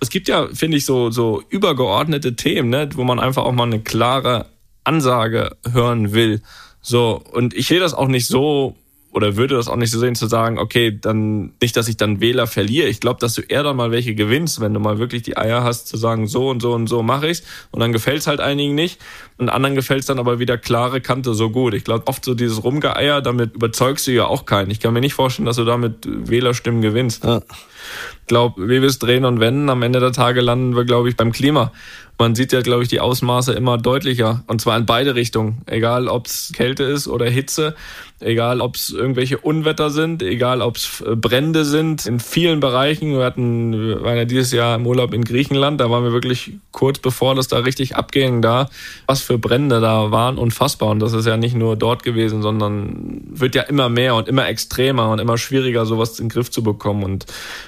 Es 0.01 0.09
gibt 0.09 0.27
ja, 0.27 0.47
finde 0.53 0.77
ich, 0.77 0.85
so, 0.85 1.11
so 1.11 1.43
übergeordnete 1.49 2.35
Themen, 2.35 2.69
ne, 2.69 2.89
wo 2.95 3.03
man 3.03 3.19
einfach 3.19 3.43
auch 3.43 3.51
mal 3.51 3.63
eine 3.63 3.79
klare 3.79 4.47
Ansage 4.83 5.55
hören 5.71 6.13
will. 6.13 6.41
So, 6.81 7.21
und 7.31 7.53
ich 7.53 7.67
sehe 7.67 7.79
das 7.79 7.93
auch 7.93 8.07
nicht 8.07 8.27
so 8.27 8.75
oder 9.11 9.35
würde 9.35 9.55
das 9.55 9.67
auch 9.67 9.75
nicht 9.75 9.91
so 9.91 9.99
sehen, 9.99 10.15
zu 10.15 10.27
sagen, 10.27 10.59
okay, 10.59 10.97
dann 10.99 11.53
nicht, 11.61 11.75
dass 11.75 11.87
ich 11.87 11.97
dann 11.97 12.21
Wähler 12.21 12.47
verliere. 12.47 12.87
Ich 12.87 12.99
glaube, 12.99 13.19
dass 13.19 13.33
du 13.33 13.41
eher 13.41 13.63
dann 13.63 13.75
mal 13.75 13.91
welche 13.91 14.13
gewinnst, 14.13 14.61
wenn 14.61 14.73
du 14.73 14.79
mal 14.79 14.99
wirklich 14.99 15.23
die 15.23 15.37
Eier 15.37 15.63
hast, 15.63 15.87
zu 15.87 15.97
sagen, 15.97 16.27
so 16.27 16.49
und 16.49 16.61
so 16.61 16.73
und 16.73 16.87
so 16.87 17.01
mache 17.01 17.27
ich's. 17.27 17.43
Und 17.71 17.79
dann 17.79 17.91
gefällt's 17.91 18.27
halt 18.27 18.39
einigen 18.39 18.75
nicht. 18.75 18.99
Und 19.39 19.47
anderen 19.47 19.73
gefällt's 19.73 20.05
dann 20.05 20.19
aber 20.19 20.39
wieder 20.39 20.57
klare 20.57 20.99
Kante 20.99 21.33
so 21.33 21.49
gut. 21.49 21.73
Ich 21.73 21.85
glaube, 21.85 22.07
oft 22.07 22.25
so 22.25 22.35
dieses 22.35 22.61
Rumgeeier, 22.61 23.21
damit 23.21 23.55
überzeugst 23.55 24.05
du 24.05 24.11
ja 24.11 24.25
auch 24.25 24.45
keinen. 24.45 24.69
Ich 24.69 24.81
kann 24.81 24.93
mir 24.93 24.99
nicht 24.99 25.13
vorstellen, 25.13 25.45
dass 25.45 25.55
du 25.55 25.63
damit 25.63 26.05
Wählerstimmen 26.05 26.81
gewinnst. 26.81 27.23
Ja. 27.23 27.37
Ich 27.37 28.27
glaube, 28.27 28.67
wie 28.67 28.81
wir 28.81 28.89
es 28.89 28.99
drehen 28.99 29.23
und 29.23 29.39
wenden, 29.39 29.69
am 29.69 29.81
Ende 29.81 30.01
der 30.01 30.11
Tage 30.11 30.41
landen 30.41 30.75
wir, 30.75 30.83
glaube 30.83 31.07
ich, 31.07 31.15
beim 31.15 31.31
Klima. 31.31 31.71
Man 32.17 32.35
sieht 32.35 32.51
ja, 32.51 32.59
glaube 32.59 32.83
ich, 32.83 32.89
die 32.89 32.99
Ausmaße 32.99 33.53
immer 33.53 33.77
deutlicher. 33.77 34.43
Und 34.47 34.59
zwar 34.59 34.77
in 34.77 34.85
beide 34.85 35.15
Richtungen. 35.15 35.61
Egal, 35.67 36.09
ob's 36.09 36.51
Kälte 36.53 36.83
ist 36.83 37.07
oder 37.07 37.29
Hitze 37.29 37.75
egal 38.21 38.61
ob 38.61 38.75
es 38.75 38.91
irgendwelche 38.91 39.37
Unwetter 39.37 39.89
sind, 39.89 40.21
egal 40.21 40.61
ob 40.61 40.77
es 40.77 41.01
äh, 41.01 41.15
Brände 41.15 41.65
sind, 41.65 42.05
in 42.05 42.19
vielen 42.19 42.59
Bereichen. 42.59 43.13
Wir 43.13 43.23
hatten, 43.23 43.71
wir 43.71 44.03
waren 44.03 44.17
ja 44.17 44.25
dieses 44.25 44.51
Jahr 44.51 44.75
im 44.75 44.85
Urlaub 44.85 45.13
in 45.13 45.23
Griechenland, 45.23 45.79
da 45.79 45.89
waren 45.89 46.03
wir 46.03 46.11
wirklich 46.11 46.53
kurz 46.71 46.99
bevor 46.99 47.35
das 47.35 47.47
da 47.47 47.59
richtig 47.59 47.95
abging, 47.95 48.41
da, 48.41 48.69
was 49.05 49.21
für 49.29 49.37
Brände 49.37 49.79
da 49.79 50.09
waren, 50.09 50.39
unfassbar. 50.39 50.89
Und 50.89 51.01
das 51.01 51.13
ist 51.13 51.27
ja 51.27 51.37
nicht 51.37 51.55
nur 51.55 51.75
dort 51.75 52.01
gewesen, 52.01 52.41
sondern 52.41 53.21
wird 53.29 53.53
ja 53.53 53.61
immer 53.61 53.87
mehr 53.87 54.15
und 54.15 54.27
immer 54.27 54.47
extremer 54.47 55.11
und 55.11 55.19
immer 55.19 55.37
schwieriger, 55.37 55.85
sowas 55.85 56.17
in 56.17 56.25
den 56.25 56.29
Griff 56.31 56.49
zu 56.49 56.63
bekommen. 56.63 57.03
Und 57.03 57.27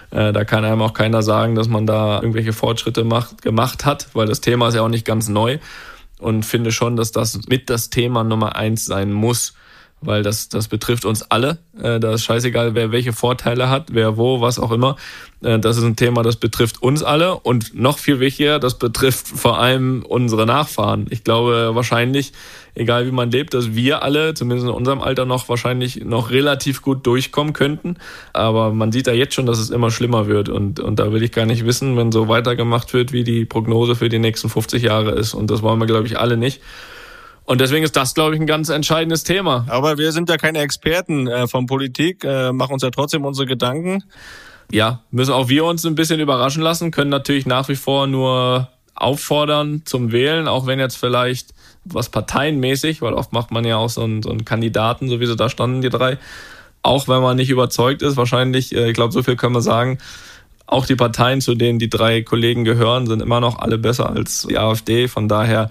äh, 0.09 0.33
da 0.33 0.43
kann 0.43 0.65
einem 0.65 0.81
auch 0.81 0.95
keiner 0.95 1.21
sagen, 1.21 1.53
dass 1.53 1.67
man 1.67 1.85
da 1.85 2.15
irgendwelche 2.15 2.51
Fortschritte 2.51 3.03
macht, 3.03 3.43
gemacht 3.43 3.85
hat, 3.85 4.07
weil 4.13 4.25
das 4.25 4.41
Thema 4.41 4.69
ist 4.69 4.73
ja 4.73 4.81
auch 4.81 4.89
nicht 4.89 5.05
ganz 5.05 5.29
neu. 5.29 5.59
Und 6.17 6.47
finde 6.47 6.71
schon, 6.71 6.95
dass 6.95 7.11
das 7.11 7.39
mit 7.47 7.69
das 7.69 7.91
Thema 7.91 8.23
Nummer 8.23 8.55
eins 8.55 8.85
sein 8.85 9.13
muss 9.13 9.53
weil 10.01 10.23
das, 10.23 10.49
das 10.49 10.67
betrifft 10.67 11.05
uns 11.05 11.23
alle. 11.23 11.59
Äh, 11.79 11.99
da 11.99 12.13
ist 12.13 12.23
scheißegal, 12.23 12.75
wer 12.75 12.91
welche 12.91 13.13
Vorteile 13.13 13.69
hat, 13.69 13.89
wer 13.91 14.17
wo, 14.17 14.41
was 14.41 14.59
auch 14.59 14.71
immer. 14.71 14.95
Äh, 15.43 15.59
das 15.59 15.77
ist 15.77 15.83
ein 15.83 15.95
Thema, 15.95 16.23
das 16.23 16.35
betrifft 16.35 16.81
uns 16.81 17.03
alle 17.03 17.35
und 17.35 17.79
noch 17.79 17.99
viel 17.99 18.19
wichtiger, 18.19 18.59
das 18.59 18.79
betrifft 18.79 19.27
vor 19.27 19.59
allem 19.59 20.03
unsere 20.07 20.45
Nachfahren. 20.45 21.05
Ich 21.09 21.23
glaube 21.23 21.71
wahrscheinlich, 21.73 22.33
egal 22.73 23.05
wie 23.05 23.11
man 23.11 23.29
lebt, 23.29 23.53
dass 23.53 23.75
wir 23.75 24.01
alle, 24.03 24.33
zumindest 24.33 24.67
in 24.67 24.73
unserem 24.73 25.01
Alter, 25.01 25.25
noch 25.25 25.47
wahrscheinlich 25.49 26.03
noch 26.03 26.31
relativ 26.31 26.81
gut 26.81 27.05
durchkommen 27.05 27.53
könnten. 27.53 27.97
Aber 28.33 28.73
man 28.73 28.91
sieht 28.91 29.07
da 29.07 29.11
jetzt 29.11 29.35
schon, 29.35 29.45
dass 29.45 29.59
es 29.59 29.69
immer 29.69 29.91
schlimmer 29.91 30.27
wird 30.27 30.49
und, 30.49 30.79
und 30.79 30.99
da 30.99 31.13
will 31.13 31.21
ich 31.21 31.31
gar 31.31 31.45
nicht 31.45 31.65
wissen, 31.65 31.95
wenn 31.95 32.11
so 32.11 32.27
weitergemacht 32.27 32.93
wird, 32.93 33.11
wie 33.11 33.23
die 33.23 33.45
Prognose 33.45 33.95
für 33.95 34.09
die 34.09 34.19
nächsten 34.19 34.49
50 34.49 34.81
Jahre 34.81 35.11
ist. 35.11 35.35
Und 35.35 35.51
das 35.51 35.61
wollen 35.61 35.79
wir, 35.79 35.87
glaube 35.87 36.07
ich, 36.07 36.17
alle 36.17 36.37
nicht. 36.37 36.61
Und 37.51 37.59
deswegen 37.59 37.83
ist 37.83 37.97
das, 37.97 38.13
glaube 38.13 38.33
ich, 38.33 38.39
ein 38.39 38.47
ganz 38.47 38.69
entscheidendes 38.69 39.25
Thema. 39.25 39.65
Aber 39.67 39.97
wir 39.97 40.13
sind 40.13 40.29
ja 40.29 40.37
keine 40.37 40.59
Experten 40.59 41.27
äh, 41.27 41.47
von 41.49 41.65
Politik, 41.65 42.23
äh, 42.23 42.53
machen 42.53 42.71
uns 42.71 42.81
ja 42.81 42.91
trotzdem 42.91 43.25
unsere 43.25 43.45
Gedanken. 43.45 44.05
Ja, 44.71 45.01
müssen 45.11 45.33
auch 45.33 45.49
wir 45.49 45.65
uns 45.65 45.85
ein 45.85 45.95
bisschen 45.95 46.21
überraschen 46.21 46.63
lassen, 46.63 46.91
können 46.91 47.09
natürlich 47.09 47.45
nach 47.45 47.67
wie 47.67 47.75
vor 47.75 48.07
nur 48.07 48.69
auffordern 48.95 49.81
zum 49.83 50.13
Wählen, 50.13 50.47
auch 50.47 50.65
wenn 50.65 50.79
jetzt 50.79 50.95
vielleicht 50.95 51.49
was 51.83 52.07
parteienmäßig, 52.07 53.01
weil 53.01 53.11
oft 53.11 53.33
macht 53.33 53.51
man 53.51 53.65
ja 53.65 53.75
auch 53.75 53.89
so 53.89 54.03
einen, 54.03 54.23
so 54.23 54.29
einen 54.29 54.45
Kandidaten, 54.45 55.09
so 55.09 55.19
wie 55.19 55.25
sie 55.25 55.35
da 55.35 55.49
standen, 55.49 55.81
die 55.81 55.89
drei, 55.89 56.19
auch 56.83 57.09
wenn 57.09 57.21
man 57.21 57.35
nicht 57.35 57.49
überzeugt 57.49 58.01
ist, 58.01 58.15
wahrscheinlich, 58.15 58.73
äh, 58.73 58.87
ich 58.87 58.93
glaube, 58.93 59.11
so 59.11 59.23
viel 59.23 59.35
können 59.35 59.55
wir 59.55 59.61
sagen, 59.61 59.97
auch 60.67 60.85
die 60.85 60.95
Parteien, 60.95 61.41
zu 61.41 61.55
denen 61.55 61.79
die 61.79 61.89
drei 61.89 62.21
Kollegen 62.21 62.63
gehören, 62.63 63.07
sind 63.07 63.21
immer 63.21 63.41
noch 63.41 63.59
alle 63.59 63.77
besser 63.77 64.09
als 64.09 64.47
die 64.47 64.57
AfD. 64.57 65.09
Von 65.09 65.27
daher 65.27 65.69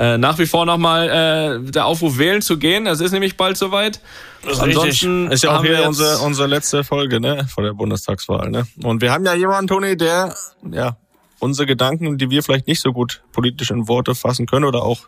äh, 0.00 0.16
nach 0.16 0.38
wie 0.38 0.46
vor 0.46 0.64
nochmal 0.64 1.60
äh, 1.60 1.70
der 1.70 1.84
Aufruf 1.84 2.16
wählen 2.16 2.40
zu 2.40 2.58
gehen. 2.58 2.86
Es 2.86 3.00
ist 3.00 3.12
nämlich 3.12 3.36
bald 3.36 3.58
soweit. 3.58 4.00
Das 4.42 4.54
ist 4.54 4.60
Ansonsten 4.60 5.20
richtig. 5.20 5.34
ist 5.34 5.44
ja 5.44 5.58
auch 5.58 5.62
hier 5.62 5.86
unsere, 5.86 6.18
unsere 6.20 6.48
letzte 6.48 6.84
Folge 6.84 7.20
ne, 7.20 7.46
vor 7.46 7.62
der 7.62 7.74
Bundestagswahl. 7.74 8.50
Ne? 8.50 8.66
Und 8.82 9.02
wir 9.02 9.12
haben 9.12 9.26
ja 9.26 9.34
jemanden, 9.34 9.68
Toni, 9.68 9.98
der 9.98 10.34
ja 10.72 10.96
unsere 11.38 11.66
Gedanken, 11.66 12.16
die 12.16 12.30
wir 12.30 12.42
vielleicht 12.42 12.66
nicht 12.66 12.80
so 12.80 12.94
gut 12.94 13.22
politisch 13.32 13.70
in 13.70 13.88
Worte 13.88 14.14
fassen 14.14 14.46
können 14.46 14.64
oder 14.64 14.82
auch 14.82 15.00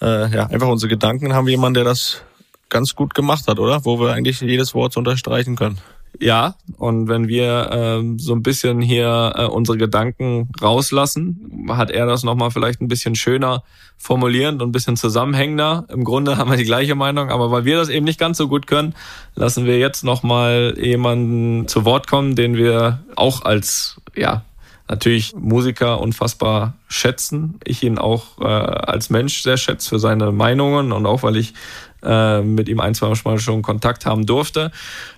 äh, 0.00 0.28
ja 0.34 0.46
einfach 0.46 0.68
unsere 0.68 0.90
Gedanken, 0.90 1.32
haben 1.32 1.46
wir 1.46 1.52
jemanden, 1.52 1.74
der 1.74 1.84
das 1.84 2.22
ganz 2.68 2.96
gut 2.96 3.14
gemacht 3.14 3.46
hat, 3.46 3.60
oder? 3.60 3.84
Wo 3.84 4.00
wir 4.00 4.14
eigentlich 4.14 4.40
jedes 4.40 4.74
Wort 4.74 4.96
unterstreichen 4.96 5.54
können. 5.54 5.78
Ja, 6.20 6.56
und 6.76 7.08
wenn 7.08 7.26
wir 7.26 7.70
ähm, 7.72 8.18
so 8.18 8.34
ein 8.34 8.42
bisschen 8.42 8.80
hier 8.80 9.32
äh, 9.36 9.44
unsere 9.46 9.78
Gedanken 9.78 10.50
rauslassen, 10.60 11.66
hat 11.70 11.90
er 11.90 12.06
das 12.06 12.22
nochmal 12.22 12.50
vielleicht 12.50 12.80
ein 12.80 12.88
bisschen 12.88 13.14
schöner 13.14 13.62
formulierend 13.96 14.62
und 14.62 14.68
ein 14.68 14.72
bisschen 14.72 14.96
zusammenhängender. 14.96 15.86
Im 15.88 16.04
Grunde 16.04 16.36
haben 16.36 16.50
wir 16.50 16.56
die 16.56 16.64
gleiche 16.64 16.94
Meinung, 16.94 17.30
aber 17.30 17.50
weil 17.50 17.64
wir 17.64 17.76
das 17.76 17.88
eben 17.88 18.04
nicht 18.04 18.20
ganz 18.20 18.36
so 18.36 18.48
gut 18.48 18.66
können, 18.66 18.94
lassen 19.34 19.64
wir 19.64 19.78
jetzt 19.78 20.04
nochmal 20.04 20.74
jemanden 20.78 21.66
zu 21.66 21.84
Wort 21.84 22.08
kommen, 22.08 22.36
den 22.36 22.56
wir 22.56 23.02
auch 23.16 23.44
als, 23.44 24.00
ja, 24.14 24.42
natürlich 24.88 25.34
Musiker 25.34 26.00
unfassbar 26.00 26.74
schätzen. 26.88 27.58
Ich 27.64 27.82
ihn 27.82 27.98
auch 27.98 28.38
äh, 28.40 28.44
als 28.44 29.08
Mensch 29.08 29.42
sehr 29.42 29.56
schätze 29.56 29.88
für 29.88 29.98
seine 29.98 30.32
Meinungen 30.32 30.92
und 30.92 31.06
auch 31.06 31.22
weil 31.22 31.36
ich 31.36 31.54
äh, 32.02 32.40
mit 32.42 32.68
ihm 32.68 32.80
ein, 32.80 32.94
zwei 32.94 33.12
Mal 33.24 33.38
schon 33.38 33.62
Kontakt 33.62 34.06
haben 34.06 34.26
durfte. 34.26 34.70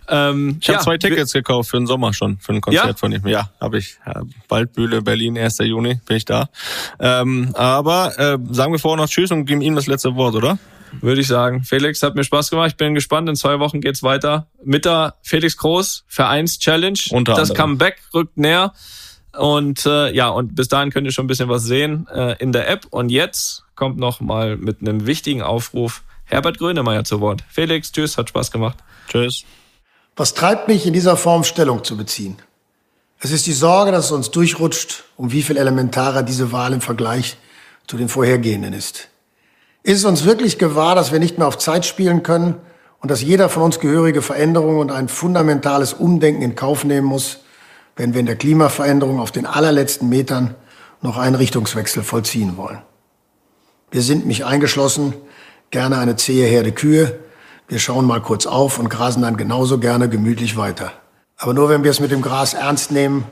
Ähm, 0.09 0.59
Ich 0.61 0.68
habe 0.68 0.78
ja, 0.78 0.82
zwei 0.82 0.99
Tickets 0.99 1.32
gekauft 1.32 1.70
für 1.70 1.78
den 1.78 1.87
Sommer 1.87 2.12
schon, 2.12 2.39
für 2.39 2.53
ein 2.53 2.61
Konzert 2.61 2.87
Ja? 2.87 2.95
von 2.95 3.12
ihm. 3.12 3.26
Ja, 3.26 3.51
habe 3.61 3.78
ich. 3.78 3.97
Ja, 4.07 4.22
Waldbühle, 4.49 5.03
Berlin, 5.03 5.39
1. 5.39 5.59
Juni 5.59 6.01
bin 6.07 6.16
ich 6.16 6.24
da. 6.24 6.49
Ähm, 7.01 7.51
aber 7.55 8.18
äh, 8.18 8.39
sagen 8.51 8.72
wir 8.72 8.78
vorher 8.78 9.03
noch 9.03 9.09
Tschüss 9.09 9.30
und 9.30 9.47
geben 9.47 9.61
ihm 9.62 9.74
das 9.74 9.87
letzte 9.87 10.14
Wort, 10.16 10.35
oder? 10.35 10.59
Würde 11.01 11.20
ich 11.20 11.26
sagen. 11.26 11.64
Felix, 11.64 12.03
hat 12.03 12.14
mir 12.14 12.22
Spaß 12.22 12.51
gemacht. 12.51 12.68
Ich 12.72 12.76
bin 12.76 12.95
gespannt. 12.95 13.28
In 13.28 13.35
zwei 13.35 13.59
Wochen 13.59 13.80
geht's 13.80 14.03
weiter 14.05 14.47
mit 14.62 14.85
der 14.85 15.14
Felix 15.22 15.57
Groß 15.57 16.05
Vereins-Challenge. 16.07 16.99
Unter 17.11 17.35
Das 17.35 17.51
anderem. 17.51 17.70
Comeback 17.70 17.97
rückt 18.14 18.37
näher. 18.37 18.72
Und 19.37 19.85
äh, 19.87 20.12
ja, 20.14 20.28
und 20.28 20.55
bis 20.55 20.68
dahin 20.68 20.91
könnt 20.91 21.07
ihr 21.09 21.12
schon 21.12 21.24
ein 21.24 21.28
bisschen 21.28 21.49
was 21.49 21.64
sehen 21.64 22.07
äh, 22.14 22.37
in 22.39 22.53
der 22.53 22.68
App. 22.68 22.87
Und 22.91 23.09
jetzt 23.11 23.64
kommt 23.74 23.99
noch 23.99 24.20
mal 24.20 24.57
mit 24.57 24.80
einem 24.80 25.07
wichtigen 25.07 25.43
Aufruf 25.43 26.03
Herbert 26.26 26.58
Grönemeyer 26.58 27.04
zu 27.04 27.20
Wort. 27.20 27.44
Felix, 27.48 27.92
tschüss, 27.92 28.16
hat 28.16 28.28
Spaß 28.28 28.50
gemacht. 28.50 28.78
Tschüss. 29.08 29.44
Was 30.16 30.34
treibt 30.34 30.68
mich, 30.68 30.86
in 30.86 30.92
dieser 30.92 31.16
Form 31.16 31.44
Stellung 31.44 31.84
zu 31.84 31.96
beziehen? 31.96 32.36
Es 33.20 33.30
ist 33.30 33.46
die 33.46 33.52
Sorge, 33.52 33.90
dass 33.90 34.06
es 34.06 34.12
uns 34.12 34.30
durchrutscht, 34.30 35.04
um 35.16 35.32
wie 35.32 35.42
viel 35.42 35.56
elementarer 35.56 36.22
diese 36.22 36.52
Wahl 36.52 36.72
im 36.72 36.80
Vergleich 36.80 37.36
zu 37.86 37.96
den 37.96 38.08
vorhergehenden 38.08 38.72
ist. 38.72 39.08
Ist 39.82 39.98
es 39.98 40.04
uns 40.04 40.24
wirklich 40.24 40.58
gewahr, 40.58 40.94
dass 40.94 41.12
wir 41.12 41.18
nicht 41.18 41.38
mehr 41.38 41.46
auf 41.46 41.58
Zeit 41.58 41.84
spielen 41.84 42.22
können 42.22 42.56
und 43.00 43.10
dass 43.10 43.22
jeder 43.22 43.48
von 43.48 43.62
uns 43.62 43.80
gehörige 43.80 44.22
Veränderungen 44.22 44.78
und 44.78 44.90
ein 44.90 45.08
fundamentales 45.08 45.92
Umdenken 45.92 46.42
in 46.42 46.54
Kauf 46.54 46.84
nehmen 46.84 47.06
muss, 47.06 47.40
wenn 47.96 48.14
wir 48.14 48.20
in 48.20 48.26
der 48.26 48.36
Klimaveränderung 48.36 49.20
auf 49.20 49.30
den 49.30 49.46
allerletzten 49.46 50.08
Metern 50.08 50.54
noch 51.02 51.18
einen 51.18 51.34
Richtungswechsel 51.34 52.02
vollziehen 52.02 52.56
wollen? 52.56 52.80
Wir 53.90 54.02
sind, 54.02 54.26
mich 54.26 54.44
eingeschlossen, 54.44 55.12
gerne 55.74 55.98
eine 55.98 56.14
zähe 56.14 56.46
Herde 56.46 56.70
Kühe. 56.70 57.18
Wir 57.66 57.80
schauen 57.80 58.06
mal 58.06 58.22
kurz 58.22 58.46
auf 58.46 58.78
und 58.78 58.88
grasen 58.88 59.22
dann 59.22 59.36
genauso 59.36 59.78
gerne 59.78 60.08
gemütlich 60.08 60.56
weiter. 60.56 60.92
Aber 61.36 61.52
nur 61.52 61.68
wenn 61.68 61.82
wir 61.82 61.90
es 61.90 61.98
mit 61.98 62.12
dem 62.12 62.22
Gras 62.22 62.54
ernst 62.54 62.92
nehmen, 62.92 63.24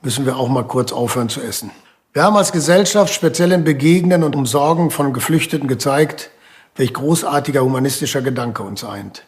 müssen 0.00 0.24
wir 0.24 0.36
auch 0.36 0.48
mal 0.48 0.62
kurz 0.62 0.92
aufhören 0.92 1.28
zu 1.28 1.40
essen. 1.40 1.72
Wir 2.12 2.22
haben 2.22 2.36
als 2.36 2.52
Gesellschaft 2.52 3.12
speziell 3.12 3.50
im 3.50 3.64
Begegnen 3.64 4.22
und 4.22 4.36
Umsorgen 4.36 4.92
von 4.92 5.12
Geflüchteten 5.12 5.66
gezeigt, 5.66 6.30
welch 6.76 6.94
großartiger 6.94 7.64
humanistischer 7.64 8.22
Gedanke 8.22 8.62
uns 8.62 8.84
eint. 8.84 9.24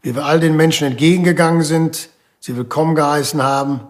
Wie 0.00 0.16
wir 0.16 0.24
all 0.24 0.40
den 0.40 0.56
Menschen 0.56 0.86
entgegengegangen 0.86 1.62
sind, 1.62 2.08
sie 2.40 2.56
willkommen 2.56 2.94
geheißen 2.94 3.42
haben 3.42 3.80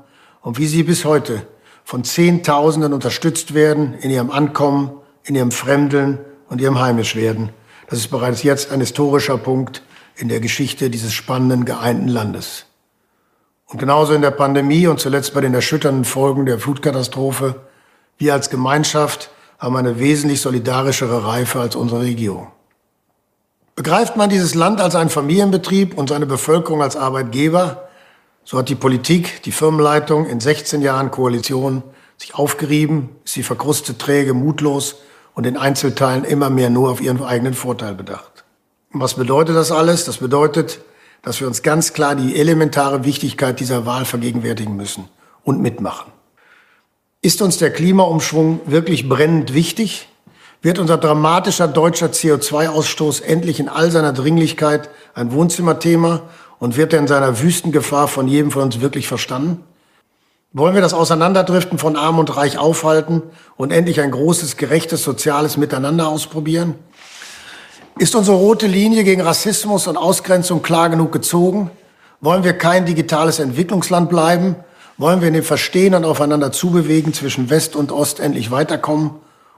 und 0.40 0.58
wie 0.58 0.66
sie 0.66 0.82
bis 0.82 1.04
heute 1.04 1.46
von 1.84 2.02
Zehntausenden 2.02 2.92
unterstützt 2.92 3.54
werden 3.54 3.94
in 3.94 4.10
ihrem 4.10 4.32
Ankommen, 4.32 4.90
in 5.22 5.36
ihrem 5.36 5.52
Fremdeln 5.52 6.18
und 6.48 6.60
ihrem 6.60 6.80
Heimischwerden. 6.80 7.50
Das 7.88 7.98
ist 7.98 8.08
bereits 8.08 8.42
jetzt 8.42 8.70
ein 8.70 8.80
historischer 8.80 9.38
Punkt 9.38 9.82
in 10.14 10.28
der 10.28 10.40
Geschichte 10.40 10.90
dieses 10.90 11.14
spannenden, 11.14 11.64
geeinten 11.64 12.08
Landes. 12.08 12.66
Und 13.66 13.78
genauso 13.78 14.12
in 14.12 14.22
der 14.22 14.30
Pandemie 14.30 14.86
und 14.86 15.00
zuletzt 15.00 15.32
bei 15.32 15.40
den 15.40 15.54
erschütternden 15.54 16.04
Folgen 16.04 16.44
der 16.44 16.58
Flutkatastrophe, 16.58 17.56
wir 18.18 18.34
als 18.34 18.50
Gemeinschaft 18.50 19.30
haben 19.58 19.76
eine 19.76 19.98
wesentlich 19.98 20.40
solidarischere 20.40 21.26
Reife 21.26 21.60
als 21.60 21.76
unsere 21.76 22.02
Regierung. 22.02 22.48
Begreift 23.74 24.16
man 24.16 24.28
dieses 24.28 24.54
Land 24.54 24.80
als 24.80 24.94
einen 24.94 25.10
Familienbetrieb 25.10 25.96
und 25.96 26.08
seine 26.08 26.26
Bevölkerung 26.26 26.82
als 26.82 26.96
Arbeitgeber, 26.96 27.88
so 28.44 28.58
hat 28.58 28.68
die 28.68 28.74
Politik, 28.74 29.42
die 29.44 29.52
Firmenleitung 29.52 30.26
in 30.26 30.40
16 30.40 30.82
Jahren 30.82 31.10
Koalition 31.10 31.82
sich 32.16 32.34
aufgerieben, 32.34 33.10
ist 33.24 33.34
sie 33.34 33.42
verkrustet, 33.42 33.98
träge, 33.98 34.34
mutlos 34.34 34.96
und 35.38 35.46
in 35.46 35.56
Einzelteilen 35.56 36.24
immer 36.24 36.50
mehr 36.50 36.68
nur 36.68 36.90
auf 36.90 37.00
ihren 37.00 37.22
eigenen 37.22 37.54
Vorteil 37.54 37.94
bedacht. 37.94 38.42
Und 38.92 39.00
was 39.00 39.14
bedeutet 39.14 39.54
das 39.54 39.70
alles? 39.70 40.04
Das 40.04 40.16
bedeutet, 40.16 40.80
dass 41.22 41.38
wir 41.38 41.46
uns 41.46 41.62
ganz 41.62 41.92
klar 41.92 42.16
die 42.16 42.34
elementare 42.40 43.04
Wichtigkeit 43.04 43.60
dieser 43.60 43.86
Wahl 43.86 44.04
vergegenwärtigen 44.04 44.74
müssen 44.74 45.08
und 45.44 45.60
mitmachen. 45.60 46.10
Ist 47.22 47.40
uns 47.40 47.56
der 47.56 47.72
Klimaumschwung 47.72 48.62
wirklich 48.66 49.08
brennend 49.08 49.54
wichtig? 49.54 50.08
Wird 50.60 50.80
unser 50.80 50.96
dramatischer 50.98 51.68
deutscher 51.68 52.08
CO2-Ausstoß 52.08 53.22
endlich 53.22 53.60
in 53.60 53.68
all 53.68 53.92
seiner 53.92 54.12
Dringlichkeit 54.12 54.90
ein 55.14 55.30
Wohnzimmerthema 55.30 56.22
und 56.58 56.76
wird 56.76 56.92
er 56.92 56.98
in 56.98 57.06
seiner 57.06 57.40
Wüstengefahr 57.40 58.08
von 58.08 58.26
jedem 58.26 58.50
von 58.50 58.62
uns 58.62 58.80
wirklich 58.80 59.06
verstanden? 59.06 59.62
Wollen 60.54 60.74
wir 60.74 60.80
das 60.80 60.94
Auseinanderdriften 60.94 61.76
von 61.76 61.94
Arm 61.94 62.18
und 62.18 62.34
Reich 62.34 62.56
aufhalten 62.56 63.22
und 63.58 63.70
endlich 63.70 64.00
ein 64.00 64.10
großes, 64.10 64.56
gerechtes, 64.56 65.04
soziales 65.04 65.58
Miteinander 65.58 66.08
ausprobieren? 66.08 66.74
Ist 67.98 68.14
unsere 68.14 68.38
rote 68.38 68.66
Linie 68.66 69.04
gegen 69.04 69.20
Rassismus 69.20 69.86
und 69.86 69.98
Ausgrenzung 69.98 70.62
klar 70.62 70.88
genug 70.88 71.12
gezogen? 71.12 71.70
Wollen 72.22 72.44
wir 72.44 72.54
kein 72.54 72.86
digitales 72.86 73.40
Entwicklungsland 73.40 74.08
bleiben? 74.08 74.56
Wollen 74.96 75.20
wir 75.20 75.28
in 75.28 75.34
dem 75.34 75.44
Verstehen 75.44 75.94
und 75.94 76.06
aufeinander 76.06 76.50
zubewegen 76.50 77.12
zwischen 77.12 77.50
West 77.50 77.76
und 77.76 77.92
Ost 77.92 78.18
endlich 78.18 78.50
weiterkommen? 78.50 79.10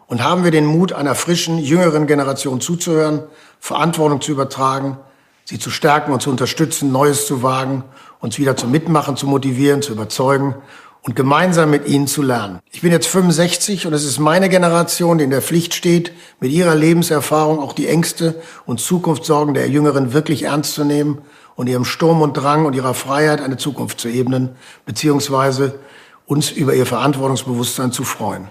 Und 0.09 0.25
haben 0.25 0.43
wir 0.43 0.51
den 0.51 0.67
Mut, 0.67 0.93
einer 0.93 1.15
frischen, 1.15 1.59
jüngeren 1.59 2.09
Generation 2.09 2.61
zuzuhören, 2.61 3.23
Verantwortung 3.61 4.21
zu 4.21 4.33
übertragen, 4.33 4.99
sie 5.45 5.61
zu 5.61 5.71
stärken 5.71 6.13
und 6.13 6.21
zu 6.21 6.31
unterstützen, 6.31 6.91
Neues 6.91 7.29
zu 7.29 7.45
wagen, 7.45 7.85
uns 8.21 8.39
wieder 8.39 8.57
zum 8.57 8.71
Mitmachen 8.71 9.17
zu 9.17 9.27
motivieren, 9.27 9.83
zu 9.83 9.93
überzeugen 9.93 10.55
und 11.03 11.17
gemeinsam 11.17 11.71
mit 11.71 11.89
ihnen 11.89 12.07
zu 12.07 12.23
lernen. 12.23 12.61
Ich 12.71 12.83
bin 12.83 12.93
jetzt 12.93 13.07
65 13.09 13.87
und 13.87 13.95
es 13.95 14.05
ist 14.05 14.19
meine 14.19 14.49
Generation, 14.49 15.19
die 15.19 15.25
in 15.25 15.31
der 15.31 15.43
Pflicht 15.43 15.75
steht, 15.75 16.13
mit 16.41 16.53
ihrer 16.53 16.75
Lebenserfahrung 16.75 17.59
auch 17.59 17.73
die 17.73 17.89
Ängste 17.89 18.41
und 18.67 18.81
Zukunftssorgen 18.81 19.55
der 19.55 19.69
Jüngeren 19.69 20.13
wirklich 20.13 20.43
ernst 20.43 20.75
zu 20.75 20.85
nehmen 20.85 21.23
und 21.57 21.69
ihrem 21.69 21.85
Sturm 21.85 22.21
und 22.21 22.35
Drang 22.35 22.67
und 22.67 22.75
ihrer 22.75 22.95
Freiheit 22.95 23.41
eine 23.41 23.57
Zukunft 23.57 24.01
zu 24.01 24.09
ebnen, 24.09 24.51
beziehungsweise 24.85 25.79
uns 26.27 26.51
über 26.51 26.75
ihr 26.75 26.87
Verantwortungsbewusstsein 26.87 27.93
zu 27.93 28.05
freuen 28.05 28.49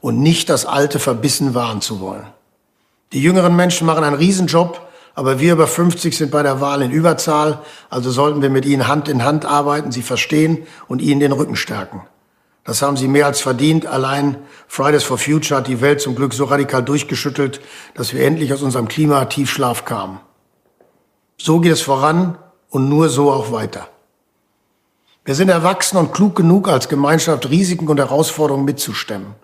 und 0.00 0.20
nicht 0.20 0.48
das 0.48 0.66
Alte 0.66 0.98
verbissen 0.98 1.54
wahren 1.54 1.80
zu 1.80 2.00
wollen. 2.00 2.26
Die 3.12 3.22
jüngeren 3.22 3.54
Menschen 3.54 3.86
machen 3.86 4.04
einen 4.04 4.16
Riesenjob, 4.16 4.80
aber 5.14 5.38
wir 5.38 5.52
über 5.52 5.66
50 5.66 6.16
sind 6.16 6.30
bei 6.30 6.42
der 6.42 6.60
Wahl 6.60 6.82
in 6.82 6.90
Überzahl, 6.90 7.60
also 7.88 8.10
sollten 8.10 8.42
wir 8.42 8.50
mit 8.50 8.64
ihnen 8.66 8.88
Hand 8.88 9.08
in 9.08 9.24
Hand 9.24 9.44
arbeiten, 9.44 9.92
sie 9.92 10.02
verstehen 10.02 10.66
und 10.88 11.00
ihnen 11.00 11.20
den 11.20 11.32
Rücken 11.32 11.56
stärken. 11.56 12.02
Das 12.64 12.80
haben 12.80 12.96
sie 12.96 13.08
mehr 13.08 13.26
als 13.26 13.40
verdient. 13.40 13.86
Allein 13.86 14.38
Fridays 14.66 15.04
for 15.04 15.18
Future 15.18 15.60
hat 15.60 15.68
die 15.68 15.82
Welt 15.82 16.00
zum 16.00 16.14
Glück 16.16 16.32
so 16.32 16.44
radikal 16.44 16.82
durchgeschüttelt, 16.82 17.60
dass 17.94 18.14
wir 18.14 18.24
endlich 18.24 18.52
aus 18.52 18.62
unserem 18.62 18.88
Klimatiefschlaf 18.88 19.84
kamen. 19.84 20.18
So 21.36 21.60
geht 21.60 21.72
es 21.72 21.82
voran 21.82 22.38
und 22.70 22.88
nur 22.88 23.10
so 23.10 23.30
auch 23.30 23.52
weiter. 23.52 23.88
Wir 25.26 25.34
sind 25.34 25.48
erwachsen 25.48 25.96
und 25.96 26.12
klug 26.12 26.36
genug, 26.36 26.68
als 26.68 26.88
Gemeinschaft 26.88 27.48
Risiken 27.48 27.88
und 27.88 27.98
Herausforderungen 27.98 28.64
mitzustemmen. 28.64 29.34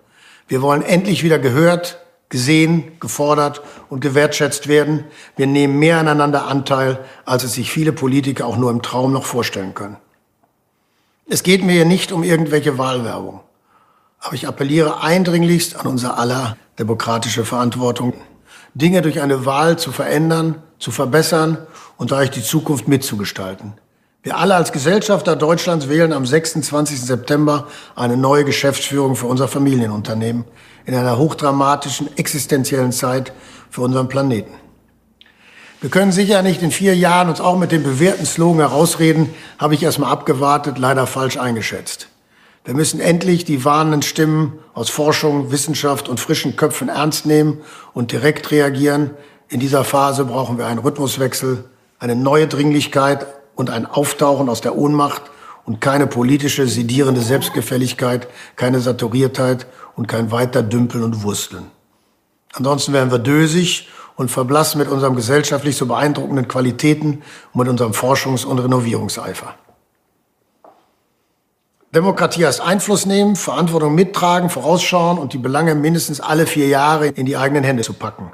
Wir 0.47 0.61
wollen 0.61 0.81
endlich 0.81 1.23
wieder 1.23 1.39
gehört, 1.39 1.99
gesehen, 2.31 2.93
gefordert 2.99 3.61
und 3.89 3.99
gewertschätzt 3.99 4.67
werden. 4.67 5.03
Wir 5.35 5.45
nehmen 5.45 5.77
mehr 5.77 5.99
aneinander 5.99 6.47
Anteil, 6.47 6.99
als 7.25 7.43
es 7.43 7.53
sich 7.53 7.69
viele 7.69 7.91
Politiker 7.91 8.47
auch 8.47 8.57
nur 8.57 8.71
im 8.71 8.81
Traum 8.81 9.13
noch 9.13 9.25
vorstellen 9.25 9.75
können. 9.75 9.97
Es 11.29 11.43
geht 11.43 11.63
mir 11.63 11.73
hier 11.73 11.85
nicht 11.85 12.11
um 12.11 12.23
irgendwelche 12.23 12.79
Wahlwerbung. 12.79 13.41
Aber 14.19 14.33
ich 14.33 14.47
appelliere 14.47 15.03
eindringlichst 15.03 15.75
an 15.75 15.87
unser 15.87 16.17
aller 16.17 16.57
demokratische 16.79 17.45
Verantwortung, 17.45 18.13
Dinge 18.73 19.01
durch 19.01 19.21
eine 19.21 19.45
Wahl 19.45 19.77
zu 19.77 19.91
verändern, 19.91 20.63
zu 20.79 20.91
verbessern 20.91 21.57
und 21.97 22.11
dadurch 22.11 22.31
die 22.31 22.43
Zukunft 22.43 22.87
mitzugestalten. 22.87 23.73
Wir 24.23 24.37
alle 24.37 24.55
als 24.55 24.71
Gesellschafter 24.71 25.35
Deutschlands 25.35 25.89
wählen 25.89 26.13
am 26.13 26.25
26. 26.25 27.01
September 27.01 27.67
eine 27.95 28.15
neue 28.15 28.45
Geschäftsführung 28.45 29.15
für 29.15 29.25
unser 29.25 29.47
Familienunternehmen 29.47 30.45
in 30.85 30.95
einer 30.95 31.17
hochdramatischen, 31.17 32.15
existenziellen 32.17 32.91
Zeit 32.91 33.33
für 33.69 33.81
unseren 33.81 34.09
Planeten. 34.09 34.53
Wir 35.79 35.89
können 35.89 36.11
sicher 36.11 36.41
nicht 36.43 36.61
in 36.61 36.71
vier 36.71 36.95
Jahren 36.95 37.29
uns 37.29 37.41
auch 37.41 37.57
mit 37.57 37.71
dem 37.71 37.83
bewährten 37.83 38.25
Slogan 38.25 38.59
herausreden, 38.59 39.33
habe 39.57 39.73
ich 39.73 39.81
erstmal 39.81 40.11
abgewartet, 40.11 40.77
leider 40.77 41.07
falsch 41.07 41.37
eingeschätzt. 41.37 42.09
Wir 42.63 42.75
müssen 42.75 42.99
endlich 42.99 43.45
die 43.45 43.65
warnenden 43.65 44.03
Stimmen 44.03 44.59
aus 44.73 44.91
Forschung, 44.91 45.51
Wissenschaft 45.51 46.07
und 46.07 46.19
frischen 46.19 46.55
Köpfen 46.55 46.89
ernst 46.89 47.25
nehmen 47.25 47.61
und 47.93 48.11
direkt 48.11 48.51
reagieren. 48.51 49.11
In 49.49 49.59
dieser 49.59 49.83
Phase 49.83 50.25
brauchen 50.25 50.59
wir 50.59 50.67
einen 50.67 50.79
Rhythmuswechsel, 50.79 51.63
eine 51.99 52.15
neue 52.15 52.47
Dringlichkeit, 52.47 53.25
und 53.61 53.69
ein 53.69 53.85
Auftauchen 53.85 54.49
aus 54.49 54.61
der 54.61 54.75
Ohnmacht 54.75 55.23
und 55.65 55.81
keine 55.81 56.07
politische, 56.07 56.67
sedierende 56.67 57.21
Selbstgefälligkeit, 57.21 58.27
keine 58.55 58.79
Saturiertheit 58.79 59.67
und 59.95 60.07
kein 60.07 60.31
weiter 60.31 60.63
Dümpeln 60.63 61.03
und 61.03 61.23
Wursteln. 61.23 61.65
Ansonsten 62.53 62.93
wären 62.93 63.11
wir 63.11 63.19
dösig 63.19 63.89
und 64.15 64.29
verblassen 64.29 64.79
mit 64.79 64.89
unserem 64.89 65.15
gesellschaftlich 65.15 65.77
so 65.77 65.85
beeindruckenden 65.85 66.47
Qualitäten 66.47 67.23
und 67.53 67.59
mit 67.59 67.67
unserem 67.67 67.93
Forschungs- 67.93 68.45
und 68.45 68.59
Renovierungseifer. 68.59 69.55
Demokratie 71.93 72.45
heißt 72.45 72.61
Einfluss 72.61 73.05
nehmen, 73.05 73.35
Verantwortung 73.35 73.95
mittragen, 73.95 74.49
vorausschauen 74.49 75.17
und 75.17 75.33
die 75.33 75.37
Belange 75.37 75.75
mindestens 75.75 76.21
alle 76.21 76.45
vier 76.45 76.67
Jahre 76.67 77.07
in 77.07 77.25
die 77.25 77.35
eigenen 77.35 77.63
Hände 77.63 77.83
zu 77.83 77.93
packen. 77.93 78.31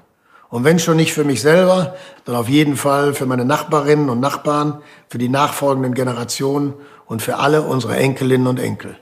Und 0.49 0.63
wenn 0.63 0.79
schon 0.79 0.95
nicht 0.97 1.13
für 1.13 1.23
mich 1.23 1.41
selber, 1.41 1.95
dann 2.25 2.35
auf 2.35 2.47
jeden 2.47 2.77
Fall 2.77 3.13
für 3.13 3.25
meine 3.25 3.45
Nachbarinnen 3.45 4.09
und 4.09 4.19
Nachbarn, 4.19 4.81
für 5.09 5.17
die 5.17 5.27
nachfolgenden 5.27 5.93
Generationen 5.93 6.73
und 7.05 7.21
für 7.21 7.37
alle 7.37 7.63
unsere 7.63 7.97
Enkelinnen 7.97 8.47
und 8.47 8.59
Enkel. 8.59 8.97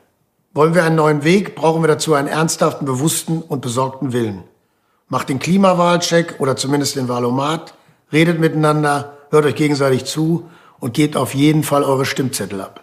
Wollen 0.55 0.73
wir 0.73 0.85
einen 0.85 0.95
neuen 0.95 1.25
Weg, 1.25 1.53
brauchen 1.53 1.83
wir 1.83 1.89
dazu 1.89 2.13
einen 2.13 2.29
ernsthaften, 2.29 2.85
bewussten 2.85 3.41
und 3.41 3.59
besorgten 3.59 4.13
Willen. 4.13 4.45
Macht 5.09 5.27
den 5.27 5.37
Klimawahlcheck 5.37 6.35
oder 6.39 6.55
zumindest 6.55 6.95
den 6.95 7.09
Wahlomat, 7.09 7.73
redet 8.13 8.39
miteinander, 8.39 9.17
hört 9.31 9.43
euch 9.43 9.55
gegenseitig 9.55 10.05
zu 10.05 10.49
und 10.79 10.93
gebt 10.93 11.17
auf 11.17 11.35
jeden 11.35 11.63
Fall 11.63 11.83
eure 11.83 12.05
Stimmzettel 12.05 12.61
ab. 12.61 12.79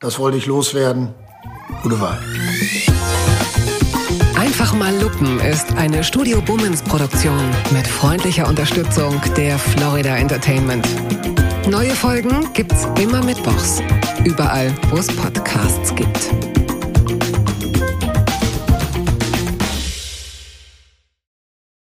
Das 0.00 0.18
wollte 0.18 0.36
ich 0.36 0.46
loswerden. 0.46 1.14
Gute 1.84 2.00
Wahl. 2.00 2.18
Einfach 4.34 4.74
mal 4.74 4.92
lupen 5.00 5.38
ist 5.38 5.72
eine 5.76 6.02
Studio 6.02 6.42
Bummens 6.42 6.82
Produktion 6.82 7.38
mit 7.70 7.86
freundlicher 7.86 8.48
Unterstützung 8.48 9.20
der 9.36 9.60
Florida 9.60 10.16
Entertainment. 10.16 10.88
Neue 11.70 11.92
Folgen 11.92 12.52
gibt's 12.52 12.88
immer 13.00 13.22
mittwochs. 13.22 13.80
Überall, 14.24 14.74
wo 14.90 14.96
es 14.96 15.06
Podcasts 15.06 15.94
gibt. 15.94 16.32